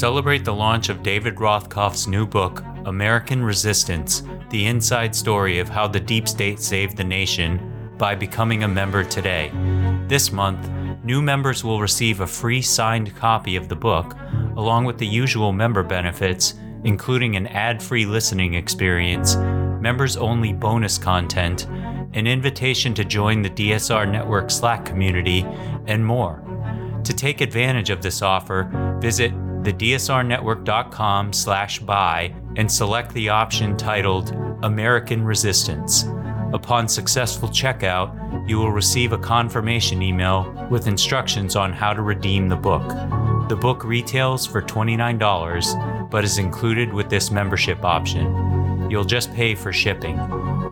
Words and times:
Celebrate 0.00 0.46
the 0.46 0.54
launch 0.54 0.88
of 0.88 1.02
David 1.02 1.34
Rothkopf's 1.34 2.06
new 2.06 2.26
book, 2.26 2.64
American 2.86 3.44
Resistance 3.44 4.22
The 4.48 4.64
Inside 4.64 5.14
Story 5.14 5.58
of 5.58 5.68
How 5.68 5.86
the 5.86 6.00
Deep 6.00 6.26
State 6.26 6.58
Saved 6.58 6.96
the 6.96 7.04
Nation, 7.04 7.92
by 7.98 8.14
becoming 8.14 8.62
a 8.62 8.68
member 8.68 9.04
today. 9.04 9.50
This 10.08 10.32
month, 10.32 10.70
new 11.04 11.20
members 11.20 11.62
will 11.62 11.82
receive 11.82 12.20
a 12.20 12.26
free 12.26 12.62
signed 12.62 13.14
copy 13.14 13.56
of 13.56 13.68
the 13.68 13.76
book, 13.76 14.16
along 14.56 14.86
with 14.86 14.96
the 14.96 15.06
usual 15.06 15.52
member 15.52 15.82
benefits, 15.82 16.54
including 16.84 17.36
an 17.36 17.48
ad 17.48 17.82
free 17.82 18.06
listening 18.06 18.54
experience, 18.54 19.36
members 19.36 20.16
only 20.16 20.54
bonus 20.54 20.96
content, 20.96 21.66
an 22.14 22.26
invitation 22.26 22.94
to 22.94 23.04
join 23.04 23.42
the 23.42 23.50
DSR 23.50 24.10
Network 24.10 24.50
Slack 24.50 24.86
community, 24.86 25.42
and 25.86 26.02
more. 26.02 26.42
To 27.04 27.12
take 27.12 27.42
advantage 27.42 27.90
of 27.90 28.00
this 28.00 28.22
offer, 28.22 28.96
visit 28.98 29.34
thedsrnetwork.com 29.62 31.32
slash 31.32 31.78
buy 31.80 32.34
and 32.56 32.70
select 32.70 33.12
the 33.14 33.28
option 33.28 33.76
titled 33.76 34.30
American 34.62 35.24
Resistance. 35.24 36.04
Upon 36.52 36.88
successful 36.88 37.48
checkout, 37.48 38.48
you 38.48 38.58
will 38.58 38.72
receive 38.72 39.12
a 39.12 39.18
confirmation 39.18 40.02
email 40.02 40.68
with 40.70 40.88
instructions 40.88 41.54
on 41.54 41.72
how 41.72 41.92
to 41.92 42.02
redeem 42.02 42.48
the 42.48 42.56
book. 42.56 42.88
The 43.48 43.56
book 43.56 43.84
retails 43.84 44.46
for 44.46 44.60
$29, 44.62 46.10
but 46.10 46.24
is 46.24 46.38
included 46.38 46.92
with 46.92 47.08
this 47.08 47.30
membership 47.30 47.84
option. 47.84 48.88
You'll 48.90 49.04
just 49.04 49.32
pay 49.34 49.54
for 49.54 49.72
shipping. 49.72 50.18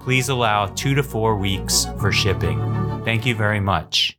Please 0.01 0.29
allow 0.29 0.67
two 0.67 0.95
to 0.95 1.03
four 1.03 1.37
weeks 1.37 1.87
for 2.01 2.11
shipping. 2.11 2.59
Thank 3.05 3.25
you 3.27 3.35
very 3.35 3.61
much. 3.61 4.19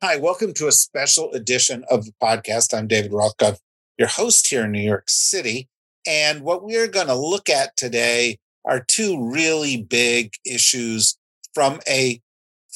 Hi, 0.00 0.16
welcome 0.16 0.54
to 0.54 0.68
a 0.68 0.72
special 0.72 1.32
edition 1.32 1.84
of 1.90 2.04
the 2.04 2.12
podcast. 2.22 2.72
I'm 2.72 2.86
David 2.86 3.10
Rothkopf, 3.10 3.58
your 3.98 4.06
host 4.06 4.46
here 4.46 4.64
in 4.64 4.70
New 4.70 4.80
York 4.80 5.06
City. 5.08 5.68
And 6.06 6.42
what 6.42 6.62
we're 6.62 6.86
going 6.86 7.08
to 7.08 7.16
look 7.16 7.48
at 7.48 7.76
today 7.76 8.38
are 8.64 8.78
two 8.78 9.20
really 9.20 9.82
big 9.82 10.34
issues 10.46 11.18
from 11.52 11.80
a 11.88 12.20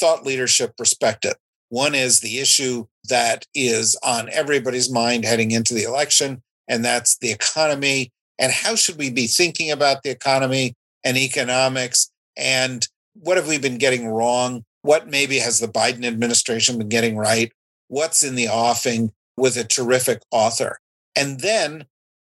thought 0.01 0.27
leadership 0.27 0.77
perspective. 0.77 1.35
One 1.69 1.95
is 1.95 2.19
the 2.19 2.41
issue 2.41 2.87
that 3.09 3.47
is 3.55 3.97
on 4.03 4.29
everybody's 4.31 4.91
mind 4.91 5.25
heading 5.25 5.53
into 5.53 5.75
the 5.75 5.85
election, 5.85 6.43
and 6.67 6.85
that's 6.85 7.19
the 7.19 7.31
economy. 7.31 8.11
And 8.41 8.51
how 8.51 8.75
should 8.75 8.99
we 8.99 9.11
be 9.11 9.29
thinking 9.29 9.71
about 9.71 10.03
the 10.03 10.11
economy 10.11 10.75
and 11.05 11.17
economics? 11.17 12.11
And 12.37 12.85
what 13.15 13.37
have 13.37 13.47
we 13.47 13.59
been 13.59 13.79
getting 13.79 14.09
wrong? 14.09 14.65
What 14.83 15.09
maybe 15.09 15.39
has 15.39 15.61
the 15.61 15.69
Biden 15.69 16.05
administration 16.05 16.79
been 16.79 16.89
getting 16.89 17.17
right? 17.17 17.53
What's 17.89 18.23
in 18.23 18.35
the 18.35 18.49
offing 18.49 19.13
with 19.37 19.57
a 19.57 19.65
terrific 19.65 20.23
author? 20.31 20.79
And 21.17 21.41
then 21.41 21.87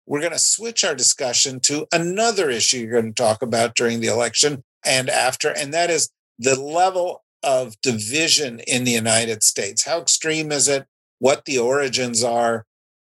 we're 0.06 0.20
going 0.20 0.32
to 0.32 0.38
switch 0.38 0.84
our 0.84 0.94
discussion 0.94 1.60
to 1.60 1.86
another 1.92 2.50
issue 2.50 2.78
you're 2.78 3.00
going 3.00 3.14
to 3.14 3.22
talk 3.22 3.42
about 3.42 3.74
during 3.74 4.00
the 4.00 4.08
election 4.08 4.64
and 4.84 5.08
after, 5.08 5.48
and 5.50 5.72
that 5.72 5.90
is 5.90 6.10
the 6.38 6.60
level 6.60 7.22
of 7.42 7.80
division 7.82 8.60
in 8.60 8.84
the 8.84 8.90
United 8.90 9.42
States. 9.42 9.84
How 9.84 10.00
extreme 10.00 10.52
is 10.52 10.68
it? 10.68 10.86
What 11.18 11.44
the 11.44 11.58
origins 11.58 12.22
are, 12.22 12.66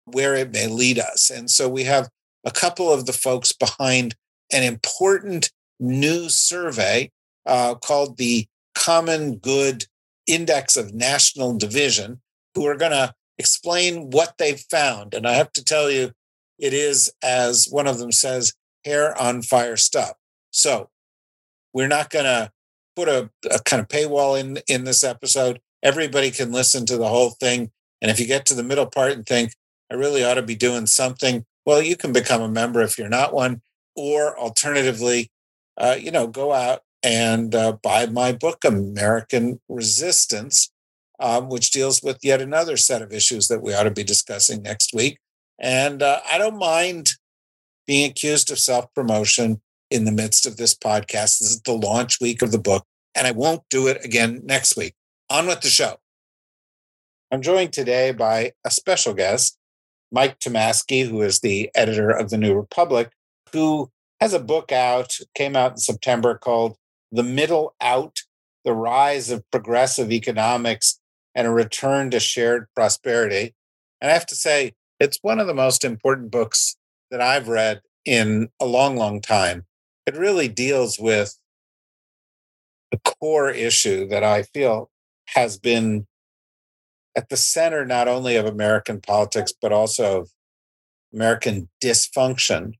where 0.05 0.35
it 0.35 0.51
may 0.51 0.67
lead 0.67 0.99
us. 0.99 1.29
And 1.29 1.49
so 1.49 1.69
we 1.69 1.83
have 1.85 2.09
a 2.45 2.51
couple 2.51 2.91
of 2.91 3.05
the 3.05 3.13
folks 3.13 3.51
behind 3.51 4.15
an 4.51 4.63
important 4.63 5.51
new 5.79 6.29
survey 6.29 7.11
uh, 7.45 7.75
called 7.75 8.17
the 8.17 8.47
Common 8.73 9.37
Good 9.37 9.85
Index 10.27 10.75
of 10.75 10.93
National 10.93 11.57
Division, 11.57 12.21
who 12.55 12.65
are 12.65 12.77
going 12.77 12.91
to 12.91 13.13
explain 13.37 14.09
what 14.11 14.37
they've 14.37 14.59
found. 14.59 15.13
And 15.13 15.27
I 15.27 15.33
have 15.33 15.51
to 15.53 15.63
tell 15.63 15.89
you, 15.89 16.11
it 16.59 16.73
is, 16.73 17.11
as 17.23 17.67
one 17.69 17.87
of 17.87 17.97
them 17.97 18.11
says, 18.11 18.53
hair 18.85 19.19
on 19.19 19.41
fire 19.41 19.77
stuff. 19.77 20.13
So 20.51 20.89
we're 21.73 21.87
not 21.87 22.09
going 22.09 22.25
to 22.25 22.51
put 22.95 23.07
a, 23.07 23.29
a, 23.49 23.59
kind 23.59 23.81
of 23.81 23.87
paywall 23.87 24.39
in 24.39 24.59
in 24.67 24.83
this 24.83 25.03
episode. 25.03 25.59
Everybody 25.81 26.29
can 26.29 26.51
listen 26.51 26.85
to 26.85 26.97
the 26.97 27.07
whole 27.07 27.31
thing. 27.31 27.71
And 28.01 28.11
if 28.11 28.19
you 28.19 28.27
get 28.27 28.45
to 28.47 28.53
the 28.53 28.63
middle 28.63 28.85
part 28.85 29.13
and 29.13 29.25
think, 29.25 29.53
I 29.91 29.95
really 29.95 30.23
ought 30.23 30.35
to 30.35 30.41
be 30.41 30.55
doing 30.55 30.85
something, 30.85 31.45
well, 31.65 31.81
you 31.81 31.95
can 31.95 32.13
become 32.13 32.41
a 32.41 32.49
member 32.49 32.81
if 32.81 32.97
you're 32.97 33.09
not 33.09 33.33
one. 33.33 33.61
Or 33.95 34.37
alternatively, 34.39 35.31
uh, 35.77 35.97
you 35.99 36.11
know, 36.11 36.27
go 36.27 36.53
out 36.53 36.81
and 37.03 37.55
uh, 37.55 37.77
buy 37.83 38.05
my 38.05 38.31
book, 38.31 38.63
American 38.63 39.59
Resistance, 39.67 40.71
um, 41.19 41.49
which 41.49 41.71
deals 41.71 42.01
with 42.01 42.19
yet 42.23 42.41
another 42.41 42.77
set 42.77 43.01
of 43.01 43.13
issues 43.13 43.47
that 43.47 43.61
we 43.61 43.73
ought 43.73 43.83
to 43.83 43.91
be 43.91 44.03
discussing 44.03 44.61
next 44.61 44.93
week. 44.93 45.17
And 45.59 46.01
uh, 46.01 46.19
I 46.29 46.37
don't 46.37 46.57
mind 46.57 47.11
being 47.85 48.09
accused 48.09 48.51
of 48.51 48.59
self 48.59 48.93
promotion 48.93 49.61
in 49.89 50.05
the 50.05 50.11
midst 50.11 50.45
of 50.45 50.57
this 50.57 50.73
podcast. 50.73 51.39
This 51.39 51.51
is 51.51 51.61
the 51.61 51.73
launch 51.73 52.19
week 52.21 52.41
of 52.41 52.51
the 52.51 52.59
book, 52.59 52.85
and 53.15 53.27
I 53.27 53.31
won't 53.31 53.63
do 53.69 53.87
it 53.87 54.03
again 54.03 54.41
next 54.43 54.75
week. 54.77 54.95
On 55.29 55.47
with 55.47 55.61
the 55.61 55.69
show. 55.69 55.97
I'm 57.31 57.41
joined 57.41 57.71
today 57.71 58.11
by 58.11 58.51
a 58.65 58.71
special 58.71 59.13
guest, 59.13 59.57
Mike 60.11 60.39
Tomasky, 60.39 61.07
who 61.07 61.21
is 61.21 61.39
the 61.39 61.69
editor 61.75 62.09
of 62.09 62.29
the 62.29 62.37
New 62.37 62.53
Republic, 62.53 63.11
who 63.53 63.89
has 64.19 64.33
a 64.33 64.39
book 64.39 64.71
out, 64.71 65.17
came 65.33 65.55
out 65.55 65.71
in 65.71 65.77
September 65.77 66.37
called 66.37 66.75
the 67.11 67.23
middle 67.23 67.75
out, 67.81 68.19
the 68.63 68.73
rise 68.73 69.29
of 69.29 69.49
progressive 69.51 70.11
economics, 70.11 70.99
and 71.35 71.47
a 71.47 71.51
return 71.51 72.11
to 72.11 72.19
shared 72.19 72.67
prosperity. 72.75 73.55
And 74.01 74.09
I 74.11 74.13
have 74.13 74.25
to 74.27 74.35
say, 74.35 74.73
it's 74.99 75.19
one 75.21 75.39
of 75.39 75.47
the 75.47 75.53
most 75.53 75.83
important 75.83 76.31
books 76.31 76.75
that 77.09 77.21
I've 77.21 77.47
read 77.47 77.81
in 78.05 78.49
a 78.59 78.65
long, 78.65 78.95
long 78.95 79.21
time. 79.21 79.65
It 80.05 80.15
really 80.15 80.47
deals 80.47 80.99
with 80.99 81.37
the 82.91 82.99
core 82.99 83.49
issue 83.49 84.07
that 84.09 84.23
I 84.23 84.43
feel 84.43 84.89
has 85.27 85.57
been 85.57 86.07
at 87.15 87.29
the 87.29 87.37
center 87.37 87.85
not 87.85 88.07
only 88.07 88.35
of 88.35 88.45
American 88.45 89.01
politics, 89.01 89.53
but 89.59 89.71
also 89.71 90.21
of 90.21 90.29
American 91.13 91.69
dysfunction 91.83 92.73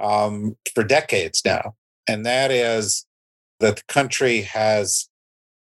um, 0.00 0.56
for 0.74 0.84
decades 0.84 1.42
now. 1.44 1.74
And 2.08 2.24
that 2.26 2.50
is 2.50 3.05
that 3.60 3.76
the 3.76 3.82
country 3.88 4.42
has 4.42 5.08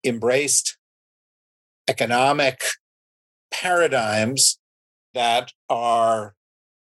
embraced 0.05 0.77
economic 1.89 2.63
paradigms 3.51 4.59
that 5.15 5.53
are 5.69 6.35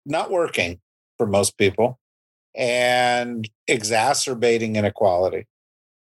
not 0.06 0.32
working 0.32 0.80
for 1.18 1.26
most 1.26 1.58
people 1.58 2.00
and 2.56 3.50
exacerbating 3.68 4.76
inequality 4.76 5.48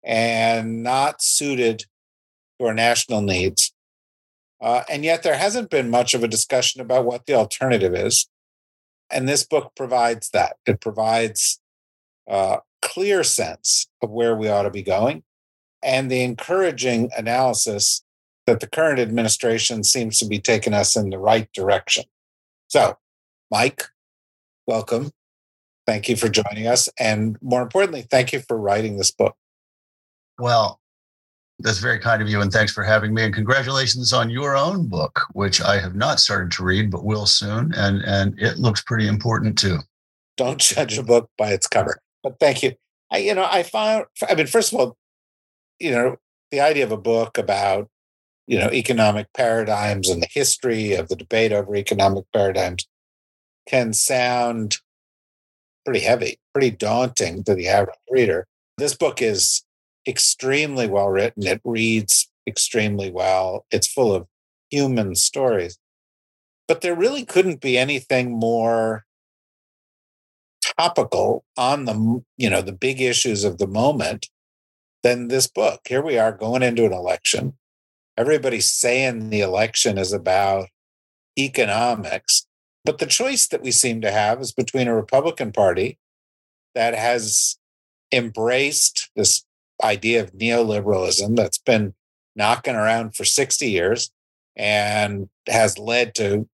and 0.05 0.83
not 0.83 1.23
suited 1.23 1.85
to 2.59 2.67
our 2.67 2.75
national 2.75 3.23
needs. 3.23 3.73
Uh, 4.61 4.83
and 4.89 5.05
yet, 5.05 5.23
there 5.23 5.37
hasn't 5.37 5.71
been 5.71 5.91
much 5.91 6.15
of 6.15 6.23
a 6.23 6.29
discussion 6.29 6.81
about 6.81 7.05
what 7.05 7.27
the 7.27 7.35
alternative 7.35 7.95
is. 7.95 8.29
And 9.11 9.29
this 9.29 9.45
book 9.45 9.73
provides 9.75 10.31
that. 10.31 10.57
It 10.67 10.81
provides 10.81 11.61
uh, 12.31 12.59
clear 12.83 13.25
sense 13.25 13.89
of 14.03 14.11
where 14.11 14.37
we 14.37 14.49
ought 14.49 14.65
to 14.65 14.71
be 14.71 14.83
going 14.83 15.23
and 15.83 16.11
the 16.11 16.23
encouraging 16.23 17.11
analysis 17.17 18.03
that 18.47 18.61
the 18.61 18.67
current 18.67 18.99
administration 18.99 19.85
seems 19.85 20.19
to 20.19 20.27
be 20.27 20.39
taking 20.39 20.75
us 20.75 20.97
in 20.97 21.11
the 21.11 21.19
right 21.19 21.49
direction. 21.53 22.05
So, 22.69 22.99
Mike, 23.51 23.85
welcome. 24.67 25.13
Thank 25.87 26.09
you 26.09 26.17
for 26.17 26.29
joining 26.29 26.67
us. 26.67 26.89
And 26.99 27.37
more 27.43 27.63
importantly, 27.63 28.07
thank 28.11 28.33
you 28.33 28.41
for 28.41 28.57
writing 28.57 28.97
this 28.97 29.11
book. 29.11 29.37
Well, 30.39 30.81
that's 31.59 31.79
very 31.79 31.99
kind 31.99 32.23
of 32.23 32.29
you. 32.29 32.41
And 32.41 32.53
thanks 32.53 32.73
for 32.73 32.83
having 32.83 33.15
me. 33.15 33.25
And 33.25 33.35
congratulations 33.35 34.13
on 34.13 34.31
your 34.31 34.57
own 34.57 34.89
book, 34.89 35.21
which 35.33 35.61
I 35.61 35.79
have 35.81 35.95
not 35.95 36.19
started 36.19 36.51
to 36.53 36.65
read, 36.65 36.91
but 36.91 37.05
will 37.05 37.27
soon. 37.27 37.73
And, 37.75 38.03
and 38.03 38.39
it 38.41 38.59
looks 38.59 38.83
pretty 38.83 39.07
important 39.07 39.59
too. 39.59 39.79
Don't 40.37 40.61
judge 40.61 40.99
a 40.99 41.03
book 41.03 41.31
by 41.37 41.53
its 41.53 41.67
cover. 41.67 42.01
But 42.23 42.39
thank 42.39 42.63
you. 42.63 42.75
I, 43.11 43.19
you 43.19 43.35
know, 43.35 43.47
I 43.49 43.63
found, 43.63 44.07
I 44.29 44.35
mean, 44.35 44.47
first 44.47 44.73
of 44.73 44.79
all, 44.79 44.97
you 45.79 45.91
know, 45.91 46.17
the 46.51 46.61
idea 46.61 46.85
of 46.85 46.93
a 46.93 46.97
book 46.97 47.39
about 47.39 47.89
you 48.47 48.59
know, 48.59 48.71
economic 48.71 49.33
paradigms 49.33 50.09
and 50.09 50.23
the 50.23 50.29
history 50.31 50.95
of 50.95 51.09
the 51.09 51.17
debate 51.17 51.53
over 51.53 51.75
economic 51.77 52.25
paradigms 52.33 52.87
can 53.69 53.93
sound 53.93 54.79
pretty 55.85 56.01
heavy, 56.01 56.39
pretty 56.53 56.71
daunting 56.71 57.45
to 57.45 57.55
the 57.55 57.69
average 57.69 57.97
reader. 58.11 58.47
This 58.79 58.95
book 58.95 59.23
is 59.23 59.65
extremely 60.07 60.89
well 60.89 61.09
written. 61.09 61.47
It 61.47 61.61
reads 61.65 62.29
extremely 62.47 63.11
well. 63.11 63.65
It's 63.71 63.87
full 63.87 64.13
of 64.13 64.27
human 64.71 65.15
stories. 65.15 65.79
But 66.67 66.81
there 66.81 66.95
really 66.95 67.25
couldn't 67.25 67.61
be 67.61 67.79
anything 67.79 68.33
more 68.33 69.05
topical 70.79 71.45
on 71.57 71.85
the 71.85 72.23
you 72.37 72.51
know 72.51 72.63
the 72.63 72.73
big 72.73 73.01
issues 73.01 73.45
of 73.45 73.59
the 73.59 73.67
moment 73.67 74.29
than 75.03 75.29
this 75.29 75.47
book. 75.47 75.81
Here 75.89 76.03
we 76.03 76.19
are 76.19 76.33
going 76.33 76.63
into 76.63 76.85
an 76.85 76.93
election. 76.93 77.55
Everybody's 78.17 78.71
saying 78.71 79.31
the 79.31 79.41
election 79.41 79.99
is 79.99 80.13
about 80.13 80.69
economics, 81.39 82.47
but 82.85 82.99
the 82.99 83.07
choice 83.07 83.49
that 83.49 83.63
we 83.63 83.71
seem 83.71 84.01
to 84.03 84.11
have 84.11 84.41
is 84.41 84.53
between 84.53 84.89
a 84.89 84.95
Republican 84.95 85.53
Party 85.53 85.99
that 86.75 86.95
has 86.95 87.59
embraced 88.13 89.11
this 89.17 89.45
idea 89.83 90.23
of 90.23 90.33
neoliberalism 90.33 91.37
that's 91.37 91.59
been 91.59 91.95
knocking 92.37 92.75
around 92.75 93.17
for 93.17 93.25
60 93.25 93.69
years 93.69 94.11
and 94.57 95.29
has 95.49 95.79
led 95.79 96.15
to 96.15 96.49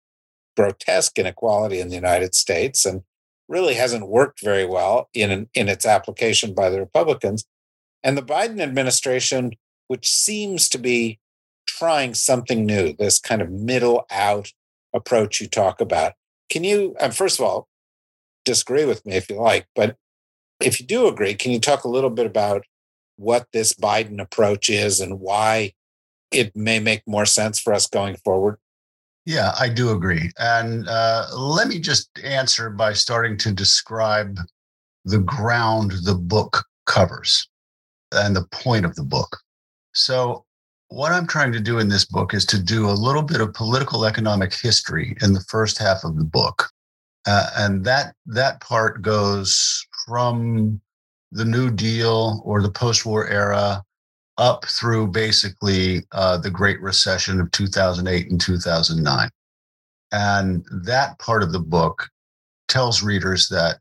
grotesque 0.55 1.17
inequality 1.19 1.79
in 1.79 1.89
the 1.89 1.95
United 1.95 2.33
States 2.33 2.85
and 2.85 3.03
really 3.47 3.75
hasn't 3.75 4.07
worked 4.07 4.41
very 4.41 4.65
well 4.65 5.09
in, 5.13 5.47
in 5.53 5.69
its 5.69 5.85
application 5.85 6.53
by 6.53 6.69
the 6.69 6.79
Republicans. 6.79 7.45
And 8.03 8.17
the 8.17 8.23
Biden 8.23 8.59
administration, 8.59 9.53
which 9.87 10.07
seems 10.07 10.69
to 10.69 10.77
be 10.77 11.19
trying 11.65 12.13
something 12.13 12.65
new, 12.65 12.93
this 12.93 13.19
kind 13.19 13.41
of 13.41 13.51
middle 13.51 14.05
out 14.09 14.51
approach 14.93 15.41
you 15.41 15.47
talk 15.47 15.81
about. 15.81 16.13
Can 16.49 16.63
you, 16.63 16.95
first 17.11 17.39
of 17.39 17.45
all, 17.45 17.67
disagree 18.45 18.85
with 18.85 19.05
me 19.05 19.15
if 19.15 19.29
you 19.29 19.35
like, 19.35 19.67
but 19.75 19.97
if 20.59 20.79
you 20.79 20.85
do 20.85 21.07
agree, 21.07 21.35
can 21.35 21.51
you 21.51 21.59
talk 21.59 21.83
a 21.83 21.89
little 21.89 22.09
bit 22.09 22.25
about 22.25 22.63
what 23.17 23.47
this 23.51 23.73
Biden 23.73 24.21
approach 24.21 24.69
is 24.69 24.99
and 24.99 25.19
why 25.19 25.73
it 26.31 26.55
may 26.55 26.79
make 26.79 27.03
more 27.05 27.25
sense 27.25 27.59
for 27.59 27.73
us 27.73 27.87
going 27.87 28.15
forward? 28.15 28.57
Yeah, 29.27 29.51
I 29.59 29.67
do 29.67 29.91
agree. 29.91 30.31
And 30.39 30.87
uh, 30.87 31.27
let 31.35 31.67
me 31.67 31.79
just 31.79 32.09
answer 32.23 32.69
by 32.69 32.93
starting 32.93 33.35
to 33.39 33.51
describe 33.51 34.39
the 35.03 35.19
ground 35.19 35.91
the 36.05 36.15
book 36.15 36.63
covers 36.85 37.45
and 38.13 38.33
the 38.33 38.45
point 38.53 38.85
of 38.85 38.95
the 38.95 39.03
book. 39.03 39.35
So, 39.93 40.45
what 40.87 41.11
I'm 41.11 41.27
trying 41.27 41.51
to 41.51 41.59
do 41.59 41.79
in 41.79 41.89
this 41.89 42.05
book 42.05 42.33
is 42.33 42.45
to 42.45 42.57
do 42.57 42.89
a 42.89 42.91
little 42.91 43.21
bit 43.21 43.41
of 43.41 43.53
political 43.53 44.05
economic 44.05 44.53
history 44.53 45.17
in 45.21 45.33
the 45.33 45.43
first 45.49 45.77
half 45.77 46.05
of 46.05 46.15
the 46.15 46.23
book. 46.23 46.69
Uh, 47.25 47.49
and 47.57 47.83
that 47.83 48.15
that 48.27 48.61
part 48.61 49.01
goes 49.01 49.85
from 50.05 50.79
the 51.33 51.43
New 51.43 51.69
Deal 51.69 52.41
or 52.45 52.61
the 52.61 52.71
post-war 52.71 53.27
era 53.27 53.83
up 54.37 54.65
through 54.65 55.07
basically 55.07 56.03
uh, 56.11 56.37
the 56.37 56.49
Great 56.49 56.79
Recession 56.81 57.39
of 57.39 57.51
2008 57.51 58.29
and 58.29 58.39
2009. 58.39 59.29
And 60.11 60.65
that 60.71 61.17
part 61.19 61.43
of 61.43 61.51
the 61.51 61.59
book 61.59 62.07
tells 62.67 63.03
readers 63.03 63.49
that 63.49 63.79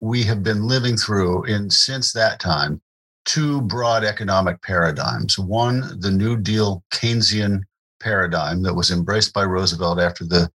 we 0.00 0.22
have 0.24 0.42
been 0.42 0.66
living 0.66 0.96
through, 0.96 1.44
in 1.44 1.70
since 1.70 2.12
that 2.12 2.38
time, 2.38 2.80
two 3.24 3.62
broad 3.62 4.04
economic 4.04 4.60
paradigms. 4.62 5.38
One, 5.38 5.98
the 6.00 6.10
New 6.10 6.36
Deal 6.36 6.84
Keynesian 6.92 7.62
paradigm 8.00 8.62
that 8.62 8.74
was 8.74 8.90
embraced 8.90 9.32
by 9.32 9.44
Roosevelt 9.44 9.98
after 9.98 10.24
the 10.24 10.50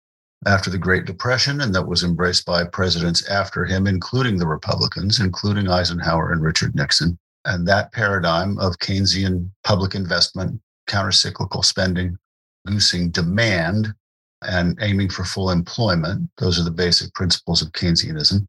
after 0.46 0.70
the 0.70 0.78
Great 0.78 1.04
Depression, 1.04 1.60
and 1.60 1.76
that 1.76 1.86
was 1.86 2.04
embraced 2.04 2.46
by 2.46 2.64
presidents 2.64 3.28
after 3.28 3.66
him, 3.66 3.88
including 3.88 4.38
the 4.38 4.48
Republicans, 4.48 5.20
including 5.20 5.68
Eisenhower 5.68 6.32
and 6.32 6.42
Richard 6.42 6.76
Nixon. 6.76 7.20
And 7.46 7.68
that 7.68 7.92
paradigm 7.94 8.58
of 8.60 8.78
Keynesian 8.80 9.50
public 9.64 9.96
investment, 9.96 10.60
countercyclical 10.88 11.64
spending, 11.64 12.18
goosing 12.66 13.10
demand, 13.12 13.94
and 14.42 14.78
aiming 14.82 15.10
for 15.10 15.24
full 15.24 15.52
employment, 15.52 16.30
those 16.38 16.60
are 16.60 16.64
the 16.64 16.72
basic 16.72 17.14
principles 17.14 17.62
of 17.62 17.72
Keynesianism, 17.72 18.48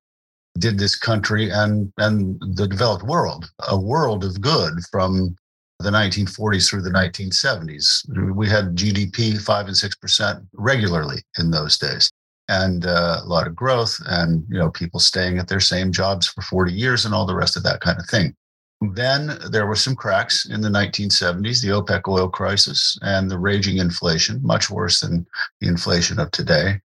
did 0.58 0.78
this 0.78 0.96
country 0.96 1.50
and, 1.50 1.92
and 1.98 2.40
the 2.54 2.66
developed 2.66 3.04
world 3.04 3.50
a 3.68 3.78
world 3.78 4.24
of 4.24 4.40
good 4.40 4.74
from 4.90 5.36
the 5.80 5.90
1940s 5.90 6.68
through 6.68 6.82
the 6.82 6.90
1970s. 6.90 8.34
We 8.34 8.48
had 8.48 8.76
GDP 8.76 9.40
five 9.40 9.66
and 9.66 9.76
six 9.76 9.96
percent 9.96 10.44
regularly 10.52 11.22
in 11.38 11.50
those 11.50 11.78
days, 11.78 12.10
and 12.48 12.84
uh, 12.84 13.20
a 13.22 13.26
lot 13.26 13.46
of 13.46 13.56
growth, 13.56 13.98
and 14.06 14.44
you 14.48 14.58
know 14.58 14.70
people 14.70 15.00
staying 15.00 15.38
at 15.38 15.48
their 15.48 15.60
same 15.60 15.90
jobs 15.90 16.26
for 16.26 16.42
40 16.42 16.72
years, 16.72 17.04
and 17.04 17.14
all 17.14 17.26
the 17.26 17.34
rest 17.34 17.56
of 17.56 17.62
that 17.62 17.80
kind 17.80 17.98
of 17.98 18.06
thing. 18.06 18.34
Then 18.80 19.38
there 19.50 19.66
were 19.66 19.76
some 19.76 19.94
cracks 19.94 20.46
in 20.46 20.62
the 20.62 20.70
1970s, 20.70 21.60
the 21.60 21.68
OPEC 21.68 22.08
oil 22.08 22.28
crisis, 22.28 22.98
and 23.02 23.30
the 23.30 23.38
raging 23.38 23.76
inflation, 23.76 24.40
much 24.42 24.70
worse 24.70 25.00
than 25.00 25.26
the 25.60 25.68
inflation 25.68 26.18
of 26.18 26.30
today. 26.30 26.80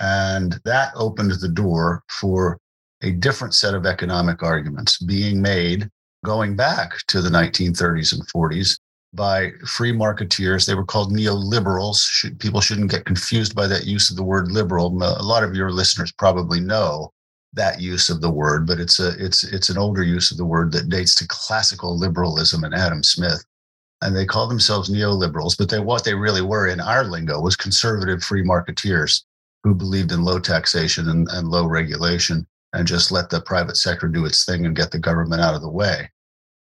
And 0.00 0.58
that 0.64 0.92
opened 0.96 1.32
the 1.32 1.48
door 1.48 2.02
for 2.08 2.58
a 3.02 3.10
different 3.10 3.54
set 3.54 3.74
of 3.74 3.84
economic 3.84 4.42
arguments 4.42 4.98
being 4.98 5.42
made 5.42 5.90
going 6.24 6.56
back 6.56 6.94
to 7.08 7.20
the 7.20 7.28
1930s 7.28 8.14
and 8.14 8.26
40s 8.28 8.78
by 9.12 9.50
free 9.66 9.92
marketeers. 9.92 10.66
They 10.66 10.74
were 10.74 10.84
called 10.84 11.12
neoliberals. 11.12 12.38
people 12.40 12.62
shouldn't 12.62 12.90
get 12.90 13.04
confused 13.04 13.54
by 13.54 13.66
that 13.66 13.84
use 13.84 14.10
of 14.10 14.16
the 14.16 14.24
word 14.24 14.50
liberal. 14.50 14.86
A 15.02 15.22
lot 15.22 15.44
of 15.44 15.54
your 15.54 15.70
listeners 15.70 16.10
probably 16.12 16.60
know 16.60 17.12
that 17.54 17.80
use 17.80 18.10
of 18.10 18.20
the 18.20 18.30
word, 18.30 18.66
but 18.66 18.80
it's 18.80 19.00
a 19.00 19.10
it's 19.24 19.44
it's 19.44 19.68
an 19.68 19.78
older 19.78 20.02
use 20.02 20.30
of 20.30 20.36
the 20.36 20.44
word 20.44 20.72
that 20.72 20.88
dates 20.88 21.14
to 21.16 21.26
classical 21.28 21.98
liberalism 21.98 22.64
and 22.64 22.74
Adam 22.74 23.02
Smith. 23.02 23.44
And 24.02 24.14
they 24.14 24.26
call 24.26 24.48
themselves 24.48 24.90
neoliberals, 24.90 25.56
but 25.56 25.68
they 25.68 25.80
what 25.80 26.04
they 26.04 26.14
really 26.14 26.42
were 26.42 26.68
in 26.68 26.80
our 26.80 27.04
lingo 27.04 27.40
was 27.40 27.56
conservative 27.56 28.22
free 28.22 28.42
marketeers 28.42 29.22
who 29.62 29.74
believed 29.74 30.12
in 30.12 30.24
low 30.24 30.38
taxation 30.38 31.08
and, 31.08 31.26
and 31.30 31.48
low 31.48 31.66
regulation 31.66 32.46
and 32.74 32.86
just 32.86 33.12
let 33.12 33.30
the 33.30 33.40
private 33.40 33.76
sector 33.76 34.08
do 34.08 34.26
its 34.26 34.44
thing 34.44 34.66
and 34.66 34.76
get 34.76 34.90
the 34.90 34.98
government 34.98 35.40
out 35.40 35.54
of 35.54 35.62
the 35.62 35.70
way 35.70 36.10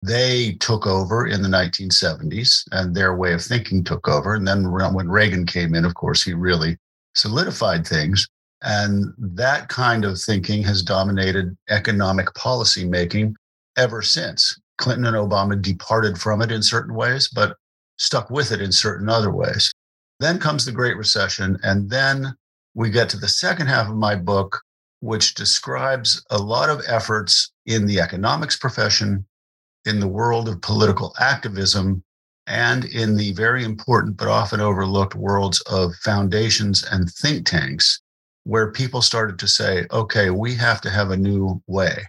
they 0.03 0.53
took 0.55 0.87
over 0.87 1.27
in 1.29 1.43
the 1.43 1.49
1970s 1.49 2.65
and 2.73 2.95
their 2.95 3.17
way 3.17 3.33
of 3.33 3.43
thinking 3.43 3.85
took 3.85 4.09
over. 4.09 4.35
And 4.35 4.47
then 4.47 4.71
when 4.71 5.09
Reagan 5.09 5.47
came 5.47 5.75
in, 5.75 5.85
of 5.85 5.95
course, 5.95 6.23
he 6.23 6.35
really 6.35 6.77
solidified 7.15 7.87
things. 7.87 8.29
And 8.63 9.13
that 9.19 9.69
kind 9.69 10.05
of 10.05 10.21
thinking 10.21 10.63
has 10.63 10.83
dominated 10.83 11.57
economic 11.69 12.33
policy 12.35 12.85
making 12.85 13.37
ever 13.77 14.03
since. 14.03 14.59
Clinton 14.79 15.07
and 15.07 15.17
Obama 15.17 15.61
departed 15.61 16.19
from 16.19 16.43
it 16.43 16.53
in 16.53 16.63
certain 16.63 16.95
ways, 16.95 17.29
but 17.29 17.57
stuck 17.99 18.31
with 18.31 18.53
it 18.53 18.61
in 18.61 18.73
certain 18.73 19.09
other 19.09 19.31
ways. 19.31 19.73
Then 20.21 20.39
comes 20.39 20.65
the 20.65 20.73
Great 20.73 20.97
Recession. 20.97 21.59
And 21.63 21.91
then 21.91 22.35
we 22.75 22.91
get 22.91 23.09
to 23.11 23.17
the 23.17 23.29
second 23.29 23.67
half 23.67 23.89
of 23.89 23.97
my 23.97 24.15
book, 24.15 24.61
which 25.01 25.35
describes 25.35 26.25
a 26.31 26.39
lot 26.39 26.71
of 26.71 26.83
efforts 26.87 27.53
in 27.67 27.87
the 27.87 28.01
economics 28.01 28.57
profession 28.57 29.27
in 29.85 30.01
the 30.01 30.09
world 30.09 30.49
of 30.49 30.61
political 30.61 31.15
activism 31.19 32.03
and 32.47 32.85
in 32.85 33.17
the 33.17 33.33
very 33.33 33.65
important 33.65 34.17
but 34.17 34.29
often 34.29 34.61
overlooked 34.61 35.15
worlds 35.15 35.61
of 35.63 35.95
foundations 35.97 36.85
and 36.91 37.11
think 37.11 37.47
tanks, 37.47 38.01
where 38.45 38.73
people 38.73 39.03
started 39.03 39.39
to 39.39 39.49
say, 39.49 39.87
okay, 39.93 40.31
we 40.31 40.55
have 40.55 40.81
to 40.81 40.91
have 40.91 41.11
a 41.11 41.17
new 41.17 41.63
way. 41.67 42.05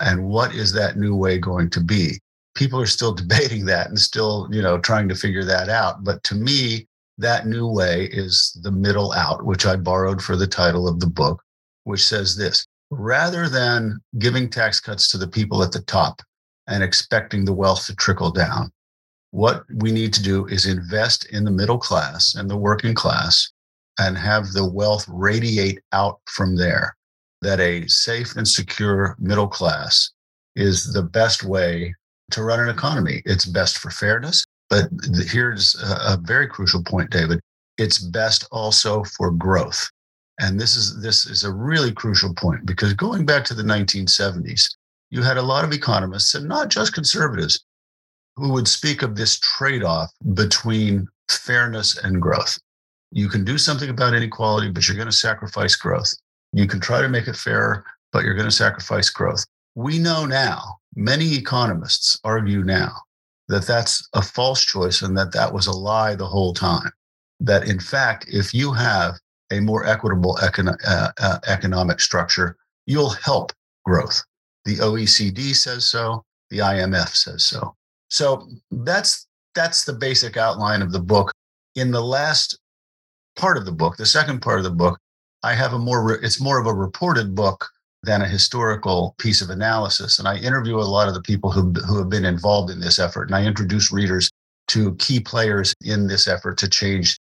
And 0.00 0.24
what 0.24 0.54
is 0.54 0.72
that 0.72 0.96
new 0.96 1.14
way 1.14 1.38
going 1.38 1.70
to 1.70 1.80
be? 1.80 2.20
People 2.54 2.80
are 2.80 2.86
still 2.86 3.12
debating 3.14 3.64
that 3.66 3.88
and 3.88 3.98
still, 3.98 4.48
you 4.50 4.62
know, 4.62 4.78
trying 4.78 5.08
to 5.08 5.14
figure 5.14 5.44
that 5.44 5.68
out. 5.68 6.04
But 6.04 6.22
to 6.24 6.34
me, 6.34 6.86
that 7.18 7.46
new 7.46 7.68
way 7.68 8.06
is 8.06 8.58
the 8.62 8.72
middle 8.72 9.12
out, 9.12 9.44
which 9.44 9.66
I 9.66 9.76
borrowed 9.76 10.22
for 10.22 10.36
the 10.36 10.46
title 10.46 10.88
of 10.88 11.00
the 11.00 11.06
book, 11.06 11.42
which 11.84 12.04
says 12.04 12.36
this 12.36 12.66
rather 12.90 13.48
than 13.48 14.00
giving 14.18 14.48
tax 14.48 14.80
cuts 14.80 15.10
to 15.10 15.18
the 15.18 15.26
people 15.26 15.62
at 15.62 15.72
the 15.72 15.82
top 15.82 16.22
and 16.66 16.82
expecting 16.82 17.44
the 17.44 17.52
wealth 17.52 17.86
to 17.86 17.94
trickle 17.96 18.30
down. 18.30 18.70
What 19.30 19.64
we 19.76 19.90
need 19.90 20.12
to 20.14 20.22
do 20.22 20.46
is 20.46 20.66
invest 20.66 21.26
in 21.26 21.44
the 21.44 21.50
middle 21.50 21.78
class 21.78 22.34
and 22.36 22.48
the 22.48 22.56
working 22.56 22.94
class 22.94 23.50
and 23.98 24.16
have 24.18 24.52
the 24.52 24.68
wealth 24.68 25.06
radiate 25.08 25.80
out 25.92 26.20
from 26.26 26.56
there. 26.56 26.96
That 27.42 27.60
a 27.60 27.86
safe 27.88 28.36
and 28.36 28.48
secure 28.48 29.16
middle 29.18 29.48
class 29.48 30.10
is 30.56 30.92
the 30.92 31.02
best 31.02 31.44
way 31.44 31.94
to 32.30 32.42
run 32.42 32.60
an 32.60 32.68
economy. 32.68 33.22
It's 33.26 33.44
best 33.44 33.78
for 33.78 33.90
fairness, 33.90 34.46
but 34.70 34.88
here's 35.26 35.76
a 35.82 36.18
very 36.22 36.46
crucial 36.46 36.82
point, 36.82 37.10
David. 37.10 37.40
It's 37.76 37.98
best 37.98 38.46
also 38.50 39.04
for 39.04 39.30
growth. 39.30 39.90
And 40.40 40.58
this 40.58 40.74
is 40.74 41.00
this 41.00 41.26
is 41.26 41.44
a 41.44 41.52
really 41.52 41.92
crucial 41.92 42.34
point 42.34 42.66
because 42.66 42.92
going 42.94 43.24
back 43.26 43.44
to 43.44 43.54
the 43.54 43.62
1970s, 43.62 44.74
you 45.10 45.22
had 45.22 45.36
a 45.36 45.42
lot 45.42 45.64
of 45.64 45.72
economists, 45.72 46.34
and 46.34 46.48
not 46.48 46.70
just 46.70 46.92
conservatives, 46.92 47.62
who 48.36 48.52
would 48.52 48.66
speak 48.66 49.02
of 49.02 49.14
this 49.14 49.38
trade 49.38 49.84
off 49.84 50.10
between 50.32 51.06
fairness 51.28 51.98
and 51.98 52.20
growth. 52.20 52.58
You 53.14 53.28
can 53.28 53.44
do 53.44 53.58
something 53.58 53.88
about 53.88 54.12
inequality, 54.12 54.70
but 54.70 54.88
you're 54.88 54.96
going 54.96 55.06
to 55.06 55.12
sacrifice 55.12 55.76
growth. 55.76 56.12
You 56.52 56.66
can 56.66 56.80
try 56.80 57.00
to 57.00 57.08
make 57.08 57.28
it 57.28 57.36
fairer, 57.36 57.84
but 58.12 58.24
you're 58.24 58.34
going 58.34 58.48
to 58.48 58.54
sacrifice 58.54 59.08
growth. 59.08 59.46
We 59.76 60.00
know 60.00 60.26
now, 60.26 60.78
many 60.96 61.36
economists 61.36 62.18
argue 62.24 62.64
now 62.64 62.90
that 63.48 63.68
that's 63.68 64.08
a 64.14 64.22
false 64.22 64.64
choice 64.64 65.00
and 65.00 65.16
that 65.16 65.32
that 65.32 65.52
was 65.52 65.68
a 65.68 65.72
lie 65.72 66.16
the 66.16 66.26
whole 66.26 66.54
time. 66.54 66.90
That 67.38 67.68
in 67.68 67.78
fact, 67.78 68.26
if 68.28 68.52
you 68.52 68.72
have 68.72 69.14
a 69.52 69.60
more 69.60 69.86
equitable 69.86 70.36
uh, 70.42 71.10
uh, 71.20 71.38
economic 71.46 72.00
structure, 72.00 72.56
you'll 72.86 73.10
help 73.10 73.52
growth. 73.84 74.20
The 74.64 74.76
OECD 74.78 75.54
says 75.54 75.84
so. 75.84 76.24
The 76.50 76.58
IMF 76.58 77.14
says 77.14 77.44
so. 77.44 77.76
So 78.08 78.48
that's 78.72 79.28
that's 79.54 79.84
the 79.84 79.92
basic 79.92 80.36
outline 80.36 80.82
of 80.82 80.90
the 80.90 81.00
book. 81.00 81.30
In 81.76 81.92
the 81.92 82.02
last 82.02 82.58
part 83.36 83.56
of 83.56 83.64
the 83.64 83.72
book, 83.72 83.96
the 83.96 84.06
second 84.06 84.40
part 84.40 84.58
of 84.58 84.64
the 84.64 84.70
book, 84.70 84.98
I 85.42 85.54
have 85.54 85.72
a 85.72 85.78
more 85.78 86.12
it's 86.22 86.40
more 86.40 86.58
of 86.58 86.66
a 86.66 86.74
reported 86.74 87.34
book 87.34 87.66
than 88.04 88.22
a 88.22 88.28
historical 88.28 89.14
piece 89.18 89.40
of 89.40 89.50
analysis. 89.50 90.18
And 90.18 90.28
I 90.28 90.36
interview 90.36 90.76
a 90.76 90.82
lot 90.82 91.08
of 91.08 91.14
the 91.14 91.22
people 91.22 91.50
who, 91.50 91.72
who 91.86 91.98
have 91.98 92.10
been 92.10 92.24
involved 92.24 92.70
in 92.70 92.80
this 92.80 92.98
effort. 92.98 93.28
And 93.28 93.34
I 93.34 93.44
introduce 93.44 93.92
readers 93.92 94.30
to 94.68 94.94
key 94.96 95.20
players 95.20 95.74
in 95.82 96.06
this 96.06 96.28
effort 96.28 96.58
to 96.58 96.68
change 96.68 97.18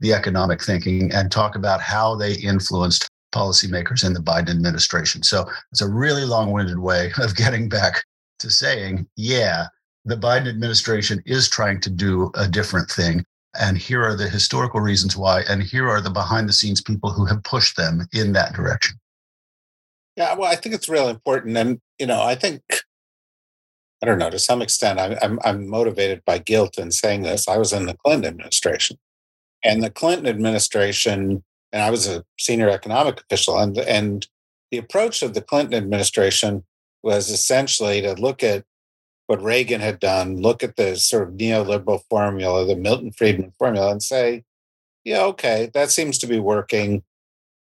the 0.00 0.12
economic 0.12 0.62
thinking 0.62 1.12
and 1.12 1.30
talk 1.30 1.54
about 1.56 1.80
how 1.80 2.14
they 2.16 2.34
influenced 2.34 3.08
policymakers 3.34 4.04
in 4.04 4.12
the 4.12 4.20
Biden 4.20 4.50
administration. 4.50 5.22
So 5.22 5.46
it's 5.72 5.82
a 5.82 5.88
really 5.88 6.24
long 6.24 6.52
winded 6.52 6.78
way 6.78 7.12
of 7.18 7.36
getting 7.36 7.68
back 7.68 8.04
to 8.40 8.50
saying, 8.50 9.06
yeah, 9.16 9.66
the 10.04 10.16
Biden 10.16 10.48
administration 10.48 11.22
is 11.26 11.48
trying 11.48 11.80
to 11.80 11.90
do 11.90 12.30
a 12.34 12.46
different 12.46 12.90
thing. 12.90 13.24
And 13.60 13.78
here 13.78 14.02
are 14.02 14.16
the 14.16 14.28
historical 14.28 14.80
reasons 14.80 15.16
why. 15.16 15.42
And 15.48 15.62
here 15.62 15.88
are 15.88 16.00
the 16.00 16.10
behind 16.10 16.48
the 16.48 16.52
scenes 16.52 16.80
people 16.80 17.12
who 17.12 17.24
have 17.26 17.42
pushed 17.42 17.76
them 17.76 18.06
in 18.12 18.32
that 18.32 18.52
direction. 18.54 18.98
Yeah, 20.16 20.34
well, 20.34 20.50
I 20.50 20.56
think 20.56 20.74
it's 20.74 20.88
really 20.88 21.10
important. 21.10 21.56
And, 21.56 21.80
you 21.98 22.06
know, 22.06 22.22
I 22.22 22.34
think, 22.34 22.62
I 24.02 24.06
don't 24.06 24.18
know, 24.18 24.30
to 24.30 24.38
some 24.38 24.62
extent, 24.62 25.00
I'm, 25.00 25.16
I'm, 25.22 25.38
I'm 25.44 25.68
motivated 25.68 26.22
by 26.24 26.38
guilt 26.38 26.78
in 26.78 26.90
saying 26.90 27.22
this. 27.22 27.48
I 27.48 27.58
was 27.58 27.72
in 27.72 27.86
the 27.86 27.96
Clinton 27.96 28.26
administration. 28.26 28.98
And 29.64 29.82
the 29.82 29.90
Clinton 29.90 30.26
administration, 30.26 31.42
and 31.72 31.82
I 31.82 31.90
was 31.90 32.06
a 32.06 32.24
senior 32.38 32.68
economic 32.68 33.20
official, 33.20 33.58
and, 33.58 33.76
and 33.78 34.26
the 34.70 34.78
approach 34.78 35.22
of 35.22 35.34
the 35.34 35.40
Clinton 35.40 35.74
administration 35.74 36.64
was 37.02 37.30
essentially 37.30 38.00
to 38.02 38.14
look 38.14 38.42
at 38.42 38.64
what 39.26 39.42
Reagan 39.42 39.80
had 39.80 40.00
done, 40.00 40.40
look 40.40 40.62
at 40.62 40.76
the 40.76 40.96
sort 40.96 41.28
of 41.28 41.34
neoliberal 41.34 42.02
formula, 42.10 42.66
the 42.66 42.76
Milton 42.76 43.12
Friedman 43.12 43.52
formula, 43.58 43.90
and 43.90 44.02
say, 44.02 44.44
yeah, 45.04 45.22
okay, 45.22 45.70
that 45.74 45.90
seems 45.90 46.18
to 46.18 46.26
be 46.26 46.38
working. 46.38 47.02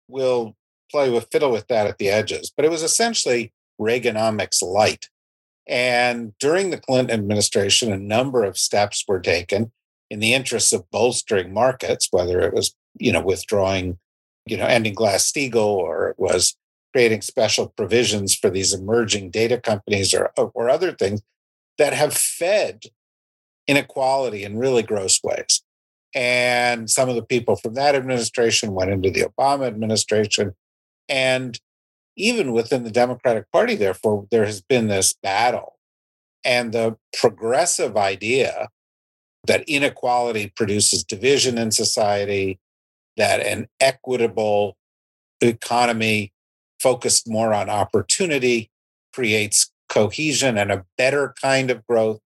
We'll 0.08 0.56
play 0.92 1.10
with 1.10 1.30
fiddle 1.32 1.52
with 1.52 1.68
that 1.68 1.88
at 1.88 1.98
the 1.98 2.10
edges. 2.10 2.52
But 2.56 2.66
it 2.66 2.72
was 2.72 2.84
essentially 2.84 3.54
Reaganomics 3.80 4.62
light. 4.62 5.10
And 5.68 6.34
during 6.40 6.70
the 6.70 6.78
Clinton 6.78 7.18
administration, 7.18 7.92
a 7.92 7.98
number 7.98 8.44
of 8.44 8.58
steps 8.58 9.06
were 9.08 9.20
taken 9.20 9.72
in 10.10 10.20
the 10.20 10.34
interests 10.34 10.74
of 10.74 10.90
bolstering 10.92 11.54
markets, 11.54 12.10
whether 12.12 12.42
it 12.42 12.54
was, 12.54 12.76
you 13.00 13.12
know, 13.12 13.22
withdrawing, 13.22 13.98
you 14.46 14.58
know, 14.58 14.66
ending 14.66 14.94
Glass-Steagall 14.94 15.78
or 15.78 16.10
it 16.10 16.20
was 16.20 16.56
creating 16.94 17.22
special 17.22 17.70
provisions 17.70 18.36
for 18.36 18.50
these 18.50 18.74
emerging 18.74 19.32
data 19.32 19.60
companies 19.60 20.14
or, 20.14 20.32
or 20.36 20.70
other 20.70 20.92
things 20.92 21.22
that 21.78 21.94
have 21.94 22.14
fed 22.14 22.84
inequality 23.68 24.44
in 24.44 24.58
really 24.58 24.84
gross 24.84 25.20
ways. 25.24 25.62
And 26.16 26.90
some 26.90 27.10
of 27.10 27.16
the 27.16 27.24
people 27.24 27.56
from 27.56 27.74
that 27.74 27.96
administration 27.96 28.74
went 28.74 28.92
into 28.92 29.10
the 29.10 29.22
Obama 29.22 29.66
administration. 29.66 30.54
And 31.10 31.60
even 32.16 32.52
within 32.52 32.84
the 32.84 32.92
Democratic 32.92 33.52
Party, 33.52 33.76
therefore, 33.76 34.28
there 34.30 34.46
has 34.46 34.62
been 34.62 34.88
this 34.88 35.14
battle. 35.14 35.80
And 36.46 36.72
the 36.72 36.98
progressive 37.18 37.98
idea 37.98 38.70
that 39.48 39.68
inequality 39.68 40.52
produces 40.56 41.04
division 41.04 41.58
in 41.58 41.72
society, 41.72 42.60
that 43.18 43.42
an 43.42 43.68
equitable 43.80 44.78
economy 45.42 46.32
focused 46.80 47.28
more 47.28 47.54
on 47.54 47.70
opportunity 47.70 48.70
creates 49.14 49.72
cohesion 49.94 50.58
and 50.58 50.72
a 50.72 50.86
better 50.98 51.36
kind 51.40 51.70
of 51.70 51.86
growth 51.86 52.20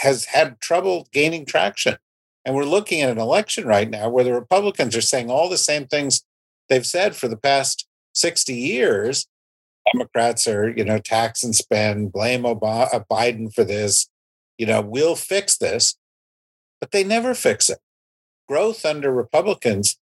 has 0.00 0.26
had 0.26 0.60
trouble 0.60 1.08
gaining 1.12 1.44
traction. 1.44 1.96
And 2.44 2.54
we're 2.54 2.64
looking 2.64 3.02
at 3.02 3.10
an 3.10 3.18
election 3.18 3.66
right 3.66 3.90
now 3.90 4.08
where 4.08 4.24
the 4.24 4.32
Republicans 4.32 4.96
are 4.96 5.02
saying 5.02 5.30
all 5.30 5.48
the 5.48 5.58
same 5.58 5.86
things 5.86 6.22
they've 6.68 6.86
said 6.86 7.16
for 7.16 7.26
the 7.26 7.36
past 7.36 7.86
60 8.14 8.54
years. 8.54 9.26
Democrats 9.92 10.46
are, 10.46 10.70
you 10.70 10.84
know, 10.84 10.98
tax 10.98 11.42
and 11.42 11.54
spend, 11.54 12.12
blame 12.12 12.42
Obama, 12.42 12.94
uh, 12.94 13.00
Biden 13.10 13.52
for 13.52 13.64
this, 13.64 14.08
you 14.56 14.66
know, 14.66 14.80
we'll 14.80 15.16
fix 15.16 15.56
this, 15.56 15.96
but 16.80 16.90
they 16.90 17.02
never 17.02 17.34
fix 17.34 17.70
it. 17.70 17.78
Growth 18.48 18.84
under 18.84 19.12
Republicans 19.12 19.98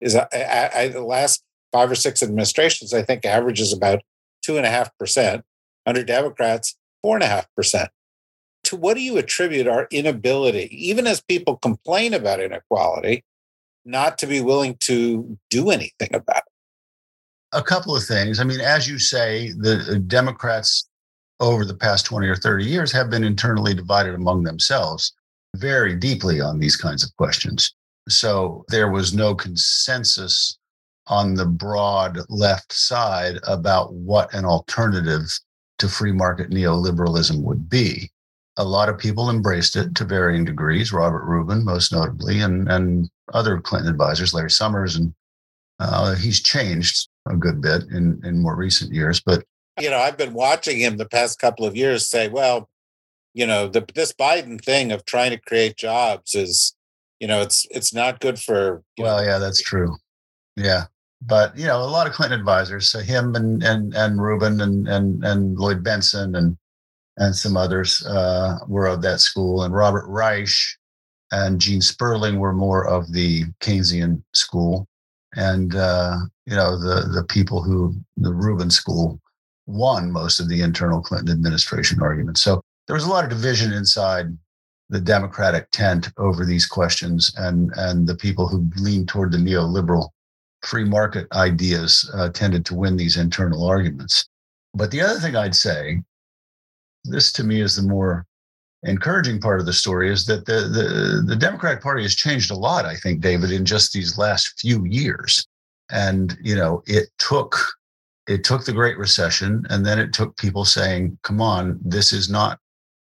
is 0.00 0.14
I, 0.14 0.26
I, 0.32 0.70
I, 0.74 0.88
the 0.88 1.02
last 1.02 1.42
five 1.72 1.90
or 1.90 1.94
six 1.94 2.22
administrations, 2.22 2.92
I 2.92 3.02
think, 3.02 3.24
averages 3.24 3.72
about 3.72 4.02
two 4.42 4.56
and 4.56 4.66
a 4.66 4.70
half 4.70 4.96
percent. 4.98 5.44
Under 5.90 6.04
Democrats, 6.04 6.76
four 7.02 7.16
and 7.16 7.24
a 7.24 7.26
half 7.26 7.48
percent. 7.56 7.90
To 8.64 8.76
what 8.76 8.94
do 8.94 9.00
you 9.00 9.18
attribute 9.18 9.66
our 9.66 9.88
inability, 9.90 10.68
even 10.70 11.08
as 11.08 11.20
people 11.20 11.56
complain 11.56 12.14
about 12.14 12.40
inequality, 12.40 13.24
not 13.84 14.16
to 14.18 14.28
be 14.28 14.40
willing 14.40 14.76
to 14.82 15.36
do 15.50 15.70
anything 15.70 16.14
about 16.14 16.44
it? 16.46 16.52
A 17.52 17.62
couple 17.62 17.96
of 17.96 18.04
things. 18.04 18.38
I 18.38 18.44
mean, 18.44 18.60
as 18.60 18.88
you 18.88 19.00
say, 19.00 19.50
the 19.50 19.98
Democrats 20.06 20.88
over 21.40 21.64
the 21.64 21.74
past 21.74 22.06
20 22.06 22.28
or 22.28 22.36
30 22.36 22.64
years 22.64 22.92
have 22.92 23.10
been 23.10 23.24
internally 23.24 23.74
divided 23.74 24.14
among 24.14 24.44
themselves 24.44 25.12
very 25.56 25.96
deeply 25.96 26.40
on 26.40 26.60
these 26.60 26.76
kinds 26.76 27.02
of 27.02 27.16
questions. 27.16 27.74
So 28.08 28.64
there 28.68 28.92
was 28.92 29.12
no 29.12 29.34
consensus 29.34 30.56
on 31.08 31.34
the 31.34 31.46
broad 31.46 32.20
left 32.28 32.72
side 32.72 33.40
about 33.42 33.92
what 33.92 34.32
an 34.32 34.44
alternative 34.44 35.26
to 35.80 35.88
free 35.88 36.12
market 36.12 36.50
neoliberalism 36.50 37.42
would 37.42 37.68
be. 37.68 38.10
A 38.56 38.64
lot 38.64 38.88
of 38.88 38.98
people 38.98 39.30
embraced 39.30 39.76
it 39.76 39.94
to 39.96 40.04
varying 40.04 40.44
degrees, 40.44 40.92
Robert 40.92 41.24
Rubin, 41.24 41.64
most 41.64 41.92
notably, 41.92 42.40
and, 42.40 42.70
and 42.70 43.08
other 43.32 43.60
Clinton 43.60 43.90
advisors, 43.90 44.34
Larry 44.34 44.50
Summers. 44.50 44.96
And 44.96 45.14
uh, 45.78 46.14
he's 46.14 46.42
changed 46.42 47.08
a 47.28 47.36
good 47.36 47.60
bit 47.60 47.84
in, 47.90 48.20
in 48.24 48.42
more 48.42 48.54
recent 48.54 48.92
years. 48.92 49.20
But, 49.20 49.44
you 49.80 49.88
know, 49.88 49.98
I've 49.98 50.18
been 50.18 50.34
watching 50.34 50.78
him 50.78 50.96
the 50.96 51.08
past 51.08 51.38
couple 51.38 51.64
of 51.64 51.76
years 51.76 52.08
say, 52.08 52.28
well, 52.28 52.68
you 53.32 53.46
know, 53.46 53.68
the, 53.68 53.84
this 53.94 54.12
Biden 54.12 54.62
thing 54.62 54.92
of 54.92 55.04
trying 55.06 55.30
to 55.30 55.38
create 55.38 55.76
jobs 55.76 56.34
is, 56.34 56.74
you 57.20 57.28
know, 57.28 57.40
it's 57.40 57.66
it's 57.70 57.94
not 57.94 58.20
good 58.20 58.38
for. 58.38 58.82
well, 58.98 59.18
know, 59.18 59.24
yeah, 59.24 59.38
that's 59.38 59.62
true. 59.62 59.96
Yeah, 60.56 60.84
but 61.22 61.56
you 61.56 61.66
know, 61.66 61.82
a 61.82 61.84
lot 61.84 62.06
of 62.06 62.12
Clinton 62.12 62.38
advisors, 62.38 62.88
so 62.88 63.00
him 63.00 63.34
and 63.34 63.62
and 63.62 63.94
and 63.94 64.22
Rubin 64.22 64.60
and 64.60 64.88
and 64.88 65.24
and 65.24 65.58
Lloyd 65.58 65.84
Bentsen 65.84 66.36
and 66.36 66.56
and 67.16 67.36
some 67.36 67.56
others 67.56 68.04
uh, 68.06 68.58
were 68.66 68.86
of 68.86 69.02
that 69.02 69.20
school, 69.20 69.62
and 69.62 69.74
Robert 69.74 70.06
Reich 70.06 70.48
and 71.32 71.60
Gene 71.60 71.82
Sperling 71.82 72.38
were 72.38 72.54
more 72.54 72.86
of 72.86 73.12
the 73.12 73.44
Keynesian 73.60 74.22
school, 74.32 74.86
and 75.36 75.74
uh, 75.74 76.16
you 76.46 76.56
know 76.56 76.78
the 76.78 77.08
the 77.12 77.24
people 77.24 77.62
who 77.62 77.94
the 78.16 78.32
Rubin 78.32 78.70
school 78.70 79.20
won 79.66 80.10
most 80.10 80.40
of 80.40 80.48
the 80.48 80.62
internal 80.62 81.02
Clinton 81.02 81.30
administration 81.30 82.00
arguments. 82.02 82.40
So 82.40 82.62
there 82.86 82.94
was 82.94 83.04
a 83.04 83.10
lot 83.10 83.24
of 83.24 83.30
division 83.30 83.72
inside 83.72 84.36
the 84.88 85.00
Democratic 85.00 85.70
tent 85.70 86.10
over 86.16 86.46
these 86.46 86.66
questions, 86.66 87.34
and 87.36 87.70
and 87.76 88.06
the 88.06 88.16
people 88.16 88.48
who 88.48 88.70
leaned 88.76 89.08
toward 89.08 89.32
the 89.32 89.38
neoliberal 89.38 90.08
free 90.62 90.84
market 90.84 91.26
ideas 91.32 92.10
uh, 92.14 92.28
tended 92.30 92.64
to 92.66 92.74
win 92.74 92.96
these 92.96 93.16
internal 93.16 93.66
arguments. 93.66 94.28
But 94.74 94.90
the 94.90 95.00
other 95.00 95.18
thing 95.18 95.36
I'd 95.36 95.54
say, 95.54 96.02
this 97.04 97.32
to 97.32 97.44
me 97.44 97.60
is 97.60 97.76
the 97.76 97.82
more 97.82 98.26
encouraging 98.82 99.40
part 99.40 99.60
of 99.60 99.66
the 99.66 99.72
story, 99.72 100.10
is 100.10 100.26
that 100.26 100.46
the, 100.46 100.60
the, 100.62 101.22
the 101.26 101.36
Democratic 101.36 101.82
Party 101.82 102.02
has 102.02 102.14
changed 102.14 102.50
a 102.50 102.56
lot, 102.56 102.84
I 102.84 102.96
think, 102.96 103.20
David, 103.20 103.50
in 103.50 103.64
just 103.64 103.92
these 103.92 104.18
last 104.18 104.58
few 104.60 104.84
years. 104.86 105.46
And, 105.90 106.36
you 106.40 106.54
know, 106.54 106.82
it 106.86 107.08
took 107.18 107.56
it 108.26 108.44
took 108.44 108.64
the 108.64 108.72
Great 108.72 108.96
Recession, 108.96 109.64
and 109.70 109.84
then 109.84 109.98
it 109.98 110.12
took 110.12 110.36
people 110.36 110.64
saying, 110.64 111.18
come 111.24 111.40
on, 111.40 111.80
this 111.82 112.12
is 112.12 112.30
not 112.30 112.60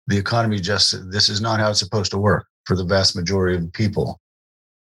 the 0.07 0.17
economy 0.17 0.61
just 0.61 1.11
this 1.11 1.29
is 1.29 1.41
not 1.41 1.59
how 1.59 1.71
it's 1.71 1.81
supposed 1.81 2.11
to 2.13 2.19
work 2.19 2.47
for 2.65 2.77
the 2.77 2.85
vast 2.85 3.17
majority 3.17 3.57
of 3.57 3.63
the 3.63 3.71
people. 3.71 4.21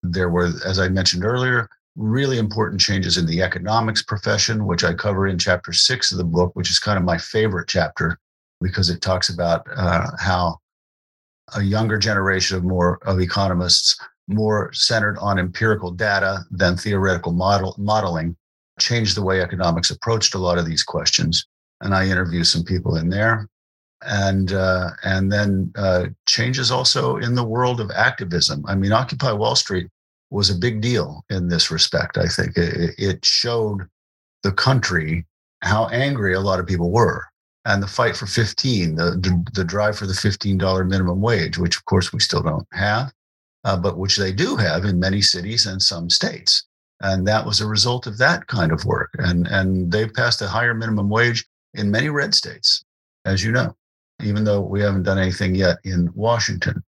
There 0.02 0.28
were, 0.28 0.50
as 0.64 0.78
I 0.78 0.88
mentioned 0.88 1.24
earlier, 1.24 1.68
really 1.98 2.38
important 2.38 2.80
changes 2.80 3.18
in 3.18 3.26
the 3.26 3.42
economics 3.42 4.02
profession, 4.02 4.66
which 4.66 4.84
I 4.84 4.94
cover 4.94 5.26
in 5.26 5.36
chapter 5.36 5.72
six 5.72 6.12
of 6.12 6.18
the 6.18 6.24
book, 6.24 6.52
which 6.54 6.70
is 6.70 6.78
kind 6.78 6.96
of 6.96 7.04
my 7.04 7.18
favorite 7.18 7.68
chapter 7.68 8.18
because 8.60 8.88
it 8.88 9.02
talks 9.02 9.28
about 9.28 9.66
uh, 9.76 10.06
how 10.18 10.58
a 11.56 11.62
younger 11.62 11.98
generation 11.98 12.56
of 12.56 12.64
more 12.64 12.98
of 13.02 13.20
economists, 13.20 13.98
more 14.28 14.72
centered 14.72 15.18
on 15.18 15.38
empirical 15.38 15.90
data 15.90 16.44
than 16.50 16.76
theoretical 16.76 17.32
model, 17.32 17.74
modeling, 17.78 18.36
changed 18.78 19.16
the 19.16 19.22
way 19.22 19.40
economics 19.40 19.90
approached 19.90 20.34
a 20.34 20.38
lot 20.38 20.58
of 20.58 20.66
these 20.66 20.84
questions. 20.84 21.46
And 21.80 21.94
I 21.94 22.06
interview 22.06 22.44
some 22.44 22.62
people 22.62 22.96
in 22.96 23.08
there. 23.08 23.48
And 24.02 24.52
uh, 24.52 24.90
and 25.02 25.32
then 25.32 25.72
uh, 25.76 26.06
changes 26.26 26.70
also 26.70 27.16
in 27.16 27.34
the 27.34 27.42
world 27.42 27.80
of 27.80 27.90
activism. 27.90 28.64
I 28.68 28.76
mean, 28.76 28.92
Occupy 28.92 29.32
Wall 29.32 29.56
Street 29.56 29.88
was 30.30 30.50
a 30.50 30.58
big 30.58 30.80
deal 30.80 31.24
in 31.30 31.48
this 31.48 31.70
respect. 31.70 32.18
I 32.18 32.26
think. 32.26 32.56
It, 32.56 32.94
it 32.98 33.24
showed 33.24 33.88
the 34.42 34.52
country 34.52 35.26
how 35.62 35.86
angry 35.88 36.34
a 36.34 36.40
lot 36.40 36.60
of 36.60 36.66
people 36.66 36.90
were. 36.90 37.24
And 37.64 37.82
the 37.82 37.88
fight 37.88 38.16
for 38.16 38.26
15 38.26 38.94
the, 38.94 39.44
the, 39.52 39.64
drive 39.64 39.98
for 39.98 40.06
the 40.06 40.14
$15 40.14 40.88
minimum 40.88 41.20
wage 41.20 41.58
which 41.58 41.76
of 41.76 41.84
course 41.84 42.12
we 42.14 42.20
still 42.20 42.42
don't 42.42 42.66
have 42.72 43.12
uh, 43.64 43.76
but 43.76 43.98
which 43.98 44.16
they 44.16 44.32
do 44.32 44.56
have 44.56 44.84
in 44.84 44.98
many 44.98 45.20
cities 45.20 45.66
and 45.66 45.82
some 45.82 46.08
states. 46.08 46.64
And 47.02 47.26
that 47.26 47.44
was 47.44 47.60
a 47.60 47.66
result 47.66 48.06
of 48.06 48.16
that 48.18 48.46
kind 48.46 48.72
of 48.72 48.84
work. 48.84 49.10
And 49.18 49.46
and 49.48 49.92
they've 49.92 50.12
passed 50.12 50.40
a 50.40 50.48
higher 50.48 50.72
minimum 50.72 51.10
wage 51.10 51.46
in 51.74 51.90
many 51.90 52.08
red 52.08 52.34
states 52.34 52.84
as 53.24 53.44
you 53.44 53.52
know 53.52 53.74
even 54.22 54.42
though 54.42 54.60
we 54.60 54.80
haven't 54.80 55.04
done 55.04 55.18
anything 55.18 55.54
yet 55.54 55.78
in 55.84 56.10
washington. 56.14 56.82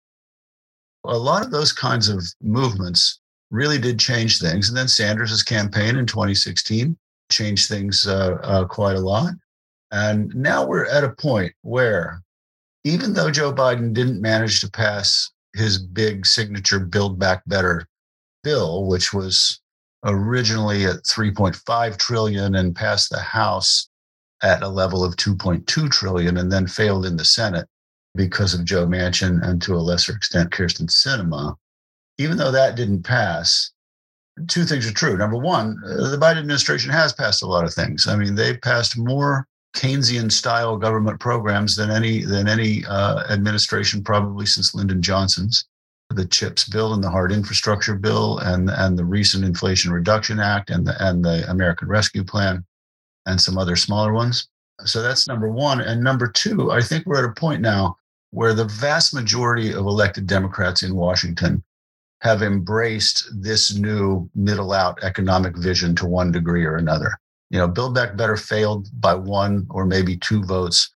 A 1.05 1.17
lot 1.17 1.43
of 1.43 1.51
those 1.51 1.73
kinds 1.73 2.09
of 2.09 2.23
movements 2.41 3.19
really 3.49 3.77
did 3.77 3.99
change 3.99 4.39
things 4.39 4.69
and 4.69 4.77
then 4.77 4.87
sanders' 4.87 5.43
campaign 5.43 5.95
in 5.95 6.05
2016 6.05 6.97
changed 7.31 7.67
things 7.67 8.07
uh, 8.07 8.37
uh, 8.43 8.65
quite 8.65 8.95
a 8.95 9.01
lot. 9.01 9.33
And 9.91 10.33
now 10.35 10.65
we're 10.65 10.85
at 10.85 11.03
a 11.03 11.09
point 11.09 11.53
where, 11.61 12.21
even 12.83 13.13
though 13.13 13.31
Joe 13.31 13.53
Biden 13.53 13.93
didn't 13.93 14.21
manage 14.21 14.61
to 14.61 14.71
pass 14.71 15.31
his 15.53 15.77
big 15.77 16.25
signature 16.25 16.79
Build 16.79 17.19
Back 17.19 17.41
Better 17.47 17.87
bill, 18.43 18.85
which 18.85 19.13
was 19.13 19.59
originally 20.05 20.85
at 20.85 21.03
3.5 21.03 21.97
trillion 21.97 22.55
and 22.55 22.75
passed 22.75 23.09
the 23.09 23.19
House 23.19 23.89
at 24.43 24.61
a 24.61 24.67
level 24.67 25.03
of 25.03 25.15
2.2 25.15 25.89
trillion 25.89 26.37
and 26.37 26.51
then 26.51 26.67
failed 26.67 27.05
in 27.05 27.17
the 27.17 27.25
Senate 27.25 27.67
because 28.15 28.53
of 28.53 28.65
Joe 28.65 28.85
Manchin 28.85 29.41
and 29.43 29.61
to 29.61 29.75
a 29.75 29.77
lesser 29.79 30.15
extent 30.15 30.51
Kyrsten 30.51 30.87
Sinema. 30.87 31.55
Even 32.17 32.37
though 32.37 32.51
that 32.51 32.75
didn't 32.75 33.03
pass, 33.03 33.71
two 34.47 34.63
things 34.63 34.87
are 34.87 34.93
true. 34.93 35.17
Number 35.17 35.37
one, 35.37 35.81
uh, 35.85 36.09
the 36.09 36.17
Biden 36.17 36.37
administration 36.37 36.91
has 36.91 37.13
passed 37.13 37.43
a 37.43 37.47
lot 37.47 37.65
of 37.65 37.73
things. 37.73 38.07
I 38.07 38.15
mean, 38.15 38.35
they've 38.35 38.61
passed 38.61 38.97
more 38.97 39.47
Keynesian 39.75 40.31
style 40.31 40.77
government 40.77 41.19
programs 41.19 41.75
than 41.75 41.91
any 41.91 42.23
than 42.23 42.47
any 42.47 42.85
uh, 42.85 43.31
administration 43.31 44.03
probably 44.03 44.45
since 44.45 44.73
Lyndon 44.73 45.01
Johnson's. 45.01 45.65
The 46.09 46.25
CHIPS 46.25 46.69
bill 46.69 46.93
and 46.93 47.03
the 47.03 47.09
hard 47.09 47.33
infrastructure 47.33 47.95
bill 47.95 48.39
and 48.39 48.69
and 48.69 48.97
the 48.97 49.05
recent 49.05 49.43
Inflation 49.43 49.91
Reduction 49.91 50.39
Act 50.39 50.69
and 50.69 50.87
the 50.87 50.95
and 51.05 51.23
the 51.23 51.49
American 51.49 51.87
Rescue 51.89 52.23
Plan 52.23 52.65
and 53.25 53.39
some 53.39 53.57
other 53.57 53.75
smaller 53.75 54.13
ones. 54.13 54.47
So 54.85 55.01
that's 55.01 55.27
number 55.27 55.49
one. 55.49 55.81
And 55.81 56.03
number 56.03 56.27
two, 56.27 56.71
I 56.71 56.81
think 56.81 57.05
we're 57.05 57.23
at 57.23 57.29
a 57.29 57.33
point 57.33 57.61
now 57.61 57.97
where 58.31 58.53
the 58.53 58.65
vast 58.65 59.13
majority 59.13 59.71
of 59.71 59.85
elected 59.85 60.27
Democrats 60.27 60.83
in 60.83 60.95
Washington 60.95 61.63
have 62.27 62.43
embraced 62.43 63.25
this 63.41 63.73
new 63.73 64.29
middle 64.35 64.73
out 64.73 65.01
economic 65.01 65.55
vision 65.55 65.95
to 65.95 66.05
one 66.05 66.29
degree 66.29 66.65
or 66.65 66.75
another. 66.75 67.17
You 67.49 67.57
know, 67.57 67.69
Build 67.69 67.95
Back 67.95 68.17
Better 68.17 68.35
failed 68.35 68.89
by 68.99 69.13
one 69.13 69.65
or 69.69 69.85
maybe 69.85 70.17
two 70.17 70.43
votes. 70.43 70.93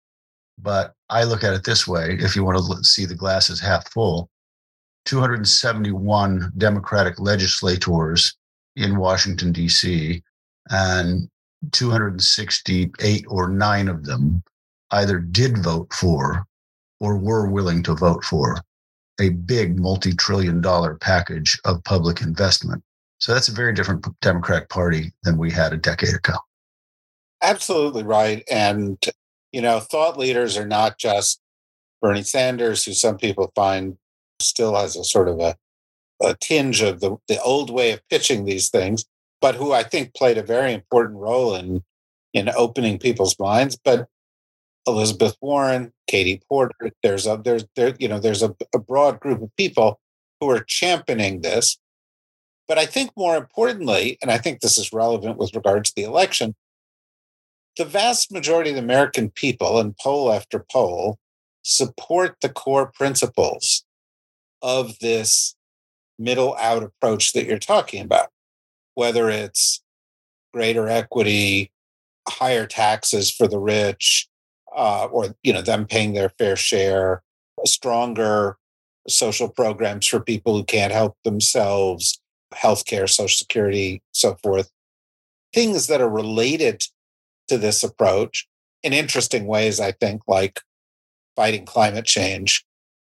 But 0.58 0.96
I 1.08 1.26
look 1.26 1.44
at 1.44 1.54
it 1.54 1.64
this 1.64 1.88
way 1.88 2.18
if 2.20 2.36
you 2.36 2.44
want 2.44 2.58
to 2.58 2.84
see 2.84 3.06
the 3.06 3.14
glasses 3.14 3.60
half 3.60 3.92
full, 3.92 4.28
271 5.06 6.52
Democratic 6.58 7.20
legislators 7.20 8.36
in 8.76 8.98
Washington, 8.98 9.52
D.C., 9.52 10.24
and 10.72 11.30
268 11.72 13.26
or 13.28 13.50
nine 13.50 13.88
of 13.88 14.04
them 14.04 14.42
either 14.90 15.20
did 15.20 15.64
vote 15.64 15.94
for 15.94 16.48
or 17.00 17.18
were 17.18 17.48
willing 17.48 17.84
to 17.84 17.94
vote 17.94 18.24
for 18.24 18.58
a 19.20 19.30
big 19.30 19.80
multi 19.80 20.14
trillion 20.14 20.62
dollar 20.62 20.96
package 20.96 21.60
of 21.66 21.84
public 21.84 22.22
investment. 22.22 22.84
So 23.20 23.34
that's 23.34 23.50
a 23.50 23.54
very 23.54 23.74
different 23.74 24.06
Democratic 24.22 24.70
Party 24.70 25.12
than 25.24 25.38
we 25.38 25.52
had 25.52 25.74
a 25.74 25.78
decade 25.78 26.16
ago. 26.16 26.36
Absolutely 27.42 28.04
right. 28.04 28.44
And, 28.50 28.98
you 29.52 29.62
know, 29.62 29.80
thought 29.80 30.18
leaders 30.18 30.58
are 30.58 30.68
not 30.68 30.98
just 30.98 31.42
Bernie 32.02 32.24
Sanders, 32.24 32.86
who 32.86 32.94
some 32.94 33.18
people 33.18 33.52
find 33.56 33.98
still 34.42 34.76
has 34.76 34.96
a 34.96 35.04
sort 35.04 35.28
of 35.28 35.40
a, 35.40 35.56
a 36.22 36.36
tinge 36.40 36.82
of 36.82 37.02
the, 37.02 37.18
the 37.28 37.42
old 37.42 37.70
way 37.70 37.92
of 37.92 38.08
pitching 38.10 38.46
these 38.46 38.70
things, 38.70 39.06
but 39.42 39.56
who 39.56 39.74
I 39.74 39.84
think 39.84 40.14
played 40.14 40.38
a 40.38 40.44
very 40.44 40.74
important 40.74 41.20
role 41.20 41.56
in 41.56 41.84
in 42.34 42.50
opening 42.50 43.00
people's 43.00 43.38
minds. 43.40 43.78
But 43.84 44.08
Elizabeth 44.88 45.36
Warren, 45.42 45.94
Katie 46.08 46.42
Porter. 46.48 46.92
There's 47.04 47.28
a 47.28 47.40
there's 47.44 47.66
there 47.76 47.96
you 48.00 48.08
know 48.08 48.20
there's 48.20 48.44
a, 48.44 48.56
a 48.74 48.80
broad 48.80 49.20
group 49.20 49.42
of 49.42 49.56
people 49.56 50.00
who 50.40 50.50
are 50.50 50.64
championing 50.64 51.42
this. 51.42 51.78
But 52.68 52.78
I 52.78 52.86
think 52.86 53.12
more 53.18 53.36
importantly, 53.36 54.18
and 54.22 54.32
I 54.32 54.38
think 54.38 54.60
this 54.60 54.78
is 54.78 54.94
relevant 54.94 55.38
with 55.38 55.56
regard 55.56 55.86
to 55.86 55.94
the 55.96 56.04
election, 56.04 56.56
the 57.78 57.86
vast 57.86 58.32
majority 58.32 58.70
of 58.70 58.76
the 58.76 58.82
American 58.82 59.32
people, 59.32 59.80
in 59.80 59.96
poll 60.00 60.32
after 60.32 60.64
poll, 60.72 61.18
support 61.64 62.38
the 62.42 62.50
core 62.50 62.92
principles 62.94 63.84
of 64.62 65.00
this 65.00 65.56
middle 66.20 66.56
out 66.60 66.84
approach 66.84 67.34
that 67.34 67.46
you're 67.46 67.58
talking 67.58 68.04
about, 68.04 68.30
whether 68.94 69.30
it's 69.30 69.82
greater 70.54 70.88
equity, 70.88 71.72
higher 72.28 72.68
taxes 72.68 73.32
for 73.32 73.48
the 73.48 73.60
rich, 73.60 74.29
uh, 74.76 75.06
or 75.06 75.36
you 75.44 75.54
know 75.54 75.62
them 75.62 75.86
paying 75.86 76.14
their 76.14 76.30
fair 76.30 76.56
share, 76.56 77.24
stronger 77.66 78.58
social 79.08 79.50
programs 79.50 80.06
for 80.06 80.20
people 80.20 80.56
who 80.56 80.64
can't 80.64 80.94
help 80.94 81.18
themselves, 81.24 82.20
healthcare, 82.54 83.10
social 83.10 83.38
security, 83.38 84.02
so 84.12 84.36
forth. 84.36 84.70
Things 85.54 85.88
that 85.88 86.02
are 86.02 86.10
related 86.10 86.84
to 87.48 87.58
this 87.58 87.84
approach 87.84 88.48
in 88.84 88.94
interesting 88.94 89.48
ways, 89.48 89.80
I 89.80 89.92
think, 89.92 90.22
like 90.28 90.62
fighting 91.36 91.66
climate 91.66 92.06
change, 92.06 92.66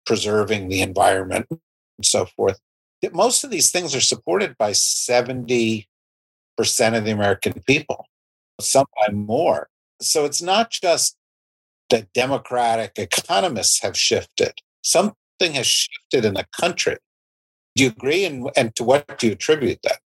preserving 0.06 0.70
the 0.70 0.82
environment, 0.82 1.48
and 1.50 2.06
so 2.06 2.26
forth. 2.26 2.60
Most 3.12 3.43
of 3.43 3.52
these 3.52 3.72
things 3.72 3.96
are 3.96 4.02
supported 4.02 4.58
by 4.58 4.72
70% 4.72 5.86
of 6.60 7.06
the 7.06 7.12
American 7.12 7.54
people, 7.65 8.06
sometimes 8.60 9.13
more. 9.13 9.70
So 10.02 10.26
it's 10.26 10.41
not 10.41 10.72
just 10.72 11.15
that 11.89 12.12
democratic 12.13 12.93
economists 12.97 13.82
have 13.82 13.97
shifted. 13.97 14.54
Something 14.82 15.54
has 15.54 15.67
shifted 15.67 16.26
in 16.26 16.36
the 16.36 16.45
country. 16.60 16.97
Do 17.76 17.84
you 17.84 17.89
agree? 17.89 18.26
And, 18.26 18.50
and 18.56 18.76
to 18.76 18.84
what 18.84 19.17
do 19.17 19.28
you 19.28 19.34
attribute 19.34 19.80
that? 19.84 20.00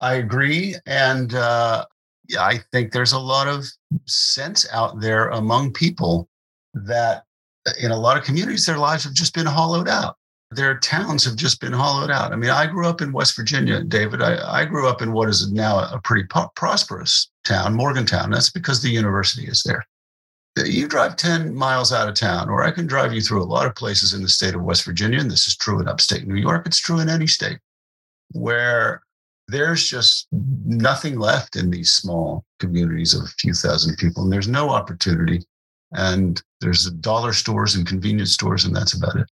I 0.00 0.14
agree. 0.14 0.76
And 0.86 1.34
uh, 1.34 1.84
yeah, 2.28 2.42
I 2.42 2.60
think 2.72 2.92
there's 2.92 3.12
a 3.12 3.18
lot 3.18 3.48
of 3.48 3.64
sense 4.06 4.66
out 4.72 5.00
there 5.00 5.28
among 5.28 5.72
people 5.72 6.28
that 6.74 7.24
in 7.80 7.90
a 7.90 7.98
lot 7.98 8.16
of 8.16 8.24
communities, 8.24 8.64
their 8.64 8.78
lives 8.78 9.04
have 9.04 9.14
just 9.14 9.34
been 9.34 9.46
hollowed 9.46 9.88
out. 9.88 10.16
Their 10.52 10.78
towns 10.78 11.24
have 11.24 11.36
just 11.36 11.60
been 11.60 11.72
hollowed 11.72 12.10
out. 12.10 12.32
I 12.32 12.36
mean, 12.36 12.50
I 12.50 12.66
grew 12.66 12.86
up 12.86 13.00
in 13.00 13.12
West 13.12 13.36
Virginia, 13.36 13.84
David. 13.84 14.20
I, 14.20 14.62
I 14.62 14.64
grew 14.64 14.88
up 14.88 15.00
in 15.00 15.12
what 15.12 15.28
is 15.28 15.52
now 15.52 15.78
a 15.78 16.00
pretty 16.02 16.26
po- 16.26 16.50
prosperous 16.56 17.30
town, 17.44 17.74
Morgantown. 17.74 18.30
That's 18.30 18.50
because 18.50 18.82
the 18.82 18.88
university 18.88 19.46
is 19.46 19.62
there 19.62 19.84
you 20.56 20.88
drive 20.88 21.16
10 21.16 21.54
miles 21.54 21.92
out 21.92 22.08
of 22.08 22.14
town, 22.14 22.48
or 22.48 22.62
I 22.62 22.70
can 22.70 22.86
drive 22.86 23.12
you 23.12 23.20
through 23.20 23.42
a 23.42 23.44
lot 23.44 23.66
of 23.66 23.74
places 23.74 24.14
in 24.14 24.22
the 24.22 24.28
state 24.28 24.54
of 24.54 24.62
West 24.62 24.84
Virginia, 24.84 25.20
and 25.20 25.30
this 25.30 25.46
is 25.46 25.56
true 25.56 25.80
in 25.80 25.88
upstate 25.88 26.26
New 26.26 26.34
York, 26.34 26.66
it's 26.66 26.80
true 26.80 27.00
in 27.00 27.08
any 27.08 27.26
state, 27.26 27.58
where 28.32 29.02
there's 29.48 29.88
just 29.88 30.28
nothing 30.32 31.18
left 31.18 31.56
in 31.56 31.70
these 31.70 31.94
small 31.94 32.44
communities 32.58 33.14
of 33.14 33.24
a 33.24 33.28
few 33.38 33.52
thousand 33.52 33.96
people, 33.96 34.22
and 34.24 34.32
there's 34.32 34.48
no 34.48 34.70
opportunity. 34.70 35.42
And 35.92 36.40
there's 36.60 36.88
dollar 36.88 37.32
stores 37.32 37.74
and 37.74 37.86
convenience 37.86 38.32
stores, 38.32 38.64
and 38.64 38.74
that's 38.74 38.94
about 38.94 39.16
it. 39.16 39.28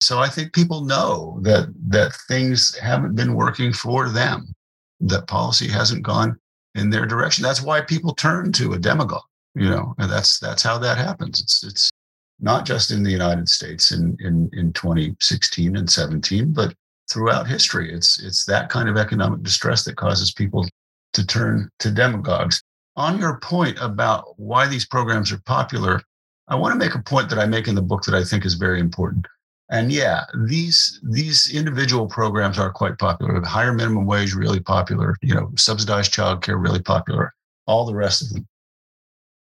So 0.00 0.18
I 0.18 0.28
think 0.28 0.52
people 0.52 0.84
know 0.84 1.38
that 1.42 1.72
that 1.88 2.14
things 2.26 2.76
haven't 2.78 3.14
been 3.14 3.34
working 3.34 3.72
for 3.72 4.08
them, 4.08 4.52
that 5.00 5.28
policy 5.28 5.68
hasn't 5.68 6.02
gone 6.02 6.38
in 6.74 6.90
their 6.90 7.06
direction. 7.06 7.44
That's 7.44 7.62
why 7.62 7.82
people 7.82 8.14
turn 8.14 8.50
to 8.52 8.72
a 8.72 8.78
demagogue 8.78 9.22
you 9.54 9.68
know 9.68 9.94
and 9.98 10.10
that's 10.10 10.38
that's 10.38 10.62
how 10.62 10.78
that 10.78 10.98
happens 10.98 11.40
it's 11.40 11.64
it's 11.64 11.90
not 12.38 12.64
just 12.64 12.90
in 12.90 13.02
the 13.02 13.10
united 13.10 13.48
states 13.48 13.90
in 13.92 14.16
in 14.20 14.48
in 14.52 14.72
2016 14.72 15.76
and 15.76 15.90
17 15.90 16.52
but 16.52 16.74
throughout 17.10 17.46
history 17.46 17.92
it's 17.92 18.20
it's 18.22 18.44
that 18.44 18.68
kind 18.68 18.88
of 18.88 18.96
economic 18.96 19.42
distress 19.42 19.84
that 19.84 19.96
causes 19.96 20.32
people 20.32 20.66
to 21.12 21.26
turn 21.26 21.68
to 21.78 21.90
demagogues 21.90 22.62
on 22.96 23.18
your 23.18 23.38
point 23.40 23.76
about 23.80 24.38
why 24.38 24.66
these 24.66 24.86
programs 24.86 25.32
are 25.32 25.40
popular 25.46 26.00
i 26.48 26.54
want 26.54 26.72
to 26.72 26.78
make 26.78 26.94
a 26.94 27.02
point 27.02 27.28
that 27.28 27.38
i 27.38 27.46
make 27.46 27.66
in 27.66 27.74
the 27.74 27.82
book 27.82 28.02
that 28.02 28.14
i 28.14 28.22
think 28.22 28.44
is 28.44 28.54
very 28.54 28.80
important 28.80 29.26
And 29.72 29.92
yeah, 29.92 30.24
these 30.46 31.00
these 31.02 31.54
individual 31.54 32.06
programs 32.08 32.58
are 32.58 32.72
quite 32.72 32.98
popular. 32.98 33.40
the 33.40 33.46
Higher 33.46 33.72
minimum 33.72 34.04
wage 34.04 34.34
really 34.34 34.58
popular. 34.58 35.14
You 35.22 35.34
know, 35.34 35.52
subsidized 35.56 36.12
childcare 36.12 36.60
really 36.60 36.82
popular. 36.82 37.32
All 37.66 37.86
the 37.86 37.94
rest 37.94 38.20
of 38.20 38.30
them. 38.30 38.48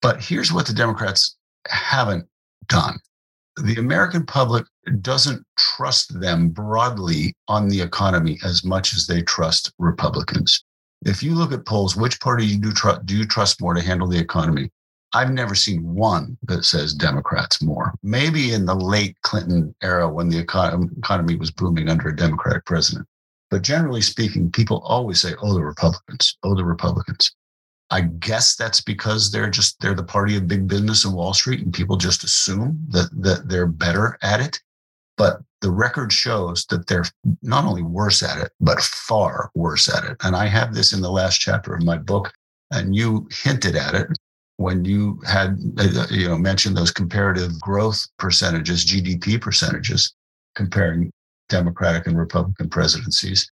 But 0.05 0.21
here's 0.23 0.53
what 0.53 0.67
the 0.67 0.73
Democrats 0.73 1.35
haven't 1.67 2.27
done. 2.67 2.99
The 3.57 3.77
American 3.77 4.23
public 4.23 4.67
doesn't 5.01 5.43
trust 5.57 6.21
them 6.21 6.49
broadly 6.49 7.33
on 7.47 7.69
the 7.69 7.81
economy 7.81 8.37
as 8.45 8.63
much 8.63 8.93
as 8.93 9.07
they 9.07 9.23
trust 9.23 9.73
Republicans. 9.79 10.63
If 11.07 11.23
you 11.23 11.33
look 11.33 11.51
at 11.51 11.65
polls, 11.65 11.95
which 11.95 12.19
party 12.19 12.45
you 12.45 12.71
tr- 12.71 13.01
do 13.03 13.17
you 13.17 13.25
trust 13.25 13.59
more 13.59 13.73
to 13.73 13.81
handle 13.81 14.07
the 14.07 14.19
economy? 14.19 14.69
I've 15.15 15.31
never 15.31 15.55
seen 15.55 15.95
one 15.95 16.37
that 16.43 16.65
says 16.65 16.93
Democrats 16.93 17.63
more. 17.63 17.95
Maybe 18.03 18.53
in 18.53 18.67
the 18.67 18.75
late 18.75 19.19
Clinton 19.23 19.73
era 19.81 20.07
when 20.07 20.29
the 20.29 20.37
economy 20.37 21.35
was 21.35 21.49
booming 21.49 21.89
under 21.89 22.09
a 22.09 22.15
Democratic 22.15 22.63
president. 22.65 23.07
But 23.49 23.63
generally 23.63 24.01
speaking, 24.01 24.51
people 24.51 24.83
always 24.85 25.19
say, 25.19 25.33
oh, 25.41 25.55
the 25.55 25.63
Republicans, 25.63 26.37
oh, 26.43 26.53
the 26.53 26.63
Republicans. 26.63 27.34
I 27.91 28.01
guess 28.01 28.55
that's 28.55 28.81
because 28.81 29.31
they're 29.31 29.49
just 29.49 29.79
they're 29.79 29.93
the 29.93 30.03
party 30.03 30.37
of 30.37 30.47
big 30.47 30.67
business 30.67 31.05
and 31.05 31.13
Wall 31.13 31.33
Street, 31.33 31.61
and 31.61 31.73
people 31.73 31.97
just 31.97 32.23
assume 32.23 32.83
that 32.89 33.09
that 33.21 33.47
they're 33.47 33.67
better 33.67 34.17
at 34.21 34.41
it. 34.41 34.59
But 35.17 35.39
the 35.61 35.71
record 35.71 36.11
shows 36.11 36.65
that 36.67 36.87
they're 36.87 37.05
not 37.41 37.65
only 37.65 37.83
worse 37.83 38.21
at 38.23 38.37
it, 38.37 38.51
but 38.59 38.81
far 38.81 39.49
worse 39.55 39.87
at 39.87 40.03
it. 40.03 40.17
And 40.23 40.35
I 40.35 40.47
have 40.47 40.73
this 40.73 40.93
in 40.93 41.01
the 41.01 41.11
last 41.11 41.39
chapter 41.39 41.73
of 41.73 41.83
my 41.83 41.97
book, 41.97 42.33
and 42.71 42.95
you 42.95 43.27
hinted 43.31 43.75
at 43.75 43.93
it 43.93 44.07
when 44.57 44.83
you 44.83 45.21
had 45.27 45.59
uh, 45.77 46.07
you 46.09 46.27
know 46.27 46.37
mentioned 46.37 46.75
those 46.75 46.91
comparative 46.91 47.59
growth 47.61 48.05
percentages, 48.17 48.85
GDP 48.85 49.39
percentages, 49.39 50.13
comparing 50.55 51.11
Democratic 51.49 52.07
and 52.07 52.17
Republican 52.17 52.69
presidencies. 52.69 53.49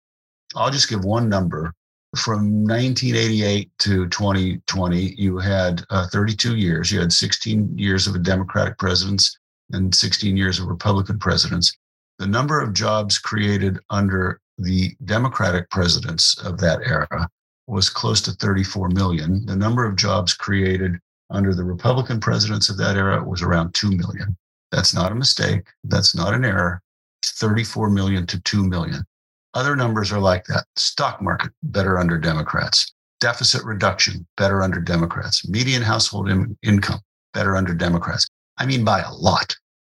I'll 0.55 0.71
just 0.71 0.89
give 0.89 1.03
one 1.03 1.29
number 1.29 1.73
from 2.17 2.63
1988 2.65 3.71
to 3.80 4.08
2020, 4.10 5.15
you 5.17 5.38
had 5.38 5.84
uh, 5.89 6.08
32 6.08 6.58
years. 6.58 6.91
You 6.91 7.00
had 7.00 7.13
16 7.13 7.78
years 7.78 8.06
of 8.06 8.15
a 8.15 8.19
Democratic 8.19 8.78
presidents 8.78 9.38
and 9.71 9.93
16 9.95 10.36
years 10.36 10.60
of 10.60 10.67
Republican 10.67 11.19
presidents. 11.19 11.78
The 12.19 12.28
number 12.28 12.60
of 12.60 12.74
jobs 12.74 13.17
created 13.17 13.80
under 13.89 14.41
the 14.58 14.93
Democratic 15.06 15.69
presidents 15.69 16.38
of 16.39 16.60
that 16.60 16.82
era 16.86 17.30
was 17.67 17.89
close 17.89 18.21
to 18.21 18.32
34 18.32 18.89
million. 18.89 19.45
The 19.45 19.56
number 19.56 19.86
of 19.86 19.95
jobs 19.95 20.34
created 20.34 21.00
under 21.30 21.56
the 21.56 21.63
Republican 21.63 22.19
presidents 22.19 22.69
of 22.69 22.78
that 22.78 22.97
era 22.97 23.24
was 23.24 23.41
around 23.41 23.74
2 23.74 23.89
million. 23.89 24.38
That's 24.71 24.93
not 24.93 25.13
a 25.13 25.15
mistake. 25.15 25.63
That's 25.86 26.13
not 26.13 26.34
an 26.34 26.43
error. 26.43 26.82
34 27.26 27.89
million 27.89 28.28
to 28.28 28.41
2 28.41 28.65
million. 28.65 29.04
Other 29.53 29.75
numbers 29.75 30.11
are 30.11 30.19
like 30.19 30.45
that. 30.45 30.65
Stock 30.75 31.21
market, 31.21 31.51
better 31.63 31.99
under 31.99 32.17
Democrats. 32.17 32.93
Deficit 33.19 33.63
reduction, 33.63 34.25
better 34.37 34.61
under 34.61 34.79
Democrats. 34.79 35.47
Median 35.47 35.81
household 35.81 36.29
in- 36.29 36.57
income, 36.63 36.99
better 37.33 37.55
under 37.55 37.73
Democrats. 37.73 38.27
I 38.57 38.65
mean, 38.65 38.83
by 38.83 39.01
a 39.01 39.11
lot. 39.11 39.55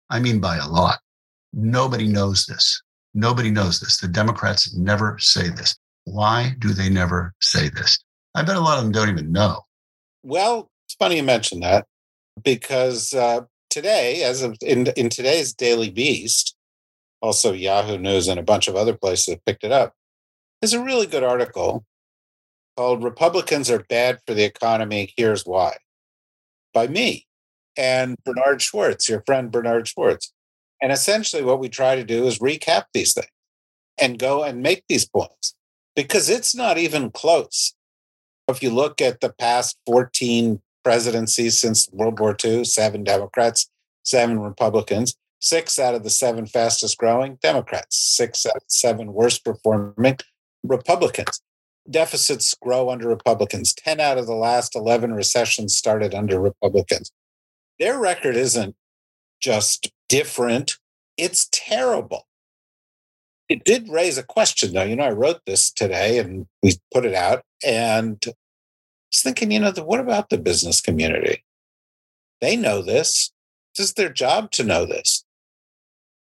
I 0.10 0.20
mean, 0.20 0.40
by 0.40 0.58
a 0.58 0.68
lot. 0.68 1.00
Nobody 1.54 2.08
knows 2.08 2.46
this. 2.46 2.82
Nobody 3.14 3.50
knows 3.50 3.80
this. 3.80 3.98
The 3.98 4.10
Democrats 4.10 4.76
never 4.76 5.18
say 5.20 5.50
this. 5.50 5.76
Why 6.04 6.56
do 6.60 6.74
they 6.74 6.90
never 6.90 7.34
say 7.42 7.70
this? 7.70 7.98
I 8.36 8.44
bet 8.44 8.58
a 8.58 8.62
lot 8.62 8.78
of 8.78 8.84
them 8.84 8.92
don't 8.92 9.10
even 9.10 9.32
know. 9.32 9.62
Well, 10.24 10.70
it's 10.86 10.96
funny 10.96 11.16
you 11.16 11.24
mention 11.24 11.62
that 11.62 11.86
because 12.44 13.14
uh, 13.14 13.42
today, 13.70 14.24
as 14.24 14.42
of 14.42 14.58
in, 14.62 14.88
in 14.98 15.10
today's 15.10 15.54
Daily 15.54 15.90
Beast, 15.90 16.55
also 17.22 17.54
Yahoo 17.54 17.98
News 17.98 18.28
and 18.28 18.40
a 18.40 18.44
bunch 18.44 18.68
of 18.68 18.76
other 18.76 18.96
places 18.96 19.34
have 19.34 19.46
picked 19.46 19.64
it 19.64 19.72
up. 19.72 19.94
There's 20.62 20.74
a 20.74 20.84
really 20.84 21.08
good 21.08 21.24
article 21.24 21.86
called 22.78 23.04
Republicans 23.04 23.70
Are 23.70 23.80
Bad 23.80 24.20
for 24.26 24.34
the 24.34 24.44
Economy. 24.44 25.14
Here's 25.16 25.46
Why 25.46 25.78
by 26.74 26.88
me 26.88 27.26
and 27.78 28.18
Bernard 28.24 28.62
Schwartz, 28.62 29.10
your 29.10 29.24
friend 29.26 29.52
Bernard 29.52 29.88
Schwartz. 29.88 30.32
And 30.82 30.92
essentially, 30.92 31.42
what 31.42 31.60
we 31.60 31.70
try 31.70 31.96
to 31.96 32.04
do 32.04 32.28
is 32.28 32.40
recap 32.40 32.86
these 32.94 33.14
things 33.14 33.28
and 33.98 34.20
go 34.20 34.44
and 34.44 34.62
make 34.62 34.84
these 34.88 35.08
points 35.08 35.56
because 35.96 36.30
it's 36.30 36.54
not 36.54 36.78
even 36.78 37.10
close. 37.10 37.74
If 38.48 38.62
you 38.62 38.70
look 38.70 39.02
at 39.02 39.22
the 39.22 39.30
past 39.32 39.78
14 39.88 40.62
presidencies 40.84 41.60
since 41.60 41.90
World 41.92 42.20
War 42.20 42.36
II, 42.44 42.66
seven 42.66 43.04
Democrats, 43.04 43.70
seven 44.04 44.40
Republicans, 44.40 45.16
Six 45.46 45.78
out 45.78 45.94
of 45.94 46.02
the 46.02 46.10
seven 46.10 46.48
fastest 46.48 46.98
growing 46.98 47.36
Democrats, 47.36 48.00
six 48.00 48.48
out 48.48 48.56
of 48.56 48.64
seven 48.66 49.14
worst 49.14 49.46
performing 49.46 50.18
Republicans. 50.64 51.40
Deficits 51.88 52.56
grow 52.60 52.90
under 52.90 53.08
Republicans. 53.08 53.72
10 53.76 54.00
out 54.00 54.18
of 54.18 54.26
the 54.26 54.34
last 54.34 54.76
11 54.76 55.14
recessions 55.14 55.78
started 55.78 56.16
under 56.16 56.40
Republicans. 56.40 57.12
Their 57.80 58.00
record 58.00 58.36
isn't 58.36 58.76
just 59.40 59.92
different, 60.10 60.80
it's 61.16 61.48
terrible. 61.52 62.26
It 63.48 63.64
did 63.64 63.88
raise 63.88 64.18
a 64.18 64.24
question, 64.24 64.74
though. 64.74 64.82
You 64.82 64.96
know, 64.96 65.04
I 65.04 65.12
wrote 65.12 65.42
this 65.46 65.70
today 65.70 66.18
and 66.18 66.48
we 66.64 66.74
put 66.92 67.06
it 67.06 67.14
out, 67.14 67.44
and 67.64 68.18
I 68.26 68.34
was 69.12 69.22
thinking, 69.22 69.52
you 69.52 69.60
know, 69.60 69.72
what 69.74 70.00
about 70.00 70.32
the 70.32 70.40
business 70.40 70.82
community? 70.82 71.44
They 72.42 72.56
know 72.56 72.82
this. 72.82 73.32
Is 73.78 73.94
their 73.94 74.10
job 74.10 74.52
to 74.52 74.64
know 74.64 74.86
this. 74.86 75.25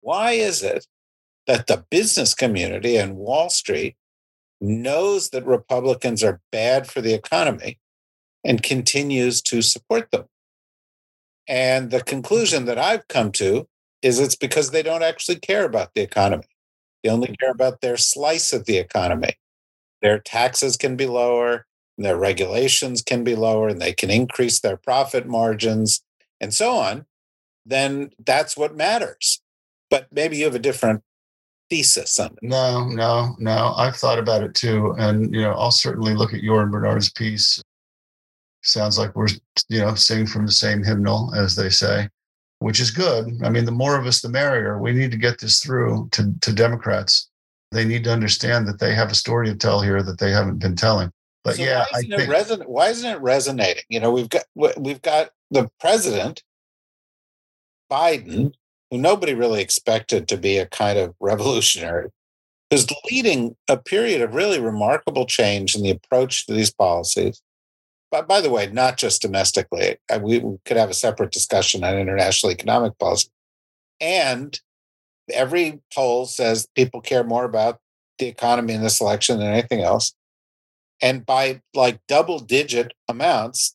Why 0.03 0.33
is 0.33 0.62
it 0.62 0.87
that 1.47 1.69
the 1.69 1.85
business 1.88 2.35
community 2.35 2.97
and 2.97 3.17
Wall 3.17 3.49
Street 3.49 3.97
knows 4.61 5.31
that 5.31 5.47
Republicans 5.47 6.23
are 6.23 6.41
bad 6.51 6.88
for 6.88 7.01
the 7.01 7.15
economy 7.15 7.79
and 8.45 8.62
continues 8.62 9.41
to 9.43 9.62
support 9.62 10.11
them? 10.11 10.25
And 11.49 11.91
the 11.91 12.03
conclusion 12.03 12.67
that 12.67 12.79
I've 12.79 13.07
come 13.09 13.31
to 13.33 13.69
is 14.03 14.19
it's 14.19 14.37
because 14.37 14.71
they 14.71 14.83
don't 14.83 15.05
actually 15.05 15.38
care 15.38 15.65
about 15.65 15.95
the 15.95 16.03
economy. 16.03 16.49
They 17.03 17.11
only 17.11 17.29
mm. 17.29 17.38
care 17.38 17.53
about 17.53 17.81
their 17.81 17.97
slice 17.97 18.53
of 18.53 18.67
the 18.67 18.79
economy. 18.79 19.35
Their 20.03 20.19
taxes 20.19 20.77
can 20.77 20.97
be 20.97 21.07
lower, 21.07 21.67
their 21.97 22.17
regulations 22.17 23.03
can 23.03 23.23
be 23.23 23.37
lower, 23.37 23.69
and 23.69 23.81
they 23.81 23.93
can 23.93 24.11
increase 24.11 24.59
their 24.59 24.77
profit 24.77 25.29
margins 25.29 26.03
and 26.41 26.53
so 26.53 26.73
on. 26.73 27.07
Then 27.65 28.11
that's 28.19 28.57
what 28.57 28.75
matters 28.75 29.41
but 29.93 30.07
maybe 30.11 30.39
you 30.39 30.45
have 30.47 30.55
a 30.55 30.59
different 30.59 31.03
thesis 31.69 32.19
on 32.19 32.29
it. 32.29 32.39
No, 32.41 32.89
no, 32.89 33.37
no. 33.39 33.75
I've 33.77 33.95
thought 33.95 34.19
about 34.19 34.43
it 34.43 34.55
too. 34.55 34.95
And, 34.97 35.35
you 35.35 35.43
know, 35.43 35.53
I'll 35.53 35.71
certainly 35.71 36.15
look 36.15 36.33
at 36.33 36.43
your 36.43 36.63
and 36.63 36.73
Bernard's 36.73 37.13
piece. 37.13 37.63
Sounds 38.63 38.97
like 38.97 39.15
we're, 39.15 39.29
you 39.69 39.81
know, 39.81 39.95
singing 39.95 40.27
from 40.27 40.47
the 40.47 40.53
same 40.53 40.83
hymnal, 40.83 41.35
as 41.35 41.55
they 41.55 41.69
say, 41.69 42.09
which 42.61 42.81
is 42.81 42.91
good. 42.91 43.39
I 43.45 43.51
mean, 43.51 43.67
the 43.67 43.71
more 43.71 43.99
of 43.99 44.07
us, 44.07 44.23
the 44.23 44.31
merrier. 44.31 44.79
We 44.79 44.93
need 44.93 45.11
to 45.11 45.19
get 45.19 45.39
this 45.39 45.61
through 45.63 46.09
to, 46.13 46.33
to 46.41 46.55
Democrats. 46.55 47.29
They 47.71 47.85
need 47.85 48.05
to 48.05 48.13
understand 48.13 48.67
that 48.69 48.81
they 48.81 48.95
have 48.95 49.11
a 49.11 49.15
story 49.15 49.49
to 49.49 49.55
tell 49.55 49.83
here 49.83 50.03
that 50.03 50.19
they 50.19 50.31
haven't 50.31 50.59
been 50.59 50.75
telling. 50.75 51.13
But 51.45 51.57
so 51.57 51.65
yeah, 51.65 51.85
why 51.91 51.99
isn't, 51.99 52.15
I 52.15 52.17
think, 52.17 52.31
reson- 52.31 52.67
why 52.67 52.89
isn't 52.89 53.11
it 53.11 53.21
resonating? 53.21 53.85
You 53.91 54.01
know, 54.01 54.11
we've 54.11 54.31
got 54.31 54.45
we've 54.55 55.03
got 55.03 55.31
the 55.51 55.69
president 55.81 56.43
Biden 57.91 58.55
who 58.93 58.99
nobody 58.99 59.33
really 59.33 59.63
expected 59.63 60.29
to 60.29 60.37
be 60.37 60.59
a 60.59 60.67
kind 60.67 60.99
of 60.99 61.15
revolutionary, 61.19 62.11
is 62.71 62.87
leading 63.11 63.57
a 63.67 63.79
period 63.79 64.21
of 64.21 64.35
really 64.35 64.61
remarkable 64.61 65.25
change 65.25 65.75
in 65.75 65.83
the 65.83 65.91
approach 65.91 66.45
to 66.45 66.53
these 66.53 66.71
policies. 66.71 67.41
But 68.11 68.29
by 68.29 68.43
the 68.43 68.51
way, 68.51 68.67
not 68.67 68.99
just 68.99 69.23
domestically, 69.23 69.97
uh, 70.11 70.21
we 70.23 70.41
could 70.67 70.77
have 70.77 70.91
a 70.91 70.95
separate 70.95 71.33
discussion 71.33 71.83
on 71.83 71.97
international 71.97 72.53
economic 72.53 72.99
policy. 72.99 73.31
And 73.99 74.61
every 75.33 75.81
poll 75.95 76.27
says 76.27 76.69
people 76.75 77.01
care 77.01 77.25
more 77.25 77.45
about 77.45 77.81
the 78.19 78.27
economy 78.27 78.75
in 78.75 78.83
this 78.83 79.01
election 79.01 79.39
than 79.39 79.49
anything 79.49 79.81
else. 79.81 80.13
And 81.01 81.25
by 81.25 81.63
like 81.73 82.01
double 82.09 82.41
digit 82.41 82.93
amounts, 83.09 83.75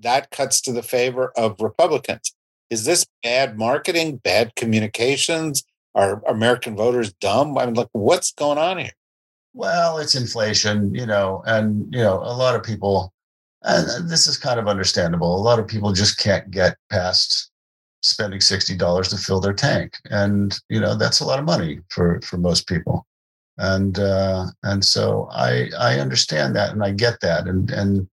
that 0.00 0.32
cuts 0.32 0.60
to 0.62 0.72
the 0.72 0.82
favor 0.82 1.32
of 1.36 1.60
Republicans. 1.60 2.35
Is 2.70 2.84
this 2.84 3.06
bad 3.22 3.58
marketing, 3.58 4.16
bad 4.16 4.54
communications? 4.56 5.62
Are 5.94 6.22
American 6.26 6.76
voters 6.76 7.12
dumb? 7.14 7.56
I 7.56 7.66
mean, 7.66 7.74
look, 7.74 7.88
what's 7.92 8.32
going 8.32 8.58
on 8.58 8.78
here? 8.78 8.92
Well, 9.54 9.98
it's 9.98 10.14
inflation, 10.14 10.94
you 10.94 11.06
know, 11.06 11.42
and 11.46 11.92
you 11.92 12.02
know, 12.02 12.18
a 12.18 12.36
lot 12.36 12.54
of 12.54 12.62
people, 12.62 13.12
and 13.62 14.10
this 14.10 14.26
is 14.26 14.36
kind 14.36 14.60
of 14.60 14.68
understandable. 14.68 15.34
A 15.34 15.40
lot 15.40 15.58
of 15.58 15.66
people 15.66 15.92
just 15.92 16.18
can't 16.18 16.50
get 16.50 16.76
past 16.90 17.50
spending 18.02 18.40
sixty 18.40 18.76
dollars 18.76 19.08
to 19.08 19.16
fill 19.16 19.40
their 19.40 19.54
tank, 19.54 19.96
and 20.10 20.58
you 20.68 20.78
know, 20.78 20.94
that's 20.94 21.20
a 21.20 21.24
lot 21.24 21.38
of 21.38 21.46
money 21.46 21.80
for 21.88 22.20
for 22.20 22.36
most 22.36 22.68
people. 22.68 23.06
And 23.56 23.98
uh, 23.98 24.46
and 24.64 24.84
so 24.84 25.28
I 25.32 25.70
I 25.78 26.00
understand 26.00 26.54
that, 26.56 26.72
and 26.72 26.84
I 26.84 26.90
get 26.90 27.20
that, 27.22 27.46
and 27.46 27.70
and 27.70 28.06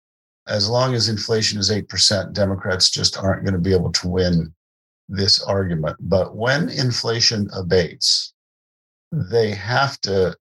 as 0.46 0.68
long 0.68 0.94
as 0.94 1.08
inflation 1.08 1.58
is 1.58 1.70
8%, 1.70 2.32
Democrats 2.32 2.90
just 2.90 3.16
aren't 3.16 3.44
going 3.44 3.54
to 3.54 3.60
be 3.60 3.74
able 3.74 3.92
to 3.92 4.08
win 4.08 4.54
this 5.08 5.42
argument. 5.42 5.96
But 6.00 6.36
when 6.36 6.68
inflation 6.68 7.48
abates, 7.52 8.32
they 9.12 9.50
have 9.50 10.00
to 10.02 10.36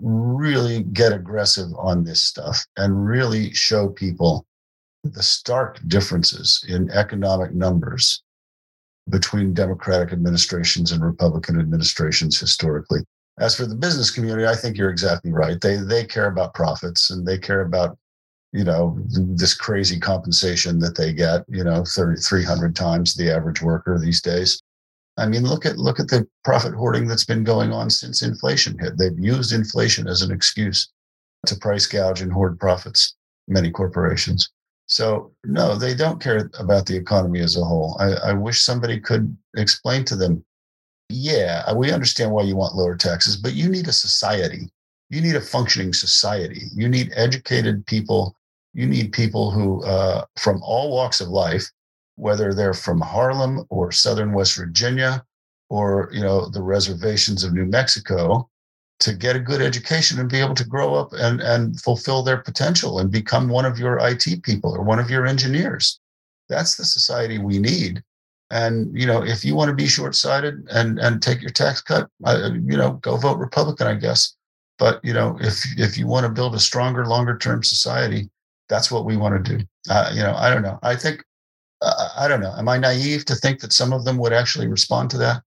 really 0.00 0.82
get 0.82 1.12
aggressive 1.12 1.68
on 1.78 2.04
this 2.04 2.22
stuff 2.22 2.66
and 2.76 3.06
really 3.06 3.52
show 3.52 3.88
people 3.88 4.46
the 5.04 5.22
stark 5.22 5.78
differences 5.86 6.64
in 6.68 6.90
economic 6.90 7.54
numbers 7.54 8.22
between 9.08 9.54
Democratic 9.54 10.12
administrations 10.12 10.92
and 10.92 11.02
Republican 11.02 11.60
administrations 11.60 12.38
historically. 12.38 13.00
As 13.38 13.54
for 13.54 13.66
the 13.66 13.74
business 13.74 14.10
community, 14.10 14.46
I 14.46 14.56
think 14.56 14.76
you're 14.76 14.90
exactly 14.90 15.30
right. 15.30 15.60
They 15.60 15.76
they 15.76 16.04
care 16.04 16.26
about 16.26 16.54
profits 16.54 17.10
and 17.10 17.26
they 17.26 17.38
care 17.38 17.60
about 17.60 17.98
you 18.56 18.64
know 18.64 18.98
this 19.08 19.54
crazy 19.54 20.00
compensation 20.00 20.78
that 20.80 20.96
they 20.96 21.12
get. 21.12 21.44
You 21.48 21.64
know, 21.64 21.84
30, 21.84 22.20
300 22.20 22.74
times 22.74 23.14
the 23.14 23.30
average 23.30 23.60
worker 23.60 23.98
these 23.98 24.22
days. 24.22 24.62
I 25.18 25.26
mean, 25.26 25.44
look 25.44 25.66
at 25.66 25.78
look 25.78 26.00
at 26.00 26.08
the 26.08 26.26
profit 26.44 26.74
hoarding 26.74 27.06
that's 27.06 27.24
been 27.24 27.44
going 27.44 27.72
on 27.72 27.90
since 27.90 28.22
inflation 28.22 28.78
hit. 28.78 28.98
They've 28.98 29.18
used 29.18 29.52
inflation 29.52 30.08
as 30.08 30.22
an 30.22 30.30
excuse 30.30 30.88
to 31.46 31.56
price 31.56 31.86
gouge 31.86 32.22
and 32.22 32.32
hoard 32.32 32.58
profits. 32.58 33.14
Many 33.48 33.70
corporations. 33.70 34.50
So 34.86 35.32
no, 35.44 35.76
they 35.76 35.94
don't 35.94 36.20
care 36.20 36.50
about 36.58 36.86
the 36.86 36.96
economy 36.96 37.40
as 37.40 37.56
a 37.56 37.64
whole. 37.64 37.96
I, 38.00 38.30
I 38.30 38.32
wish 38.32 38.62
somebody 38.62 39.00
could 39.00 39.36
explain 39.56 40.04
to 40.06 40.16
them. 40.16 40.44
Yeah, 41.08 41.72
we 41.74 41.92
understand 41.92 42.32
why 42.32 42.42
you 42.42 42.56
want 42.56 42.74
lower 42.74 42.96
taxes, 42.96 43.36
but 43.36 43.54
you 43.54 43.68
need 43.68 43.88
a 43.88 43.92
society. 43.92 44.68
You 45.10 45.20
need 45.20 45.36
a 45.36 45.40
functioning 45.40 45.92
society. 45.92 46.62
You 46.74 46.88
need 46.88 47.12
educated 47.14 47.86
people. 47.86 48.34
You 48.76 48.86
need 48.86 49.12
people 49.12 49.50
who, 49.50 49.82
uh, 49.84 50.26
from 50.36 50.60
all 50.62 50.90
walks 50.90 51.22
of 51.22 51.28
life, 51.28 51.64
whether 52.16 52.52
they're 52.52 52.74
from 52.74 53.00
Harlem 53.00 53.64
or 53.70 53.90
Southern 53.90 54.34
West 54.34 54.54
Virginia 54.54 55.24
or 55.70 56.10
you 56.12 56.20
know 56.20 56.50
the 56.50 56.62
reservations 56.62 57.42
of 57.42 57.54
New 57.54 57.64
Mexico, 57.64 58.50
to 59.00 59.14
get 59.14 59.34
a 59.34 59.40
good 59.40 59.62
education 59.62 60.20
and 60.20 60.28
be 60.28 60.40
able 60.40 60.54
to 60.54 60.64
grow 60.66 60.94
up 60.94 61.14
and, 61.14 61.40
and 61.40 61.80
fulfill 61.80 62.22
their 62.22 62.36
potential 62.36 62.98
and 62.98 63.10
become 63.10 63.48
one 63.48 63.64
of 63.64 63.78
your 63.78 63.98
IT 63.98 64.42
people 64.42 64.76
or 64.76 64.82
one 64.82 64.98
of 64.98 65.08
your 65.08 65.26
engineers. 65.26 65.98
That's 66.50 66.76
the 66.76 66.84
society 66.84 67.38
we 67.38 67.58
need. 67.58 68.02
And 68.50 68.94
you 68.94 69.06
know, 69.06 69.24
if 69.24 69.42
you 69.42 69.54
want 69.54 69.70
to 69.70 69.74
be 69.74 69.86
short-sighted 69.86 70.68
and 70.70 70.98
and 70.98 71.22
take 71.22 71.40
your 71.40 71.50
tax 71.50 71.80
cut, 71.80 72.10
uh, 72.24 72.50
you 72.52 72.76
know, 72.76 72.92
go 73.00 73.16
vote 73.16 73.38
Republican, 73.38 73.86
I 73.86 73.94
guess. 73.94 74.36
But 74.78 75.02
you 75.02 75.14
know, 75.14 75.38
if 75.40 75.64
if 75.78 75.96
you 75.96 76.06
want 76.06 76.26
to 76.26 76.32
build 76.32 76.54
a 76.54 76.60
stronger, 76.60 77.06
longer-term 77.06 77.64
society, 77.64 78.28
that's 78.68 78.90
what 78.90 79.04
we 79.04 79.16
want 79.16 79.44
to 79.44 79.58
do. 79.58 79.64
Uh, 79.88 80.10
you 80.14 80.22
know, 80.22 80.34
I 80.36 80.50
don't 80.50 80.62
know. 80.62 80.78
I 80.82 80.96
think 80.96 81.22
uh, 81.82 82.08
I 82.16 82.28
don't 82.28 82.40
know. 82.40 82.54
Am 82.56 82.68
I 82.68 82.78
naive 82.78 83.24
to 83.26 83.34
think 83.34 83.60
that 83.60 83.72
some 83.72 83.92
of 83.92 84.04
them 84.04 84.16
would 84.18 84.32
actually 84.32 84.66
respond 84.66 85.10
to 85.10 85.18
that? 85.18 85.42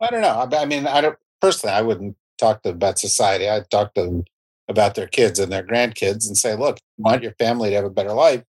I 0.00 0.10
don't 0.10 0.22
know. 0.22 0.48
I 0.58 0.64
mean, 0.64 0.86
I 0.86 1.00
don't 1.00 1.16
personally, 1.40 1.74
I 1.74 1.82
wouldn't 1.82 2.16
talk 2.38 2.62
to 2.62 2.70
them 2.70 2.76
about 2.76 2.98
society. 2.98 3.48
I'd 3.48 3.70
talk 3.70 3.94
to 3.94 4.02
them 4.02 4.24
about 4.68 4.94
their 4.94 5.06
kids 5.06 5.38
and 5.38 5.52
their 5.52 5.62
grandkids 5.62 6.26
and 6.26 6.36
say, 6.36 6.54
look, 6.54 6.78
you 6.96 7.04
want 7.04 7.22
your 7.22 7.34
family 7.38 7.70
to 7.70 7.76
have 7.76 7.84
a 7.84 7.90
better 7.90 8.12
life, 8.12 8.42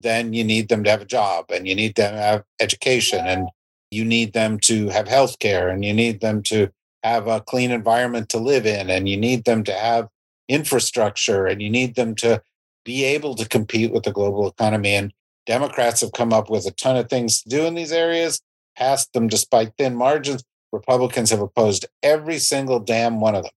then 0.00 0.32
you 0.32 0.44
need 0.44 0.68
them 0.68 0.84
to 0.84 0.90
have 0.90 1.02
a 1.02 1.06
job 1.06 1.46
and 1.50 1.66
you 1.66 1.74
need 1.74 1.94
them 1.94 2.14
to 2.14 2.20
have 2.20 2.44
education 2.60 3.20
and 3.26 3.48
you 3.90 4.04
need 4.04 4.32
them 4.32 4.58
to 4.60 4.88
have 4.88 5.08
health 5.08 5.38
care 5.38 5.68
and 5.68 5.84
you 5.84 5.92
need 5.92 6.20
them 6.20 6.42
to 6.42 6.68
have 7.02 7.26
a 7.26 7.40
clean 7.40 7.70
environment 7.70 8.28
to 8.28 8.38
live 8.38 8.66
in 8.66 8.90
and 8.90 9.08
you 9.08 9.16
need 9.16 9.44
them 9.44 9.64
to 9.64 9.72
have 9.72 10.08
infrastructure 10.48 11.46
and 11.46 11.62
you 11.62 11.70
need 11.70 11.94
them 11.94 12.14
to 12.14 12.42
be 12.84 13.04
able 13.04 13.34
to 13.34 13.48
compete 13.48 13.92
with 13.92 14.04
the 14.04 14.12
global 14.12 14.48
economy. 14.48 14.94
And 14.94 15.12
Democrats 15.46 16.00
have 16.00 16.12
come 16.12 16.32
up 16.32 16.50
with 16.50 16.66
a 16.66 16.70
ton 16.72 16.96
of 16.96 17.08
things 17.08 17.42
to 17.42 17.48
do 17.48 17.66
in 17.66 17.74
these 17.74 17.92
areas, 17.92 18.40
passed 18.76 19.12
them 19.12 19.28
despite 19.28 19.72
thin 19.76 19.96
margins. 19.96 20.44
Republicans 20.72 21.30
have 21.30 21.40
opposed 21.40 21.86
every 22.02 22.38
single 22.38 22.78
damn 22.78 23.20
one 23.20 23.34
of 23.34 23.42
them. 23.44 23.52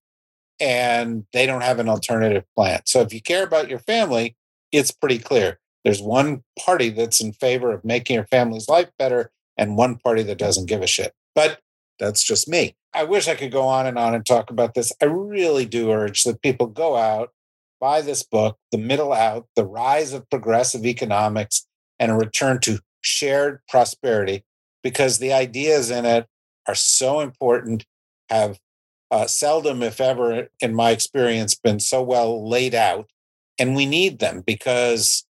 And 0.59 1.25
they 1.33 1.45
don't 1.45 1.61
have 1.61 1.79
an 1.79 1.89
alternative 1.89 2.45
plan. 2.55 2.81
So 2.85 3.01
if 3.01 3.13
you 3.13 3.21
care 3.21 3.43
about 3.43 3.69
your 3.69 3.79
family, 3.79 4.35
it's 4.71 4.91
pretty 4.91 5.19
clear. 5.19 5.59
There's 5.83 6.01
one 6.01 6.43
party 6.57 6.89
that's 6.89 7.21
in 7.21 7.33
favor 7.33 7.71
of 7.71 7.83
making 7.83 8.15
your 8.15 8.25
family's 8.27 8.69
life 8.69 8.89
better 8.97 9.31
and 9.57 9.77
one 9.77 9.97
party 9.97 10.23
that 10.23 10.37
doesn't 10.37 10.67
give 10.67 10.81
a 10.81 10.87
shit. 10.87 11.13
But 11.35 11.59
that's 11.99 12.23
just 12.23 12.47
me. 12.47 12.75
I 12.93 13.03
wish 13.03 13.27
I 13.27 13.35
could 13.35 13.51
go 13.51 13.63
on 13.63 13.85
and 13.85 13.97
on 13.97 14.13
and 14.13 14.25
talk 14.25 14.49
about 14.49 14.73
this. 14.73 14.93
I 15.01 15.05
really 15.05 15.65
do 15.65 15.91
urge 15.91 16.23
that 16.23 16.41
people 16.41 16.67
go 16.67 16.95
out, 16.95 17.31
buy 17.83 17.99
this 17.99 18.23
book, 18.23 18.57
The 18.71 18.77
Middle 18.77 19.11
Out, 19.11 19.45
The 19.57 19.65
Rise 19.65 20.13
of 20.13 20.29
Progressive 20.29 20.85
Economics, 20.85 21.67
and 21.99 22.13
a 22.13 22.15
Return 22.15 22.61
to 22.61 22.79
Shared 23.01 23.59
Prosperity, 23.67 24.45
because 24.81 25.19
the 25.19 25.33
ideas 25.33 25.91
in 25.91 26.05
it 26.05 26.25
are 26.65 26.75
so 26.75 27.19
important, 27.19 27.85
have 28.29 28.57
uh, 29.11 29.27
seldom, 29.27 29.83
if 29.83 29.99
ever, 29.99 30.47
in 30.61 30.73
my 30.73 30.91
experience, 30.91 31.55
been 31.55 31.81
so 31.81 32.01
well 32.01 32.49
laid 32.49 32.73
out. 32.73 33.09
And 33.59 33.75
we 33.75 33.85
need 33.85 34.19
them 34.19 34.43
because 34.47 35.25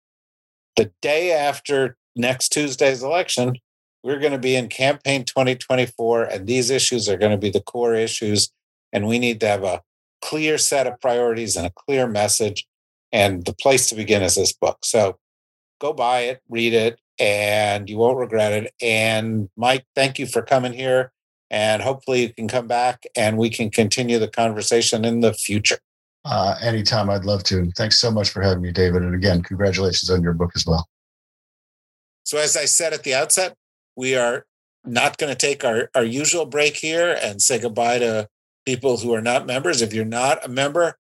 the 0.74 0.90
day 1.02 1.32
after 1.32 1.98
next 2.16 2.48
Tuesday's 2.48 3.02
election, 3.02 3.56
we're 4.02 4.20
going 4.20 4.32
to 4.32 4.38
be 4.38 4.56
in 4.56 4.68
campaign 4.68 5.26
2024, 5.26 6.22
and 6.22 6.46
these 6.46 6.70
issues 6.70 7.10
are 7.10 7.18
going 7.18 7.32
to 7.32 7.36
be 7.36 7.50
the 7.50 7.60
core 7.60 7.94
issues. 7.94 8.50
And 8.90 9.06
we 9.06 9.18
need 9.18 9.38
to 9.40 9.48
have 9.48 9.64
a 9.64 9.82
clear 10.22 10.58
set 10.58 10.86
of 10.86 11.00
priorities 11.00 11.56
and 11.56 11.66
a 11.66 11.72
clear 11.86 12.06
message. 12.06 12.66
And 13.12 13.44
the 13.44 13.54
place 13.54 13.88
to 13.88 13.94
begin 13.94 14.22
is 14.22 14.34
this 14.34 14.52
book. 14.52 14.78
So 14.84 15.18
go 15.80 15.92
buy 15.92 16.20
it, 16.20 16.42
read 16.48 16.74
it, 16.74 17.00
and 17.18 17.88
you 17.88 17.96
won't 17.96 18.18
regret 18.18 18.52
it. 18.52 18.72
And 18.82 19.48
Mike, 19.56 19.86
thank 19.94 20.18
you 20.18 20.26
for 20.26 20.42
coming 20.42 20.72
here 20.72 21.12
and 21.50 21.82
hopefully 21.82 22.22
you 22.22 22.34
can 22.34 22.48
come 22.48 22.66
back 22.66 23.06
and 23.16 23.38
we 23.38 23.50
can 23.50 23.70
continue 23.70 24.18
the 24.18 24.28
conversation 24.28 25.04
in 25.04 25.20
the 25.20 25.32
future. 25.32 25.78
Uh, 26.24 26.56
anytime, 26.60 27.08
I'd 27.08 27.24
love 27.24 27.42
to. 27.44 27.70
Thanks 27.76 27.98
so 28.00 28.10
much 28.10 28.30
for 28.30 28.42
having 28.42 28.62
me, 28.62 28.72
David. 28.72 29.02
And 29.02 29.14
again, 29.14 29.42
congratulations 29.42 30.10
on 30.10 30.22
your 30.22 30.34
book 30.34 30.50
as 30.54 30.66
well. 30.66 30.86
So, 32.24 32.36
as 32.36 32.56
I 32.56 32.66
said 32.66 32.92
at 32.92 33.04
the 33.04 33.14
outset, 33.14 33.54
we 33.96 34.14
are 34.14 34.44
not 34.84 35.16
going 35.16 35.30
to 35.30 35.38
take 35.38 35.64
our, 35.64 35.90
our 35.94 36.04
usual 36.04 36.44
break 36.44 36.76
here 36.76 37.16
and 37.22 37.40
say 37.40 37.58
goodbye 37.58 38.00
to 38.00 38.28
people 38.68 38.98
who 38.98 39.14
are 39.14 39.22
not 39.22 39.46
members. 39.46 39.80
If 39.80 39.94
you're 39.94 40.04
not 40.04 40.44
a 40.44 40.48
member, 40.48 40.98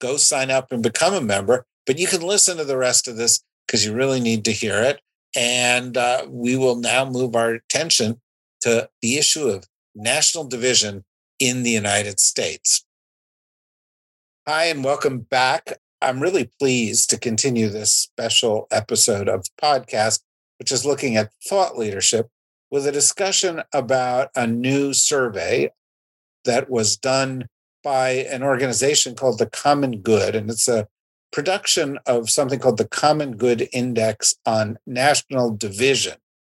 go 0.00 0.16
sign 0.16 0.52
up 0.52 0.70
and 0.70 0.80
become 0.80 1.14
a 1.14 1.20
member. 1.20 1.66
But 1.84 1.98
you 1.98 2.06
can 2.06 2.20
listen 2.20 2.58
to 2.58 2.64
the 2.64 2.76
rest 2.76 3.08
of 3.08 3.16
this 3.16 3.42
because 3.66 3.84
you 3.84 3.92
really 3.92 4.20
need 4.20 4.44
to 4.44 4.52
hear 4.52 4.80
it. 4.80 5.00
And 5.34 5.96
uh, 5.96 6.26
we 6.28 6.54
will 6.54 6.76
now 6.76 7.04
move 7.04 7.34
our 7.34 7.50
attention 7.50 8.20
to 8.60 8.88
the 9.02 9.18
issue 9.18 9.48
of 9.48 9.64
national 9.96 10.44
division 10.44 11.04
in 11.40 11.64
the 11.64 11.72
United 11.72 12.20
States. 12.20 12.84
Hi, 14.46 14.66
and 14.66 14.84
welcome 14.84 15.18
back. 15.18 15.72
I'm 16.00 16.20
really 16.20 16.48
pleased 16.60 17.10
to 17.10 17.18
continue 17.18 17.68
this 17.68 17.92
special 17.92 18.68
episode 18.70 19.28
of 19.28 19.42
the 19.42 19.50
podcast, 19.60 20.20
which 20.60 20.70
is 20.70 20.86
looking 20.86 21.16
at 21.16 21.32
thought 21.44 21.76
leadership 21.76 22.28
with 22.70 22.86
a 22.86 22.92
discussion 22.92 23.62
about 23.72 24.30
a 24.36 24.46
new 24.46 24.92
survey 24.94 25.70
that 26.48 26.70
was 26.70 26.96
done 26.96 27.46
by 27.84 28.10
an 28.10 28.42
organization 28.42 29.14
called 29.14 29.38
the 29.38 29.46
Common 29.46 30.00
Good. 30.00 30.34
And 30.34 30.50
it's 30.50 30.66
a 30.66 30.88
production 31.30 31.98
of 32.06 32.30
something 32.30 32.58
called 32.58 32.78
the 32.78 32.88
Common 32.88 33.36
Good 33.36 33.68
Index 33.72 34.34
on 34.46 34.78
National 34.86 35.54
Division. 35.54 36.14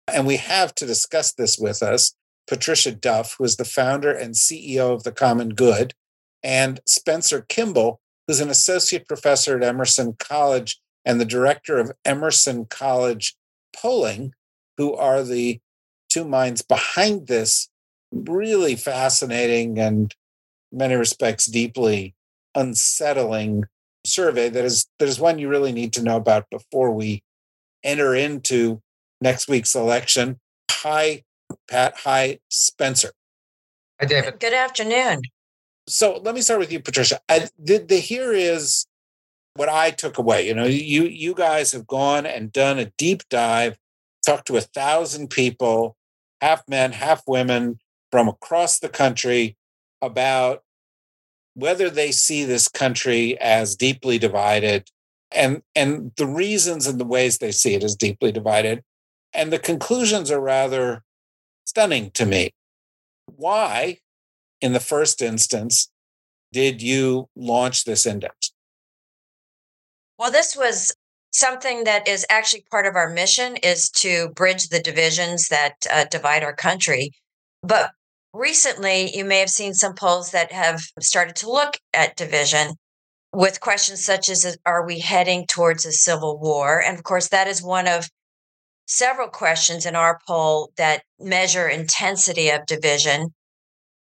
And 0.08 0.26
we 0.26 0.38
have 0.38 0.74
to 0.76 0.86
discuss 0.86 1.32
this 1.32 1.58
with 1.58 1.82
us 1.82 2.14
Patricia 2.48 2.90
Duff, 2.90 3.36
who 3.36 3.44
is 3.44 3.56
the 3.56 3.64
founder 3.64 4.10
and 4.10 4.34
CEO 4.34 4.92
of 4.92 5.04
the 5.04 5.12
Common 5.12 5.50
Good, 5.50 5.94
and 6.42 6.80
Spencer 6.86 7.42
Kimball, 7.42 8.00
who's 8.26 8.40
an 8.40 8.50
associate 8.50 9.06
professor 9.06 9.56
at 9.56 9.62
Emerson 9.62 10.16
College 10.18 10.80
and 11.04 11.20
the 11.20 11.24
director 11.24 11.78
of 11.78 11.92
Emerson 12.04 12.64
College 12.64 13.36
Polling, 13.76 14.32
who 14.76 14.94
are 14.94 15.22
the 15.22 15.60
two 16.08 16.24
minds 16.24 16.62
behind 16.62 17.26
this 17.26 17.68
really 18.12 18.76
fascinating 18.76 19.78
and 19.78 20.14
many 20.70 20.94
respects 20.94 21.46
deeply 21.46 22.14
unsettling 22.54 23.64
survey 24.04 24.48
that 24.48 24.64
is 24.64 24.86
that 24.98 25.08
is 25.08 25.18
one 25.18 25.38
you 25.38 25.48
really 25.48 25.72
need 25.72 25.92
to 25.92 26.02
know 26.02 26.16
about 26.16 26.50
before 26.50 26.90
we 26.90 27.22
enter 27.82 28.14
into 28.14 28.80
next 29.20 29.48
week's 29.48 29.74
election. 29.74 30.38
Hi, 30.70 31.22
Pat. 31.68 31.94
Hi, 32.04 32.38
Spencer. 32.48 33.12
Hi, 34.00 34.06
David. 34.06 34.40
Good 34.40 34.52
afternoon. 34.52 35.22
So 35.88 36.20
let 36.22 36.34
me 36.34 36.42
start 36.42 36.60
with 36.60 36.72
you, 36.72 36.80
Patricia. 36.80 37.20
I, 37.28 37.48
the, 37.58 37.78
the 37.78 37.98
here 37.98 38.32
is 38.32 38.86
what 39.54 39.68
I 39.68 39.90
took 39.90 40.18
away. 40.18 40.46
You 40.46 40.54
know, 40.54 40.64
you 40.64 41.04
you 41.04 41.34
guys 41.34 41.72
have 41.72 41.86
gone 41.86 42.26
and 42.26 42.52
done 42.52 42.78
a 42.78 42.92
deep 42.98 43.22
dive, 43.28 43.76
talked 44.24 44.46
to 44.48 44.56
a 44.56 44.60
thousand 44.60 45.30
people, 45.30 45.96
half 46.40 46.62
men, 46.68 46.92
half 46.92 47.22
women 47.26 47.78
from 48.12 48.28
across 48.28 48.78
the 48.78 48.88
country 48.88 49.56
about 50.00 50.62
whether 51.54 51.90
they 51.90 52.12
see 52.12 52.44
this 52.44 52.68
country 52.68 53.38
as 53.40 53.74
deeply 53.74 54.18
divided 54.18 54.88
and 55.32 55.62
and 55.74 56.12
the 56.16 56.26
reasons 56.26 56.86
and 56.86 57.00
the 57.00 57.04
ways 57.04 57.38
they 57.38 57.50
see 57.52 57.74
it 57.74 57.82
as 57.82 57.96
deeply 57.96 58.30
divided 58.30 58.84
And 59.34 59.52
the 59.52 59.58
conclusions 59.58 60.30
are 60.30 60.40
rather 60.40 61.02
stunning 61.64 62.10
to 62.12 62.26
me. 62.26 62.50
Why, 63.26 63.98
in 64.60 64.72
the 64.72 64.80
first 64.80 65.22
instance, 65.22 65.90
did 66.52 66.82
you 66.82 67.28
launch 67.34 67.84
this 67.84 68.04
index? 68.04 68.52
Well, 70.18 70.30
this 70.30 70.54
was 70.54 70.94
something 71.32 71.84
that 71.84 72.06
is 72.06 72.26
actually 72.28 72.64
part 72.70 72.86
of 72.86 72.94
our 72.94 73.08
mission 73.08 73.56
is 73.56 73.88
to 73.88 74.28
bridge 74.30 74.68
the 74.68 74.80
divisions 74.80 75.48
that 75.48 75.86
uh, 75.90 76.04
divide 76.10 76.44
our 76.44 76.54
country. 76.54 77.12
But 77.62 77.92
recently, 78.32 79.16
you 79.16 79.24
may 79.24 79.38
have 79.40 79.50
seen 79.50 79.74
some 79.74 79.94
polls 79.94 80.30
that 80.30 80.52
have 80.52 80.80
started 81.00 81.36
to 81.36 81.50
look 81.50 81.78
at 81.92 82.16
division 82.16 82.74
with 83.32 83.60
questions 83.60 84.04
such 84.04 84.28
as 84.28 84.56
Are 84.66 84.86
we 84.86 85.00
heading 85.00 85.46
towards 85.46 85.84
a 85.84 85.92
civil 85.92 86.38
war? 86.38 86.82
And 86.82 86.96
of 86.96 87.04
course, 87.04 87.28
that 87.28 87.48
is 87.48 87.62
one 87.62 87.88
of 87.88 88.08
several 88.86 89.28
questions 89.28 89.86
in 89.86 89.96
our 89.96 90.18
poll 90.26 90.72
that 90.76 91.02
measure 91.18 91.68
intensity 91.68 92.50
of 92.50 92.66
division. 92.66 93.32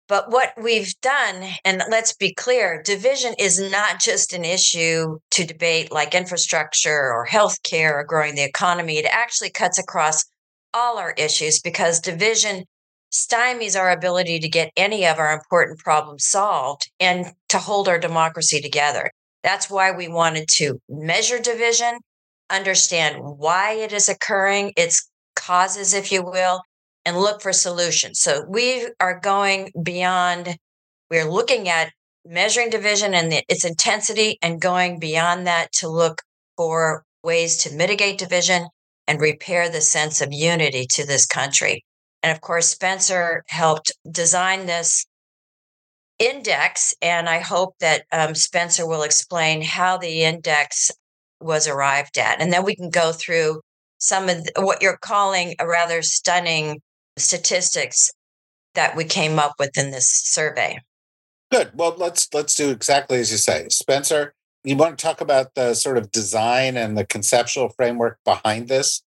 But 0.08 0.30
what 0.32 0.54
we've 0.62 0.94
done, 1.02 1.48
and 1.64 1.84
let's 1.90 2.14
be 2.14 2.34
clear, 2.34 2.82
division 2.82 3.34
is 3.40 3.60
not 3.72 4.02
just 4.02 4.34
an 4.34 4.44
issue 4.44 5.20
to 5.32 5.46
debate 5.46 5.92
like 5.92 6.14
infrastructure 6.14 7.14
or 7.14 7.26
healthcare 7.26 7.94
or 7.94 8.04
growing 8.04 8.36
the 8.36 8.44
economy. 8.44 8.98
It 8.98 9.06
actually 9.06 9.52
cuts 9.52 9.78
across 9.78 10.26
all 10.74 10.98
our 10.98 11.12
issues 11.12 11.62
because 11.62 12.00
division 12.00 12.66
stymies 13.12 13.78
our 13.78 13.92
ability 13.92 14.40
to 14.40 14.50
get 14.50 14.72
any 14.76 15.06
of 15.06 15.20
our 15.20 15.34
important 15.34 15.80
problems 15.80 16.26
solved 16.26 16.90
and 17.00 17.26
to 17.50 17.58
hold 17.58 17.88
our 17.88 18.00
democracy 18.00 18.62
together. 18.62 19.12
That's 19.44 19.70
why 19.70 19.92
we 19.92 20.08
wanted 20.08 20.48
to 20.58 20.80
measure 20.88 21.40
division, 21.40 22.00
understand 22.50 23.18
why 23.22 23.74
it 23.74 23.92
is 23.92 24.08
occurring, 24.08 24.74
its 24.78 25.10
causes, 25.36 25.94
if 25.94 26.12
you 26.12 26.24
will, 26.24 26.62
and 27.06 27.18
look 27.18 27.42
for 27.42 27.52
solutions. 27.52 28.20
So 28.20 28.46
we 28.48 28.88
are 29.00 29.20
going 29.20 29.72
beyond, 29.82 30.56
we're 31.10 31.30
looking 31.30 31.68
at 31.68 31.92
measuring 32.26 32.70
division 32.70 33.14
and 33.14 33.32
the, 33.32 33.44
its 33.50 33.66
intensity 33.66 34.38
and 34.42 34.62
going 34.62 35.00
beyond 35.00 35.48
that 35.48 35.72
to 35.74 35.90
look 35.90 36.22
for 36.56 37.04
ways 37.24 37.58
to 37.58 37.76
mitigate 37.76 38.20
division 38.20 38.68
and 39.08 39.20
repair 39.20 39.70
the 39.70 39.82
sense 39.82 40.22
of 40.22 40.32
unity 40.32 40.86
to 40.92 41.06
this 41.06 41.26
country. 41.26 41.84
And 42.24 42.32
of 42.32 42.42
course, 42.42 42.68
Spencer 42.68 43.44
helped 43.48 43.92
design 44.10 44.66
this 44.66 45.06
index. 46.20 46.96
And 47.02 47.28
I 47.28 47.40
hope 47.40 47.76
that 47.80 48.04
um, 48.12 48.36
Spencer 48.36 48.88
will 48.88 49.04
explain 49.04 49.62
how 49.62 49.98
the 49.98 50.24
index 50.24 50.92
was 51.40 51.68
arrived 51.68 52.18
at. 52.18 52.40
And 52.40 52.54
then 52.54 52.64
we 52.64 52.76
can 52.76 52.90
go 52.90 53.12
through 53.12 53.62
some 53.98 54.30
of 54.30 54.44
the, 54.44 54.62
what 54.62 54.82
you're 54.82 54.98
calling 54.98 55.56
a 55.60 55.68
rather 55.68 56.02
stunning 56.02 56.82
statistics 57.18 58.12
that 58.76 58.96
we 58.96 59.04
came 59.04 59.40
up 59.40 59.54
with 59.60 59.78
in 59.78 59.92
this 59.92 60.10
survey. 60.10 60.80
Good. 61.52 61.72
Well, 61.74 61.96
let's 61.98 62.30
let's 62.34 62.56
do 62.56 62.70
exactly 62.70 63.20
as 63.20 63.32
you 63.32 63.38
say. 63.38 63.68
Spencer, 63.70 64.34
you 64.64 64.76
want 64.78 64.98
to 64.98 65.04
talk 65.04 65.22
about 65.22 65.56
the 65.56 65.74
sort 65.74 65.98
of 65.98 66.12
design 66.12 66.78
and 66.78 66.98
the 66.98 67.06
conceptual 67.06 67.70
framework 67.70 68.20
behind 68.24 68.70
this? 68.70 69.02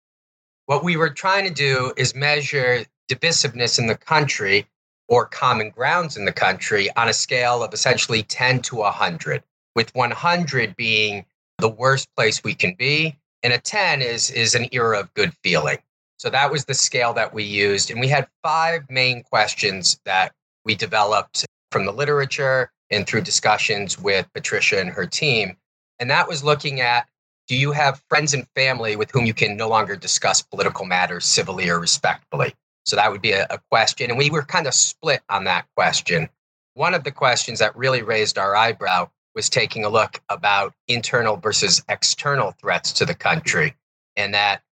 What 0.66 0.84
we 0.84 0.96
were 0.96 1.10
trying 1.10 1.46
to 1.46 1.54
do 1.54 1.92
is 1.96 2.14
measure 2.14 2.84
divisiveness 3.08 3.78
in 3.78 3.86
the 3.86 3.96
country 3.96 4.66
or 5.08 5.26
common 5.26 5.70
grounds 5.70 6.16
in 6.16 6.24
the 6.24 6.32
country 6.32 6.88
on 6.96 7.08
a 7.08 7.12
scale 7.12 7.62
of 7.62 7.74
essentially 7.74 8.22
10 8.22 8.62
to 8.62 8.76
100, 8.76 9.42
with 9.74 9.94
100 9.94 10.76
being 10.76 11.24
the 11.58 11.68
worst 11.68 12.08
place 12.16 12.42
we 12.42 12.54
can 12.54 12.74
be, 12.74 13.16
and 13.42 13.52
a 13.52 13.58
10 13.58 14.02
is, 14.02 14.30
is 14.30 14.54
an 14.54 14.66
era 14.72 14.98
of 14.98 15.12
good 15.14 15.32
feeling. 15.42 15.78
So 16.18 16.30
that 16.30 16.50
was 16.50 16.64
the 16.64 16.74
scale 16.74 17.12
that 17.14 17.34
we 17.34 17.44
used. 17.44 17.90
And 17.90 18.00
we 18.00 18.08
had 18.08 18.28
five 18.42 18.88
main 18.88 19.22
questions 19.22 20.00
that 20.04 20.32
we 20.64 20.74
developed 20.74 21.44
from 21.70 21.84
the 21.84 21.92
literature 21.92 22.70
and 22.90 23.06
through 23.06 23.22
discussions 23.22 23.98
with 23.98 24.26
Patricia 24.32 24.80
and 24.80 24.90
her 24.90 25.06
team. 25.06 25.56
And 25.98 26.10
that 26.10 26.28
was 26.28 26.42
looking 26.42 26.80
at 26.80 27.06
do 27.46 27.56
you 27.56 27.72
have 27.72 28.02
friends 28.08 28.32
and 28.32 28.46
family 28.56 28.96
with 28.96 29.10
whom 29.10 29.26
you 29.26 29.34
can 29.34 29.54
no 29.54 29.68
longer 29.68 29.96
discuss 29.96 30.40
political 30.40 30.86
matters 30.86 31.26
civilly 31.26 31.68
or 31.68 31.78
respectfully? 31.78 32.54
So 32.84 32.96
that 32.96 33.10
would 33.10 33.22
be 33.22 33.32
a, 33.32 33.46
a 33.50 33.58
question. 33.70 34.10
And 34.10 34.18
we 34.18 34.30
were 34.30 34.42
kind 34.42 34.66
of 34.66 34.74
split 34.74 35.22
on 35.28 35.44
that 35.44 35.66
question. 35.76 36.28
One 36.74 36.94
of 36.94 37.04
the 37.04 37.12
questions 37.12 37.58
that 37.60 37.76
really 37.76 38.02
raised 38.02 38.38
our 38.38 38.54
eyebrow 38.56 39.10
was 39.34 39.48
taking 39.48 39.84
a 39.84 39.88
look 39.88 40.20
about 40.28 40.74
internal 40.88 41.36
versus 41.36 41.82
external 41.88 42.52
threats 42.52 42.92
to 42.92 43.04
the 43.04 43.14
country. 43.14 43.74
And 44.16 44.34
that, 44.34 44.62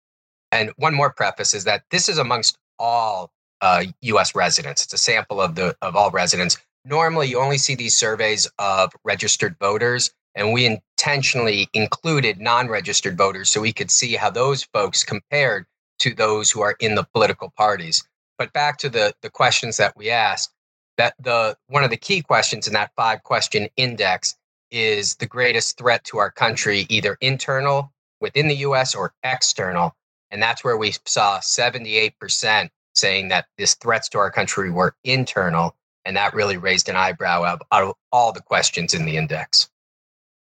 and 0.50 0.70
one 0.76 0.94
more 0.94 1.12
preface 1.12 1.54
is 1.54 1.64
that 1.64 1.82
this 1.90 2.08
is 2.08 2.18
amongst 2.18 2.58
all 2.78 3.30
uh, 3.60 3.84
US 4.02 4.34
residents. 4.34 4.84
It's 4.84 4.92
a 4.92 4.98
sample 4.98 5.40
of 5.40 5.54
the 5.54 5.74
of 5.80 5.96
all 5.96 6.10
residents. 6.10 6.58
Normally 6.84 7.28
you 7.28 7.40
only 7.40 7.58
see 7.58 7.74
these 7.74 7.96
surveys 7.96 8.48
of 8.58 8.92
registered 9.04 9.56
voters, 9.60 10.10
and 10.34 10.52
we 10.52 10.66
intentionally 10.66 11.68
included 11.72 12.40
non-registered 12.40 13.16
voters 13.16 13.50
so 13.50 13.60
we 13.60 13.72
could 13.72 13.90
see 13.90 14.14
how 14.14 14.30
those 14.30 14.64
folks 14.64 15.04
compared 15.04 15.66
to 16.02 16.14
those 16.14 16.50
who 16.50 16.60
are 16.60 16.76
in 16.80 16.96
the 16.96 17.04
political 17.14 17.52
parties. 17.56 18.02
But 18.36 18.52
back 18.52 18.78
to 18.78 18.88
the, 18.88 19.14
the 19.22 19.30
questions 19.30 19.76
that 19.76 19.96
we 19.96 20.10
asked, 20.10 20.52
that 20.98 21.14
the 21.18 21.56
one 21.68 21.84
of 21.84 21.90
the 21.90 21.96
key 21.96 22.22
questions 22.22 22.66
in 22.66 22.72
that 22.74 22.90
five 22.96 23.22
question 23.22 23.68
index 23.76 24.36
is 24.70 25.14
the 25.16 25.26
greatest 25.26 25.78
threat 25.78 26.02
to 26.04 26.18
our 26.18 26.30
country, 26.30 26.86
either 26.88 27.16
internal 27.20 27.92
within 28.20 28.48
the 28.48 28.56
US 28.56 28.94
or 28.94 29.14
external. 29.22 29.94
And 30.30 30.42
that's 30.42 30.64
where 30.64 30.76
we 30.76 30.92
saw 31.06 31.38
78% 31.38 32.68
saying 32.94 33.28
that 33.28 33.46
these 33.56 33.74
threats 33.74 34.08
to 34.10 34.18
our 34.18 34.30
country 34.30 34.70
were 34.70 34.96
internal. 35.04 35.76
And 36.04 36.16
that 36.16 36.34
really 36.34 36.56
raised 36.56 36.88
an 36.88 36.96
eyebrow 36.96 37.44
out 37.44 37.62
of 37.70 37.94
all 38.10 38.32
the 38.32 38.40
questions 38.40 38.92
in 38.92 39.04
the 39.04 39.16
index. 39.16 39.70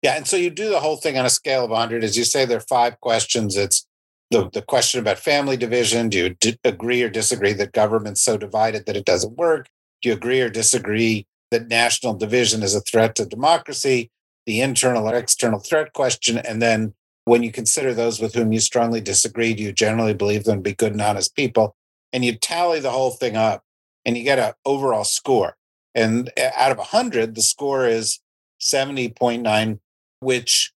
Yeah. 0.01 0.15
And 0.15 0.25
so 0.25 0.37
you 0.37 0.49
do 0.49 0.69
the 0.69 0.79
whole 0.79 0.97
thing 0.97 1.17
on 1.17 1.25
a 1.25 1.29
scale 1.29 1.65
of 1.65 1.69
100. 1.69 2.03
As 2.03 2.17
you 2.17 2.23
say, 2.23 2.45
there 2.45 2.57
are 2.57 2.61
five 2.61 2.99
questions. 2.99 3.55
It's 3.55 3.85
the, 4.31 4.49
the 4.49 4.61
question 4.61 4.99
about 4.99 5.19
family 5.19 5.57
division. 5.57 6.09
Do 6.09 6.17
you 6.17 6.29
d- 6.29 6.57
agree 6.63 7.03
or 7.03 7.09
disagree 7.09 7.53
that 7.53 7.73
government's 7.73 8.21
so 8.21 8.37
divided 8.37 8.85
that 8.85 8.95
it 8.95 9.05
doesn't 9.05 9.37
work? 9.37 9.67
Do 10.01 10.09
you 10.09 10.15
agree 10.15 10.41
or 10.41 10.49
disagree 10.49 11.27
that 11.51 11.67
national 11.67 12.15
division 12.15 12.63
is 12.63 12.73
a 12.73 12.81
threat 12.81 13.13
to 13.15 13.25
democracy? 13.25 14.09
The 14.45 14.61
internal 14.61 15.07
or 15.07 15.15
external 15.15 15.59
threat 15.59 15.93
question 15.93 16.39
and 16.39 16.61
then 16.61 16.95
when 17.25 17.43
you 17.43 17.51
consider 17.51 17.93
those 17.93 18.19
with 18.19 18.33
whom 18.33 18.51
you 18.51 18.59
strongly 18.59 18.99
disagree 18.99 19.53
do 19.53 19.61
you 19.61 19.71
generally 19.71 20.15
believe 20.15 20.45
them 20.45 20.57
to 20.57 20.61
be 20.61 20.73
good 20.73 20.93
and 20.93 21.01
honest 21.01 21.35
people? 21.35 21.75
And 22.11 22.25
you 22.25 22.35
tally 22.35 22.79
the 22.79 22.89
whole 22.89 23.11
thing 23.11 23.35
up 23.37 23.61
and 24.05 24.17
you 24.17 24.23
get 24.23 24.39
an 24.39 24.53
overall 24.65 25.03
score. 25.03 25.55
And 25.93 26.31
eh, 26.37 26.51
out 26.55 26.71
of 26.71 26.77
100 26.77 27.35
the 27.35 27.41
score 27.41 27.85
is 27.85 28.19
70.9 28.61 29.79
which 30.21 30.71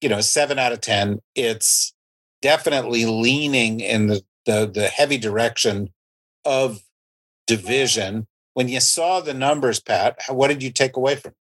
you 0.00 0.08
know 0.08 0.20
7 0.20 0.58
out 0.58 0.72
of 0.72 0.80
10 0.80 1.20
it's 1.34 1.94
definitely 2.42 3.04
leaning 3.04 3.80
in 3.80 4.08
the, 4.08 4.22
the, 4.46 4.70
the 4.72 4.88
heavy 4.88 5.18
direction 5.18 5.90
of 6.44 6.80
division. 7.46 8.26
When 8.54 8.68
you 8.68 8.80
saw 8.80 9.20
the 9.20 9.34
numbers, 9.34 9.80
Pat, 9.80 10.18
what 10.28 10.48
did 10.48 10.62
you 10.62 10.70
take 10.70 10.96
away 10.96 11.16
from? 11.16 11.30
It? 11.30 11.36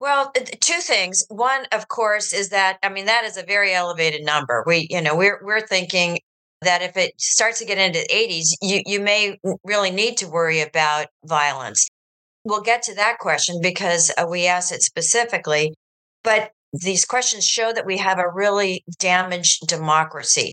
Well, 0.00 0.32
two 0.60 0.80
things. 0.80 1.24
One, 1.28 1.66
of 1.72 1.88
course, 1.88 2.32
is 2.32 2.50
that 2.50 2.78
I 2.82 2.88
mean 2.88 3.06
that 3.06 3.24
is 3.24 3.36
a 3.36 3.42
very 3.42 3.74
elevated 3.74 4.24
number. 4.24 4.62
We, 4.66 4.86
you 4.90 5.00
know, 5.00 5.16
we're 5.16 5.40
we're 5.42 5.66
thinking 5.66 6.20
that 6.62 6.82
if 6.82 6.96
it 6.96 7.20
starts 7.20 7.58
to 7.58 7.64
get 7.64 7.78
into 7.78 8.00
the 8.00 8.14
80s, 8.14 8.46
you 8.62 8.82
you 8.86 9.00
may 9.00 9.38
really 9.64 9.90
need 9.90 10.16
to 10.18 10.28
worry 10.28 10.60
about 10.60 11.06
violence. 11.24 11.88
We'll 12.44 12.62
get 12.62 12.82
to 12.84 12.94
that 12.94 13.18
question 13.18 13.58
because 13.60 14.12
uh, 14.16 14.26
we 14.28 14.46
asked 14.46 14.72
it 14.72 14.82
specifically. 14.82 15.74
But 16.22 16.52
these 16.72 17.04
questions 17.04 17.46
show 17.46 17.72
that 17.72 17.86
we 17.86 17.98
have 17.98 18.18
a 18.18 18.30
really 18.30 18.84
damaged 18.98 19.66
democracy. 19.66 20.52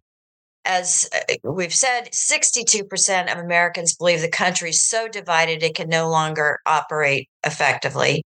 As 0.63 1.07
uh, 1.13 1.35
we've 1.43 1.73
said, 1.73 2.09
62% 2.11 3.31
of 3.31 3.37
Americans 3.37 3.95
believe 3.95 4.21
the 4.21 4.29
country 4.29 4.71
is 4.71 4.83
so 4.83 5.07
divided 5.07 5.61
it 5.61 5.75
can 5.75 5.89
no 5.89 6.09
longer 6.09 6.59
operate 6.65 7.29
effectively. 7.45 8.23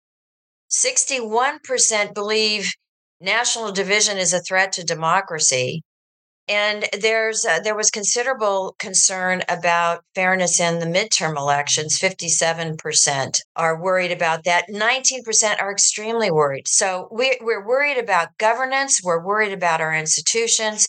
61% 0.71 2.13
believe 2.13 2.71
national 3.19 3.71
division 3.71 4.17
is 4.17 4.33
a 4.33 4.39
threat 4.39 4.71
to 4.73 4.83
democracy. 4.83 5.81
And 6.49 6.85
there's 6.99 7.45
uh, 7.45 7.59
there 7.63 7.75
was 7.75 7.91
considerable 7.91 8.75
concern 8.79 9.43
about 9.47 10.03
fairness 10.15 10.59
in 10.59 10.79
the 10.79 10.87
midterm 10.87 11.37
elections. 11.37 11.99
57% 11.99 13.39
are 13.55 13.79
worried 13.79 14.11
about 14.11 14.45
that. 14.45 14.65
19% 14.67 15.61
are 15.61 15.71
extremely 15.71 16.31
worried. 16.31 16.67
So 16.67 17.07
we, 17.11 17.37
we're 17.39 17.65
worried 17.65 17.99
about 17.99 18.35
governance. 18.39 18.99
We're 19.03 19.23
worried 19.23 19.53
about 19.53 19.79
our 19.79 19.93
institutions. 19.93 20.87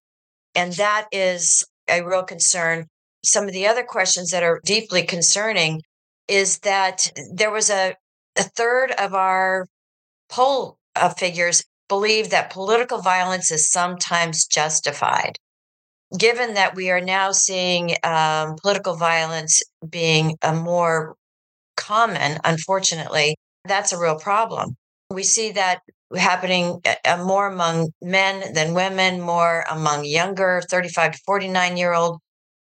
And 0.54 0.72
that 0.74 1.08
is 1.12 1.62
a 1.90 2.02
real 2.02 2.22
concern. 2.22 2.86
Some 3.22 3.44
of 3.44 3.52
the 3.52 3.66
other 3.66 3.84
questions 3.84 4.30
that 4.30 4.42
are 4.42 4.62
deeply 4.64 5.02
concerning 5.02 5.82
is 6.26 6.61
that 6.61 7.12
there 7.34 7.50
was 7.50 7.68
a, 7.68 7.96
a 8.38 8.44
third 8.44 8.92
of 8.92 9.12
our 9.12 9.66
poll 10.30 10.78
uh, 10.96 11.11
figures 11.11 11.62
believe 11.86 12.30
that 12.30 12.50
political 12.50 13.02
violence 13.02 13.50
is 13.50 13.70
sometimes 13.70 14.46
justified. 14.46 15.36
Given 16.18 16.54
that 16.54 16.74
we 16.74 16.90
are 16.90 17.00
now 17.00 17.32
seeing 17.32 17.96
um, 18.02 18.56
political 18.61 18.96
violence 18.96 19.62
being 19.88 20.36
a 20.42 20.54
more 20.54 21.16
common, 21.76 22.38
unfortunately, 22.44 23.36
that's 23.64 23.92
a 23.92 23.98
real 23.98 24.18
problem. 24.18 24.76
We 25.11 25.22
see 25.22 25.52
that 25.52 25.80
happening 26.16 26.80
uh, 26.84 26.94
uh, 27.04 27.24
more 27.24 27.46
among 27.46 27.90
men 28.02 28.52
than 28.54 28.74
women, 28.74 29.20
more 29.20 29.64
among 29.70 30.04
younger 30.04 30.62
35 30.70 31.12
to 31.12 31.18
49 31.26 31.76
year 31.76 31.92
old 31.92 32.18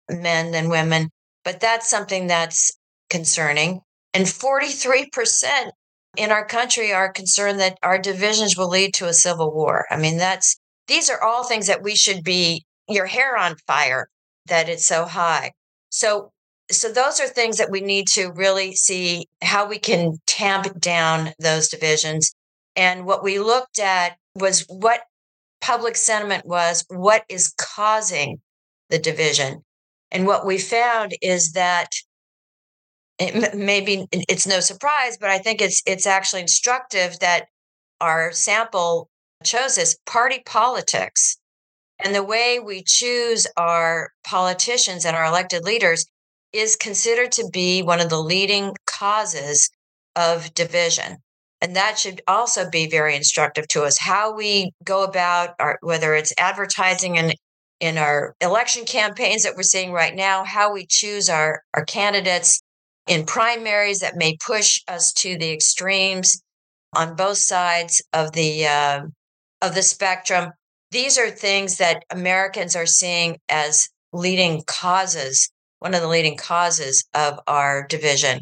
men 0.09 0.51
than 0.51 0.69
women. 0.69 1.09
But 1.43 1.59
that's 1.59 1.89
something 1.89 2.27
that's 2.27 2.71
concerning. 3.09 3.81
And 4.13 4.25
43% 4.25 5.71
in 6.17 6.31
our 6.31 6.45
country 6.45 6.91
are 6.91 7.11
concerned 7.11 7.59
that 7.59 7.77
our 7.83 7.99
divisions 7.99 8.57
will 8.57 8.69
lead 8.69 8.93
to 8.95 9.07
a 9.07 9.13
civil 9.13 9.53
war. 9.53 9.85
I 9.89 9.97
mean, 9.97 10.17
that's 10.17 10.57
these 10.87 11.09
are 11.09 11.21
all 11.21 11.43
things 11.43 11.67
that 11.67 11.83
we 11.83 11.95
should 11.95 12.23
be 12.23 12.65
your 12.87 13.05
hair 13.05 13.37
on 13.37 13.55
fire 13.67 14.09
that 14.47 14.69
it's 14.69 14.85
so 14.85 15.05
high. 15.05 15.53
So 15.89 16.31
so 16.69 16.91
those 16.91 17.21
are 17.21 17.27
things 17.27 17.57
that 17.57 17.71
we 17.71 17.79
need 17.79 18.07
to 18.09 18.31
really 18.35 18.75
see 18.75 19.27
how 19.41 19.67
we 19.67 19.79
can 19.79 20.17
tamp 20.25 20.81
down 20.81 21.33
those 21.39 21.69
divisions. 21.69 22.35
And 22.75 23.05
what 23.05 23.23
we 23.23 23.39
looked 23.39 23.79
at 23.79 24.17
was 24.35 24.65
what 24.67 25.01
public 25.61 25.95
sentiment 25.95 26.45
was, 26.45 26.85
what 26.89 27.23
is 27.29 27.53
causing 27.57 28.41
the 28.89 28.99
division. 28.99 29.63
And 30.11 30.27
what 30.27 30.45
we 30.45 30.57
found 30.57 31.15
is 31.21 31.53
that 31.53 31.89
it, 33.19 33.55
maybe 33.55 34.05
it's 34.11 34.45
no 34.45 34.59
surprise, 34.59 35.17
but 35.17 35.29
I 35.29 35.39
think 35.39 35.61
it's 35.61 35.81
it's 35.85 36.05
actually 36.05 36.41
instructive 36.41 37.17
that 37.19 37.47
our 37.99 38.31
sample 38.31 39.09
chose 39.43 39.75
this 39.75 39.97
party 40.05 40.43
politics. 40.45 41.37
And 41.99 42.13
the 42.13 42.23
way 42.23 42.59
we 42.59 42.83
choose 42.83 43.47
our 43.57 44.11
politicians 44.23 45.05
and 45.05 45.15
our 45.15 45.25
elected 45.25 45.63
leaders 45.63 46.05
is 46.53 46.75
considered 46.75 47.31
to 47.33 47.49
be 47.51 47.81
one 47.81 47.99
of 47.99 48.09
the 48.09 48.21
leading 48.21 48.75
causes 48.85 49.69
of 50.15 50.53
division. 50.53 51.17
And 51.61 51.75
that 51.75 51.97
should 51.97 52.21
also 52.27 52.69
be 52.69 52.87
very 52.87 53.15
instructive 53.15 53.67
to 53.69 53.83
us 53.83 53.97
how 53.97 54.35
we 54.35 54.71
go 54.83 55.03
about 55.03 55.55
our, 55.59 55.79
whether 55.81 56.13
it's 56.13 56.33
advertising 56.37 57.15
in, 57.15 57.33
in 57.79 57.97
our 57.97 58.35
election 58.41 58.85
campaigns 58.85 59.43
that 59.43 59.55
we're 59.55 59.63
seeing 59.63 59.91
right 59.91 60.15
now, 60.15 60.43
how 60.43 60.71
we 60.71 60.85
choose 60.87 61.29
our, 61.29 61.63
our 61.73 61.83
candidates 61.83 62.61
in 63.07 63.25
primaries 63.25 63.99
that 63.99 64.17
may 64.17 64.37
push 64.45 64.81
us 64.87 65.13
to 65.13 65.37
the 65.37 65.51
extremes 65.51 66.41
on 66.95 67.15
both 67.15 67.37
sides 67.37 68.01
of 68.13 68.31
the 68.33 68.67
uh, 68.67 69.01
of 69.61 69.73
the 69.73 69.81
spectrum. 69.81 70.51
These 70.91 71.17
are 71.17 71.29
things 71.29 71.77
that 71.77 72.03
Americans 72.09 72.75
are 72.75 72.85
seeing 72.85 73.37
as 73.49 73.89
leading 74.13 74.63
causes 74.65 75.49
one 75.79 75.93
of 75.93 76.01
the 76.01 76.07
leading 76.07 76.37
causes 76.37 77.05
of 77.13 77.39
our 77.47 77.85
division. 77.87 78.41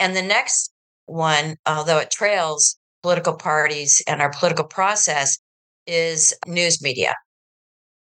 And 0.00 0.16
the 0.16 0.22
next 0.22 0.72
one, 1.06 1.56
although 1.66 1.98
it 1.98 2.10
trails 2.10 2.78
political 3.02 3.34
parties 3.34 4.00
and 4.06 4.22
our 4.22 4.30
political 4.30 4.64
process, 4.64 5.38
is 5.86 6.34
news 6.46 6.82
media. 6.82 7.14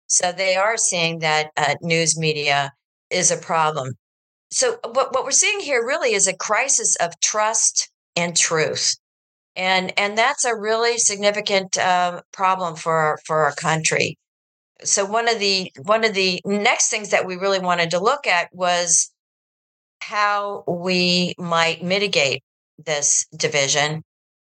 So 0.06 0.30
they 0.30 0.56
are 0.56 0.76
seeing 0.76 1.18
that 1.20 1.50
uh, 1.56 1.74
news 1.80 2.16
media 2.16 2.72
is 3.10 3.30
a 3.30 3.36
problem. 3.36 3.94
So 4.52 4.78
what, 4.84 5.12
what 5.12 5.24
we're 5.24 5.32
seeing 5.32 5.60
here 5.60 5.84
really 5.84 6.14
is 6.14 6.28
a 6.28 6.36
crisis 6.36 6.94
of 6.96 7.18
trust 7.20 7.90
and 8.14 8.36
truth. 8.36 8.94
And, 9.54 9.92
and 9.98 10.16
that's 10.16 10.44
a 10.44 10.56
really 10.56 10.98
significant 10.98 11.76
uh, 11.78 12.22
problem 12.32 12.76
for 12.76 12.94
our, 12.94 13.18
for 13.26 13.44
our 13.44 13.54
country. 13.54 14.16
So 14.84 15.04
one 15.04 15.28
of 15.28 15.38
the 15.38 15.70
one 15.82 16.04
of 16.04 16.14
the 16.14 16.40
next 16.44 16.90
things 16.90 17.10
that 17.10 17.26
we 17.26 17.36
really 17.36 17.60
wanted 17.60 17.90
to 17.90 18.00
look 18.00 18.26
at 18.26 18.48
was 18.52 19.12
how 20.00 20.64
we 20.66 21.34
might 21.38 21.82
mitigate 21.82 22.42
this 22.84 23.26
division 23.36 24.02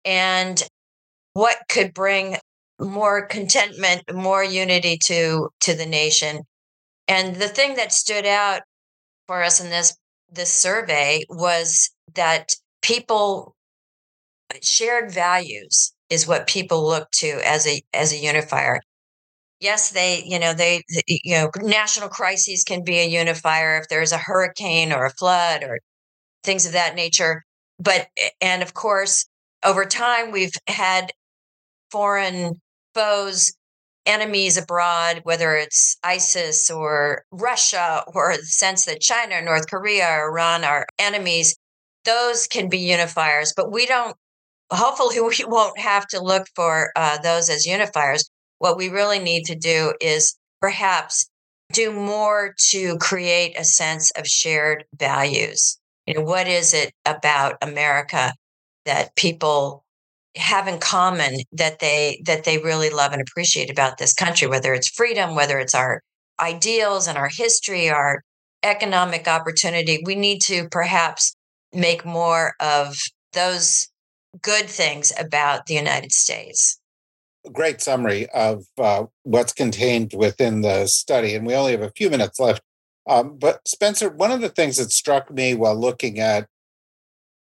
and 0.06 0.64
what 1.34 1.58
could 1.70 1.94
bring 1.94 2.38
more 2.80 3.26
contentment 3.26 4.04
more 4.14 4.44
unity 4.44 4.98
to 5.06 5.50
to 5.62 5.76
the 5.76 5.86
nation. 5.86 6.42
And 7.08 7.36
the 7.36 7.48
thing 7.48 7.76
that 7.76 7.92
stood 7.92 8.26
out 8.26 8.62
for 9.28 9.44
us 9.44 9.60
in 9.60 9.70
this 9.70 9.96
this 10.32 10.54
survey 10.54 11.24
was 11.30 11.92
that 12.16 12.56
people 12.82 13.56
shared 14.62 15.12
values 15.12 15.94
is 16.10 16.28
what 16.28 16.48
people 16.48 16.86
look 16.88 17.10
to 17.12 17.28
as 17.46 17.68
a 17.68 17.82
as 17.94 18.14
a 18.14 18.18
unifier. 18.18 18.82
Yes 19.60 19.92
they 19.92 20.24
you 20.26 20.40
know 20.40 20.54
they 20.54 20.84
you 21.08 21.36
know 21.36 21.52
national 21.58 22.10
crises 22.10 22.64
can 22.64 22.84
be 22.84 23.00
a 23.00 23.08
unifier 23.08 23.78
if 23.80 23.88
there's 23.90 24.12
a 24.12 24.18
hurricane 24.18 24.94
or 24.94 25.06
a 25.06 25.12
flood 25.12 25.64
or 25.64 25.80
things 26.44 26.66
of 26.66 26.74
that 26.74 26.96
nature. 26.96 27.44
But 27.80 28.08
and 28.42 28.62
of 28.64 28.74
course 28.74 29.26
over 29.64 29.86
time 29.86 30.32
we've 30.32 30.56
had 30.68 31.12
foreign 31.92 32.62
foes 32.94 33.54
enemies 34.06 34.58
abroad 34.58 35.22
whether 35.24 35.56
it's 35.56 35.98
isis 36.04 36.70
or 36.70 37.24
russia 37.32 38.04
or 38.14 38.36
the 38.38 38.44
sense 38.46 38.86
that 38.86 39.00
china 39.02 39.42
north 39.42 39.70
korea 39.70 40.06
or 40.10 40.30
iran 40.30 40.64
are 40.66 40.86
enemies. 41.00 41.56
Those 42.06 42.48
can 42.48 42.70
be 42.70 42.80
unifiers 42.80 43.54
but 43.56 43.72
we 43.72 43.86
don't 43.86 44.18
hopefully 44.76 45.20
we 45.22 45.46
won't 45.46 45.80
have 45.80 46.08
to 46.08 46.22
look 46.22 46.48
for 46.56 46.92
uh, 46.96 47.18
those 47.20 47.50
as 47.50 47.66
unifiers 47.66 48.26
what 48.64 48.78
we 48.78 48.88
really 48.88 49.20
need 49.20 49.44
to 49.44 49.56
do 49.56 49.94
is 50.00 50.38
perhaps 50.62 51.30
do 51.74 51.92
more 51.92 52.56
to 52.70 52.98
create 52.98 53.60
a 53.60 53.66
sense 53.66 54.10
of 54.12 54.26
shared 54.26 54.86
values. 54.98 55.78
You 56.08 56.14
know, 56.14 56.22
what 56.22 56.48
is 56.48 56.74
it 56.74 56.94
about 57.06 57.58
America 57.62 58.34
that 58.86 59.18
people 59.18 59.84
have 60.38 60.70
in 60.70 60.80
common 60.80 61.42
that 61.52 61.80
they 61.80 62.22
that 62.26 62.46
they 62.46 62.58
really 62.58 62.90
love 62.90 63.12
and 63.12 63.22
appreciate 63.22 63.70
about 63.70 63.98
this 63.98 64.14
country 64.14 64.48
whether 64.48 64.74
it's 64.74 64.90
freedom 64.90 65.36
whether 65.36 65.60
it's 65.60 65.76
our 65.76 66.02
ideals 66.40 67.08
and 67.08 67.20
our 67.20 67.30
history 67.30 67.88
our 67.88 68.24
economic 68.64 69.28
opportunity 69.28 70.02
we 70.08 70.16
need 70.16 70.42
to 70.42 70.68
perhaps 70.70 71.36
make 71.72 72.04
more 72.04 72.54
of 72.60 72.98
those 73.34 73.88
good 74.42 74.70
things 74.70 75.12
about 75.20 75.66
the 75.66 75.76
United 75.76 76.12
States 76.12 76.80
great 77.52 77.82
summary 77.82 78.30
of 78.30 78.66
uh, 78.78 79.04
what's 79.24 79.52
contained 79.54 80.14
within 80.16 80.62
the 80.62 80.88
study, 80.88 81.36
and 81.36 81.46
we 81.46 81.54
only 81.54 81.72
have 81.72 81.82
a 81.82 81.92
few 81.92 82.10
minutes 82.10 82.40
left. 82.40 82.62
Um, 83.08 83.38
but 83.38 83.68
Spencer, 83.68 84.10
one 84.10 84.32
of 84.32 84.42
the 84.42 84.50
things 84.50 84.78
that 84.78 84.92
struck 84.92 85.32
me 85.32 85.56
while 85.56 85.76
looking 85.76 86.20
at 86.20 86.48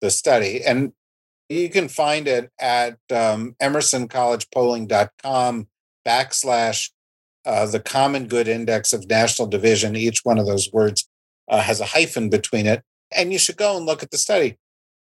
the 0.00 0.10
study, 0.10 0.64
and 0.64 0.92
you 1.48 1.68
can 1.68 1.88
find 1.88 2.28
it 2.28 2.50
at 2.58 2.98
um, 3.12 3.56
emersoncollegepolling.com 3.60 5.68
backslash 6.06 6.90
uh, 7.44 7.66
the 7.66 7.80
common 7.80 8.26
good 8.26 8.48
index 8.48 8.92
of 8.92 9.08
national 9.08 9.48
division. 9.48 9.96
Each 9.96 10.20
one 10.24 10.38
of 10.38 10.46
those 10.46 10.70
words 10.72 11.08
uh, 11.48 11.60
has 11.60 11.80
a 11.80 11.86
hyphen 11.86 12.30
between 12.30 12.66
it. 12.66 12.82
And 13.12 13.32
you 13.32 13.40
should 13.40 13.56
go 13.56 13.76
and 13.76 13.84
look 13.84 14.04
at 14.04 14.12
the 14.12 14.18
study. 14.18 14.56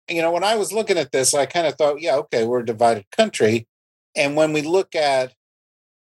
You 0.10 0.22
know, 0.22 0.32
when 0.32 0.44
I 0.44 0.56
was 0.56 0.72
looking 0.72 0.98
at 0.98 1.12
this, 1.12 1.34
I 1.34 1.46
kind 1.46 1.66
of 1.66 1.76
thought, 1.76 2.02
yeah, 2.02 2.16
okay, 2.18 2.46
we're 2.46 2.60
a 2.60 2.66
divided 2.66 3.06
country. 3.12 3.68
And 4.16 4.36
when 4.36 4.54
we 4.54 4.62
look 4.62 4.96
at 4.96 5.34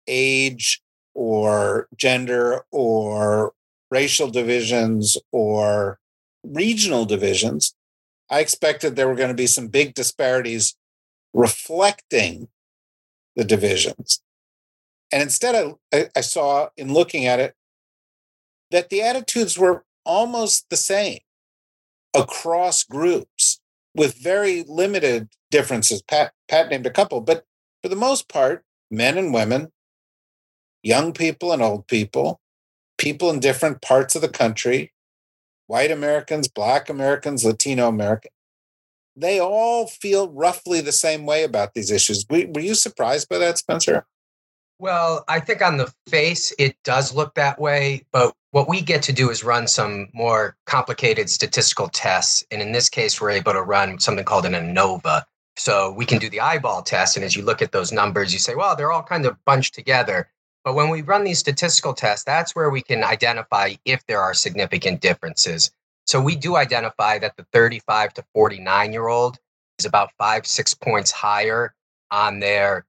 age 0.07 0.81
or 1.13 1.87
gender 1.95 2.63
or 2.71 3.53
racial 3.89 4.29
divisions 4.29 5.17
or 5.31 5.99
regional 6.43 7.05
divisions, 7.05 7.73
I 8.29 8.39
expected 8.39 8.95
there 8.95 9.07
were 9.07 9.15
going 9.15 9.29
to 9.29 9.33
be 9.33 9.47
some 9.47 9.67
big 9.67 9.93
disparities 9.93 10.75
reflecting 11.33 12.49
the 13.35 13.43
divisions. 13.43 14.21
And 15.11 15.21
instead, 15.21 15.75
I, 15.93 16.09
I, 16.15 16.21
saw 16.21 16.69
in 16.75 16.91
looking 16.91 17.25
at 17.25 17.39
it 17.39 17.55
that 18.71 18.89
the 18.89 19.01
attitudes 19.01 19.57
were 19.57 19.85
almost 20.03 20.69
the 20.69 20.75
same 20.75 21.19
across 22.15 22.83
groups 22.83 23.36
with 23.97 24.15
very 24.15 24.63
limited 24.67 25.27
differences. 25.51 26.01
Pat, 26.03 26.31
Pat 26.47 26.69
named 26.69 26.85
a 26.85 26.91
couple, 26.91 27.19
but 27.19 27.43
for 27.81 27.89
the 27.89 27.95
most 27.95 28.29
part, 28.29 28.63
men 28.91 29.17
and 29.17 29.33
women, 29.33 29.71
young 30.83 31.11
people 31.11 31.51
and 31.51 31.61
old 31.61 31.87
people, 31.87 32.39
people 32.97 33.29
in 33.31 33.39
different 33.39 33.81
parts 33.81 34.15
of 34.15 34.21
the 34.21 34.29
country, 34.29 34.93
white 35.65 35.91
Americans, 35.91 36.47
black 36.47 36.89
Americans, 36.89 37.43
Latino 37.43 37.87
Americans, 37.87 38.33
they 39.15 39.39
all 39.39 39.87
feel 39.87 40.29
roughly 40.29 40.79
the 40.79 40.91
same 40.91 41.25
way 41.25 41.43
about 41.43 41.73
these 41.73 41.89
issues. 41.89 42.23
Were 42.29 42.59
you 42.59 42.75
surprised 42.75 43.27
by 43.27 43.39
that, 43.39 43.57
Spencer? 43.57 44.05
Well, 44.77 45.25
I 45.27 45.39
think 45.39 45.63
on 45.63 45.77
the 45.77 45.91
face, 46.07 46.53
it 46.59 46.77
does 46.83 47.15
look 47.15 47.33
that 47.33 47.59
way. 47.59 48.05
But 48.11 48.35
what 48.57 48.67
we 48.67 48.81
get 48.81 49.03
to 49.03 49.13
do 49.13 49.29
is 49.29 49.43
run 49.43 49.67
some 49.67 50.07
more 50.13 50.57
complicated 50.65 51.29
statistical 51.29 51.89
tests. 51.89 52.43
And 52.49 52.59
in 52.59 52.71
this 52.71 52.89
case, 52.89 53.21
we're 53.21 53.29
able 53.29 53.53
to 53.53 53.61
run 53.61 53.99
something 53.99 54.25
called 54.25 54.47
an 54.47 54.55
ANOVA, 54.55 55.25
so 55.57 55.91
we 55.91 56.07
can 56.07 56.17
do 56.17 56.27
the 56.27 56.39
eyeball 56.39 56.81
test. 56.81 57.15
And 57.15 57.23
as 57.23 57.35
you 57.35 57.43
look 57.43 57.61
at 57.61 57.71
those 57.71 57.91
numbers, 57.91 58.33
you 58.33 58.39
say, 58.39 58.55
well, 58.55 58.75
they're 58.75 58.91
all 58.91 59.03
kind 59.03 59.27
of 59.27 59.37
bunched 59.45 59.75
together. 59.75 60.27
But 60.63 60.73
when 60.73 60.89
we 60.89 61.03
run 61.03 61.23
these 61.23 61.37
statistical 61.37 61.93
tests, 61.93 62.25
that's 62.25 62.55
where 62.55 62.71
we 62.71 62.81
can 62.81 63.03
identify 63.03 63.75
if 63.85 64.03
there 64.07 64.21
are 64.21 64.33
significant 64.33 65.01
differences. 65.01 65.69
So 66.07 66.19
we 66.19 66.35
do 66.35 66.55
identify 66.55 67.19
that 67.19 67.37
the 67.37 67.45
35 67.53 68.15
to 68.15 68.25
49 68.33 68.91
year 68.91 69.07
old 69.07 69.37
is 69.77 69.85
about 69.85 70.09
five, 70.17 70.47
six 70.47 70.73
points 70.73 71.11
higher 71.11 71.75
on 72.09 72.39
their 72.39 72.87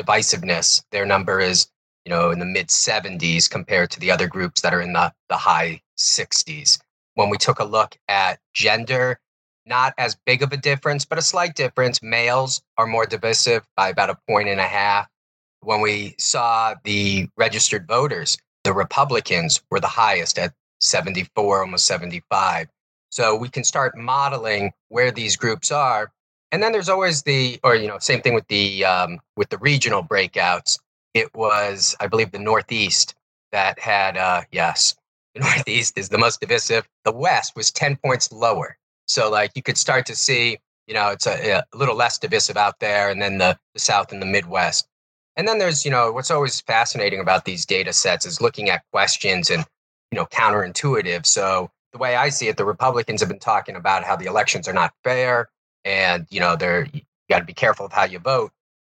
divisiveness. 0.00 0.84
Their 0.92 1.06
number 1.06 1.40
is, 1.40 1.66
you 2.04 2.10
know, 2.10 2.30
in 2.30 2.38
the 2.38 2.46
mid 2.46 2.68
70s 2.68 3.48
compared 3.48 3.90
to 3.90 4.00
the 4.00 4.10
other 4.10 4.28
groups 4.28 4.60
that 4.60 4.74
are 4.74 4.80
in 4.80 4.92
the, 4.92 5.12
the 5.28 5.36
high 5.36 5.80
60s. 5.98 6.78
When 7.14 7.28
we 7.28 7.36
took 7.36 7.58
a 7.58 7.64
look 7.64 7.96
at 8.08 8.40
gender, 8.54 9.20
not 9.66 9.94
as 9.98 10.16
big 10.26 10.42
of 10.42 10.52
a 10.52 10.56
difference, 10.56 11.04
but 11.04 11.18
a 11.18 11.22
slight 11.22 11.54
difference. 11.54 12.02
Males 12.02 12.62
are 12.78 12.86
more 12.86 13.06
divisive 13.06 13.64
by 13.76 13.90
about 13.90 14.10
a 14.10 14.18
point 14.28 14.48
and 14.48 14.60
a 14.60 14.66
half. 14.66 15.08
When 15.60 15.80
we 15.80 16.16
saw 16.18 16.74
the 16.84 17.28
registered 17.36 17.86
voters, 17.86 18.36
the 18.64 18.72
Republicans 18.72 19.60
were 19.70 19.80
the 19.80 19.86
highest 19.86 20.38
at 20.38 20.52
74, 20.80 21.60
almost 21.60 21.86
75. 21.86 22.66
So 23.10 23.36
we 23.36 23.48
can 23.48 23.62
start 23.62 23.96
modeling 23.96 24.72
where 24.88 25.12
these 25.12 25.36
groups 25.36 25.70
are. 25.70 26.10
And 26.50 26.62
then 26.62 26.72
there's 26.72 26.88
always 26.88 27.22
the, 27.22 27.60
or 27.62 27.76
you 27.76 27.86
know, 27.86 27.98
same 27.98 28.20
thing 28.20 28.34
with 28.34 28.46
the 28.48 28.84
um, 28.84 29.20
with 29.36 29.48
the 29.50 29.58
regional 29.58 30.02
breakouts. 30.02 30.78
It 31.14 31.34
was, 31.34 31.94
I 32.00 32.06
believe, 32.06 32.32
the 32.32 32.38
Northeast 32.38 33.14
that 33.52 33.78
had, 33.78 34.16
uh, 34.16 34.42
yes, 34.50 34.94
the 35.34 35.40
Northeast 35.54 35.98
is 35.98 36.08
the 36.08 36.18
most 36.18 36.40
divisive. 36.40 36.88
The 37.04 37.12
West 37.12 37.54
was 37.56 37.70
10 37.70 37.96
points 37.96 38.32
lower. 38.32 38.76
So 39.06 39.30
like 39.30 39.52
you 39.54 39.62
could 39.62 39.78
start 39.78 40.06
to 40.06 40.16
see, 40.16 40.58
you 40.86 40.94
know, 40.94 41.10
it's 41.10 41.26
a, 41.26 41.50
a 41.50 41.76
little 41.76 41.96
less 41.96 42.18
divisive 42.18 42.56
out 42.56 42.78
there, 42.80 43.10
and 43.10 43.20
then 43.20 43.38
the, 43.38 43.58
the 43.74 43.80
South 43.80 44.12
and 44.12 44.20
the 44.20 44.26
Midwest. 44.26 44.86
And 45.36 45.48
then 45.48 45.58
there's, 45.58 45.84
you 45.84 45.90
know, 45.90 46.12
what's 46.12 46.30
always 46.30 46.60
fascinating 46.60 47.20
about 47.20 47.44
these 47.44 47.64
data 47.64 47.92
sets 47.92 48.26
is 48.26 48.40
looking 48.40 48.68
at 48.68 48.82
questions 48.92 49.50
and, 49.50 49.64
you 50.10 50.16
know, 50.16 50.26
counterintuitive. 50.26 51.24
So 51.26 51.70
the 51.92 51.98
way 51.98 52.16
I 52.16 52.28
see 52.28 52.48
it, 52.48 52.56
the 52.56 52.64
Republicans 52.64 53.20
have 53.20 53.28
been 53.28 53.38
talking 53.38 53.76
about 53.76 54.04
how 54.04 54.16
the 54.16 54.26
elections 54.26 54.68
are 54.68 54.74
not 54.74 54.92
fair 55.04 55.48
and, 55.84 56.26
you 56.30 56.40
know, 56.40 56.56
they're, 56.56 56.86
you 56.92 57.00
got 57.30 57.38
to 57.38 57.44
be 57.44 57.54
careful 57.54 57.86
of 57.86 57.92
how 57.92 58.04
you 58.04 58.18
vote. 58.18 58.52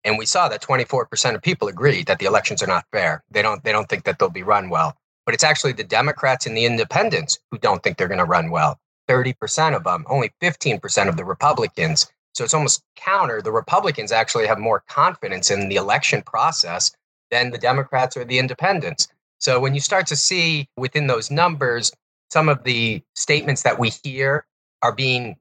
And 0.09 0.17
we 0.17 0.25
saw 0.25 0.49
that 0.49 0.63
24% 0.63 1.35
of 1.35 1.43
people 1.43 1.69
agree 1.69 2.03
that 2.05 2.19
the 2.19 2.25
elections 2.25 2.63
are 2.63 2.67
not 2.67 2.87
fair. 2.93 3.23
They 3.31 3.43
don't, 3.43 3.63
they 3.63 3.73
don't 3.73 3.91
think 3.91 4.05
that 4.05 4.19
they'll 4.19 4.31
be 4.31 4.43
run 4.43 4.71
well. 4.71 4.97
But 5.27 5.35
it's 5.35 5.45
actually 5.45 5.73
the 5.73 5.85
Democrats 5.85 6.47
and 6.47 6.57
the 6.57 6.65
independents 6.65 7.39
who 7.51 7.59
don't 7.59 7.83
think 7.83 7.99
they're 7.99 8.09
going 8.09 8.17
to 8.17 8.25
run 8.25 8.51
well. 8.51 8.81
30% 9.11 9.77
of 9.77 9.85
them, 9.85 10.07
only 10.09 10.33
15% 10.41 11.09
of 11.11 11.19
the 11.19 11.27
Republicans. 11.27 12.11
So 12.33 12.43
it's 12.43 12.55
almost 12.55 12.83
counter. 12.97 13.43
The 13.43 13.53
Republicans 13.53 14.11
actually 14.11 14.47
have 14.47 14.59
more 14.59 14.83
confidence 14.89 15.51
in 15.51 15.69
the 15.69 15.77
election 15.77 16.23
process 16.23 16.91
than 17.31 17.51
the 17.51 17.59
Democrats 17.59 18.17
or 18.17 18.25
the 18.25 18.39
independents. 18.39 19.09
So 19.41 19.61
when 19.61 19.75
you 19.75 19.81
start 19.81 20.07
to 20.07 20.17
see 20.17 20.71
within 20.79 21.07
those 21.07 21.31
numbers, 21.31 21.93
some 22.31 22.49
of 22.49 22.65
the 22.65 23.03
statements 23.15 23.63
that 23.63 23.79
we 23.79 23.91
hear 24.03 24.47
are 24.83 24.93
being 24.93 25.37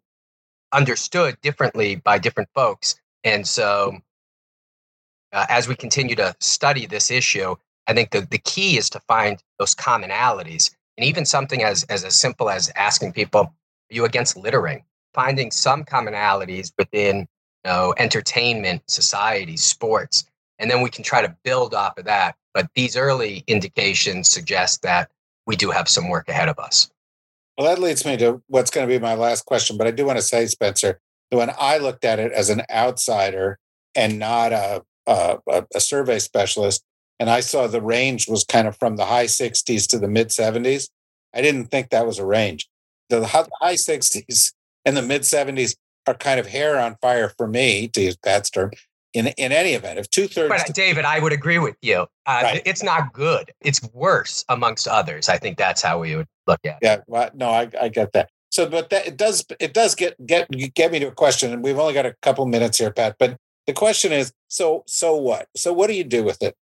understood 0.74 1.40
differently 1.40 1.96
by 1.96 2.18
different 2.18 2.50
folks. 2.54 3.00
And 3.24 3.48
so 3.48 4.02
uh, 5.34 5.46
as 5.50 5.68
we 5.68 5.76
continue 5.76 6.16
to 6.16 6.36
study 6.40 6.86
this 6.86 7.12
issue, 7.12 7.56
I 7.88 7.94
think 7.94 8.12
the, 8.12 8.22
the 8.22 8.38
key 8.38 8.78
is 8.78 8.90
to 8.92 9.00
find 9.02 9.42
those 9.60 9.74
commonalities. 9.76 10.72
And 10.98 11.06
even 11.06 11.26
something 11.26 11.64
as, 11.64 11.84
as, 11.86 12.04
as 12.04 12.16
simple 12.16 12.50
as 12.50 12.72
asking 12.76 13.14
people, 13.14 13.42
are 13.42 13.54
you 13.90 14.06
against 14.06 14.36
littering? 14.36 14.84
Finding 15.14 15.52
some 15.52 15.84
commonalities 15.84 16.72
within 16.78 17.20
you 17.20 17.72
know, 17.72 17.94
entertainment, 17.98 18.84
society, 18.88 19.58
sports. 19.58 20.26
And 20.60 20.70
then 20.70 20.82
we 20.82 20.90
can 20.90 21.04
try 21.04 21.22
to 21.22 21.36
build 21.44 21.74
off 21.74 21.98
of 21.98 22.06
that. 22.06 22.36
But 22.54 22.70
these 22.76 22.98
early 22.98 23.44
indications 23.48 24.30
suggest 24.30 24.82
that 24.82 25.10
we 25.46 25.56
do 25.56 25.70
have 25.70 25.88
some 25.88 26.10
work 26.10 26.28
ahead 26.28 26.50
of 26.50 26.60
us. 26.60 26.90
Well, 27.58 27.68
that 27.68 27.82
leads 27.82 28.06
me 28.06 28.18
to 28.18 28.42
what's 28.48 28.70
going 28.70 28.88
to 28.88 28.94
be 28.94 29.00
my 29.02 29.16
last 29.16 29.46
question. 29.46 29.78
But 29.78 29.88
I 29.88 29.92
do 29.92 30.06
want 30.06 30.18
to 30.18 30.24
say, 30.24 30.46
Spencer, 30.46 31.00
that 31.32 31.38
when 31.38 31.52
I 31.60 31.78
looked 31.78 32.06
at 32.06 32.20
it 32.20 32.32
as 32.32 32.50
an 32.50 32.64
outsider 32.70 33.60
and 33.96 34.20
not 34.20 34.52
a, 34.52 34.84
a, 35.08 35.66
a 35.74 35.80
survey 35.80 36.20
specialist, 36.20 36.84
and 37.20 37.30
I 37.30 37.40
saw 37.40 37.68
the 37.68 37.82
range 37.82 38.28
was 38.28 38.44
kind 38.44 38.68
of 38.68 38.78
from 38.78 38.98
the 38.98 39.06
high 39.06 39.26
60s 39.26 39.88
to 39.90 40.00
the 40.00 40.08
mid 40.08 40.30
70s. 40.30 40.90
I 41.34 41.42
didn't 41.42 41.66
think 41.66 41.90
that 41.90 42.06
was 42.06 42.20
a 42.20 42.26
range. 42.26 42.70
The 43.10 43.26
high 43.26 43.76
60s 43.76 44.54
and 44.86 44.98
the 44.98 45.02
mid 45.02 45.22
70s 45.24 45.76
are 46.08 46.14
kind 46.14 46.40
of 46.40 46.48
hair 46.48 46.80
on 46.80 46.96
fire 47.02 47.34
for 47.38 47.48
me, 47.48 47.88
to 47.90 48.02
use 48.02 48.18
Pat's 48.18 48.50
term, 48.50 48.72
in, 49.14 49.28
in 49.28 49.52
any 49.52 49.74
event. 49.74 50.00
If 50.00 50.10
two 50.10 50.28
thirds. 50.28 50.50
But 50.50 50.74
David, 50.76 51.06
I 51.06 51.20
would 51.20 51.34
agree 51.34 51.60
with 51.60 51.76
you. 51.82 52.08
Uh, 52.26 52.42
right. 52.44 52.62
It's 52.66 52.84
not 52.84 53.14
good. 53.14 53.52
It's 53.62 53.82
worse 53.94 54.46
amongst 54.50 54.88
others. 54.88 55.30
I 55.30 55.38
think 55.38 55.58
that's 55.58 55.82
how 55.82 56.00
we 56.00 56.16
would 56.16 56.28
look 56.46 56.60
at 56.66 56.74
it. 56.74 56.78
Yeah. 56.82 57.02
Well, 57.08 57.30
no, 57.34 57.50
I, 57.50 57.70
I 57.80 57.90
get 57.90 58.14
that. 58.14 58.30
So, 58.50 58.70
but 58.70 58.90
that 58.92 59.08
it 59.08 59.18
does 59.18 59.46
it 59.60 59.74
does 59.74 59.94
get 59.94 60.26
get 60.26 60.50
get 60.74 60.92
me 60.92 61.00
to 61.00 61.08
a 61.08 61.12
question, 61.12 61.52
and 61.52 61.64
we've 61.64 61.78
only 61.78 61.94
got 61.94 62.06
a 62.06 62.16
couple 62.22 62.46
minutes 62.46 62.78
here, 62.78 62.92
Pat. 62.92 63.18
But 63.20 63.38
the 63.68 63.74
question 63.74 64.14
is, 64.14 64.34
so 64.48 64.84
so 64.88 65.16
what? 65.16 65.50
So 65.56 65.74
what 65.74 65.88
do 65.88 65.94
you 65.94 66.06
do 66.06 66.24
with 66.24 66.42
it? 66.42 66.56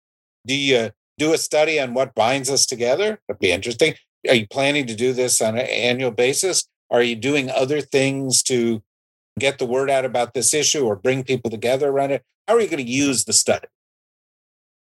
Do 0.46 0.54
you 0.54 0.90
do 1.18 1.34
a 1.34 1.38
study 1.38 1.78
on 1.78 1.94
what 1.94 2.14
binds 2.14 2.48
us 2.48 2.64
together? 2.64 3.20
That'd 3.28 3.40
be 3.40 3.52
interesting. 3.52 3.94
Are 4.28 4.34
you 4.34 4.46
planning 4.46 4.86
to 4.86 4.94
do 4.94 5.12
this 5.12 5.42
on 5.42 5.58
an 5.58 5.66
annual 5.66 6.12
basis? 6.12 6.66
Are 6.90 7.02
you 7.02 7.16
doing 7.16 7.50
other 7.50 7.80
things 7.80 8.42
to 8.44 8.82
get 9.38 9.58
the 9.58 9.66
word 9.66 9.90
out 9.90 10.04
about 10.04 10.34
this 10.34 10.54
issue 10.54 10.84
or 10.84 10.94
bring 10.94 11.24
people 11.24 11.50
together 11.50 11.88
around 11.88 12.12
it? 12.12 12.22
How 12.46 12.54
are 12.54 12.60
you 12.60 12.68
going 12.68 12.84
to 12.84 12.90
use 12.90 13.24
the 13.24 13.32
study? 13.32 13.66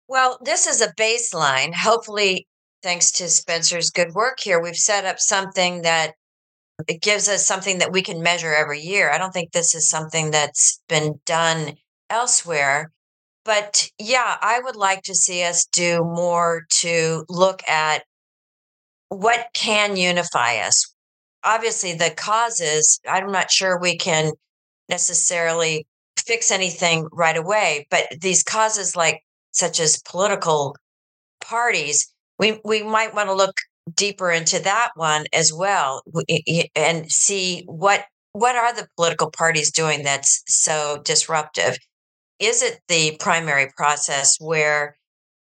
Well, 0.09 0.39
this 0.43 0.67
is 0.67 0.81
a 0.81 0.93
baseline. 0.95 1.75
Hopefully, 1.75 2.49
thanks 2.83 3.13
to 3.13 3.29
Spencer's 3.29 3.91
good 3.91 4.15
work 4.15 4.41
here, 4.41 4.61
we've 4.61 4.75
set 4.75 5.05
up 5.05 5.21
something 5.21 5.83
that 5.83 6.15
it 6.89 7.03
gives 7.03 7.29
us 7.29 7.47
something 7.47 7.79
that 7.79 7.93
we 7.93 8.03
can 8.03 8.23
measure 8.23 8.55
every 8.55 8.81
year. 8.81 9.11
I 9.13 9.19
don't 9.19 9.33
think 9.33 9.53
this 9.53 9.75
is 9.75 9.89
something 9.89 10.31
that's 10.31 10.81
been 10.89 11.21
done 11.27 11.75
elsewhere. 12.11 12.91
But 13.45 13.89
yeah, 13.99 14.37
I 14.41 14.61
would 14.61 14.77
like 14.77 15.03
to 15.05 15.15
see 15.15 15.43
us 15.45 15.65
do 15.73 16.05
more 16.05 16.67
to 16.81 17.25
look 17.29 17.67
at 17.69 18.03
what 19.09 19.49
can 19.55 19.97
unify 19.97 20.59
us. 20.59 20.95
Obviously, 21.43 21.95
the 21.95 22.11
causes, 22.11 23.01
I'm 23.09 23.33
not 23.33 23.51
sure 23.51 23.79
we 23.79 23.97
can 23.97 24.33
necessarily 24.89 25.87
fix 26.19 26.51
anything 26.51 27.09
right 27.13 27.37
away, 27.37 27.87
but 27.91 28.09
these 28.21 28.43
causes, 28.43 28.95
like 28.95 29.23
such 29.53 29.81
as 29.81 30.03
political 30.03 30.77
parties, 31.41 32.13
we, 32.39 32.61
we 32.65 32.83
might 32.83 33.15
want 33.15 33.29
to 33.29 33.35
look 33.35 33.57
deeper 33.95 34.31
into 34.31 34.59
that 34.61 34.91
one 34.95 35.25
as 35.33 35.53
well 35.53 36.03
and 36.77 37.11
see 37.11 37.65
what 37.67 38.05
what 38.33 38.55
are 38.55 38.73
the 38.73 38.87
political 38.97 39.29
parties 39.31 39.73
doing 39.73 40.05
that's 40.05 40.43
so 40.47 41.01
disruptive 41.05 41.77
is 42.41 42.63
it 42.63 42.81
the 42.89 43.17
primary 43.21 43.71
process 43.77 44.37
where 44.41 44.97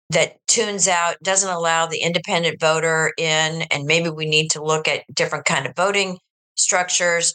that 0.10 0.38
tunes 0.48 0.88
out 0.88 1.18
doesn't 1.22 1.50
allow 1.50 1.86
the 1.86 2.02
independent 2.02 2.60
voter 2.62 3.12
in 3.18 3.64
and 3.70 3.84
maybe 3.86 4.10
we 4.10 4.26
need 4.26 4.50
to 4.52 4.64
look 4.64 4.88
at 4.88 5.04
different 5.14 5.46
kind 5.46 5.68
of 5.68 5.76
voting 5.76 6.18
structures? 6.56 7.34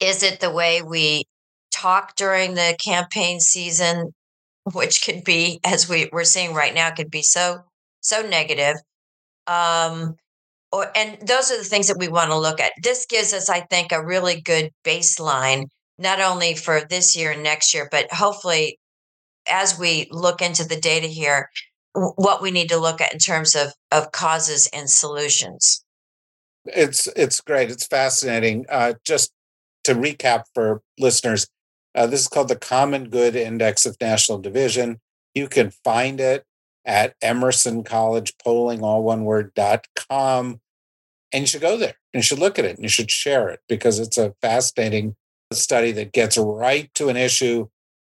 Is 0.00 0.22
it 0.22 0.40
the 0.40 0.50
way 0.50 0.82
we 0.82 1.24
talk 1.72 2.16
during 2.16 2.54
the 2.54 2.76
campaign 2.84 3.38
season 3.38 4.12
which 4.72 5.02
could 5.04 5.24
be 5.24 5.60
as 5.64 5.88
we, 5.88 6.10
we're 6.12 6.24
seeing 6.24 6.52
right 6.52 6.74
now 6.74 6.90
could 6.90 7.10
be 7.10 7.22
so 7.22 7.60
so 8.00 8.22
negative? 8.22 8.76
Um 9.46 10.16
or 10.72 10.90
and 10.96 11.18
those 11.26 11.50
are 11.52 11.58
the 11.58 11.64
things 11.64 11.88
that 11.88 11.98
we 11.98 12.08
want 12.08 12.30
to 12.30 12.38
look 12.38 12.60
at. 12.60 12.72
This 12.82 13.06
gives 13.06 13.32
us 13.32 13.48
i 13.48 13.60
think 13.60 13.92
a 13.92 14.04
really 14.04 14.40
good 14.40 14.70
baseline 14.84 15.66
not 15.98 16.20
only 16.20 16.54
for 16.54 16.80
this 16.90 17.16
year 17.16 17.30
and 17.32 17.42
next 17.44 17.72
year 17.72 17.88
but 17.90 18.12
hopefully 18.12 18.79
as 19.50 19.78
we 19.78 20.06
look 20.10 20.40
into 20.40 20.64
the 20.64 20.80
data 20.80 21.06
here, 21.06 21.50
what 21.92 22.40
we 22.40 22.50
need 22.50 22.68
to 22.68 22.78
look 22.78 23.00
at 23.00 23.12
in 23.12 23.18
terms 23.18 23.54
of, 23.54 23.72
of 23.90 24.12
causes 24.12 24.68
and 24.72 24.88
solutions. 24.88 25.84
It's 26.66 27.06
it's 27.16 27.40
great. 27.40 27.70
It's 27.70 27.86
fascinating. 27.86 28.66
Uh, 28.68 28.94
just 29.04 29.32
to 29.84 29.94
recap 29.94 30.44
for 30.54 30.82
listeners, 30.98 31.48
uh, 31.94 32.06
this 32.06 32.20
is 32.20 32.28
called 32.28 32.48
the 32.48 32.56
Common 32.56 33.08
Good 33.08 33.34
Index 33.34 33.86
of 33.86 33.96
National 34.00 34.38
Division. 34.38 35.00
You 35.34 35.48
can 35.48 35.70
find 35.84 36.20
it 36.20 36.44
at 36.84 37.14
Emerson 37.22 37.82
College 37.82 38.34
Polling, 38.44 38.82
all 38.82 39.02
one 39.02 39.24
word, 39.24 39.52
dot 39.54 39.86
com. 39.96 40.60
And 41.32 41.42
you 41.42 41.46
should 41.46 41.60
go 41.60 41.76
there 41.76 41.94
and 42.12 42.18
you 42.18 42.22
should 42.22 42.38
look 42.40 42.58
at 42.58 42.64
it 42.64 42.76
and 42.76 42.84
you 42.84 42.88
should 42.88 43.10
share 43.10 43.48
it 43.48 43.60
because 43.68 43.98
it's 43.98 44.18
a 44.18 44.34
fascinating 44.42 45.16
study 45.52 45.92
that 45.92 46.12
gets 46.12 46.36
right 46.36 46.92
to 46.94 47.08
an 47.08 47.16
issue 47.16 47.68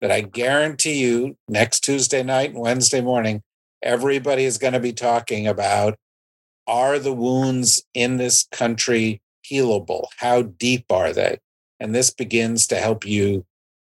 that 0.06 0.12
I 0.12 0.22
guarantee 0.22 1.01
you 1.01 1.36
next 1.47 1.80
Tuesday 1.80 2.22
night 2.22 2.51
and 2.51 2.60
Wednesday 2.60 3.01
morning, 3.01 3.41
everybody 3.82 4.43
is 4.43 4.60
going 4.60 4.74
to 4.74 4.80
be 4.80 4.93
talking 4.93 5.47
about 5.47 5.97
are 6.68 6.99
the 6.99 7.12
wounds 7.12 7.84
in 7.95 8.18
this 8.18 8.47
country 8.51 9.20
healable? 9.51 10.06
How 10.18 10.43
deep 10.43 10.91
are 10.91 11.12
they? 11.12 11.39
And 11.80 11.95
this 11.95 12.12
begins 12.12 12.68
to 12.68 12.76
help 12.76 13.03
you 13.03 13.47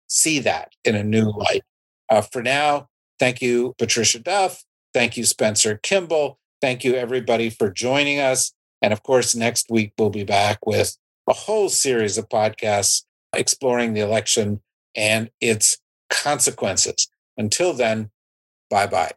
see 0.06 0.38
that 0.42 0.74
in 0.84 0.94
a 0.94 1.04
new 1.04 1.32
light. 1.36 1.64
Uh, 2.12 2.22
for 2.22 2.44
now, 2.44 2.88
thank 3.18 3.42
you, 3.42 3.74
Patricia 3.80 4.20
Duff. 4.20 4.64
Thank 4.94 5.18
you, 5.18 5.24
Spencer 5.24 5.80
Kimball. 5.82 6.38
Thank 6.62 6.84
you, 6.84 6.94
everybody, 6.94 7.50
for 7.50 7.72
joining 7.72 8.20
us. 8.20 8.54
And 8.80 8.94
of 8.94 9.02
course, 9.02 9.34
next 9.34 9.72
week 9.72 9.94
we'll 9.98 10.12
be 10.12 10.24
back 10.24 10.68
with 10.68 10.96
a 11.28 11.34
whole 11.34 11.70
series 11.70 12.20
of 12.20 12.30
podcasts 12.30 13.06
exploring 13.34 13.96
the 13.96 14.02
election 14.02 14.62
and 14.96 15.32
its 15.42 15.80
consequences. 16.10 17.08
Until 17.38 17.74
then, 17.74 18.12
bye 18.70 18.88
bye. 18.88 19.12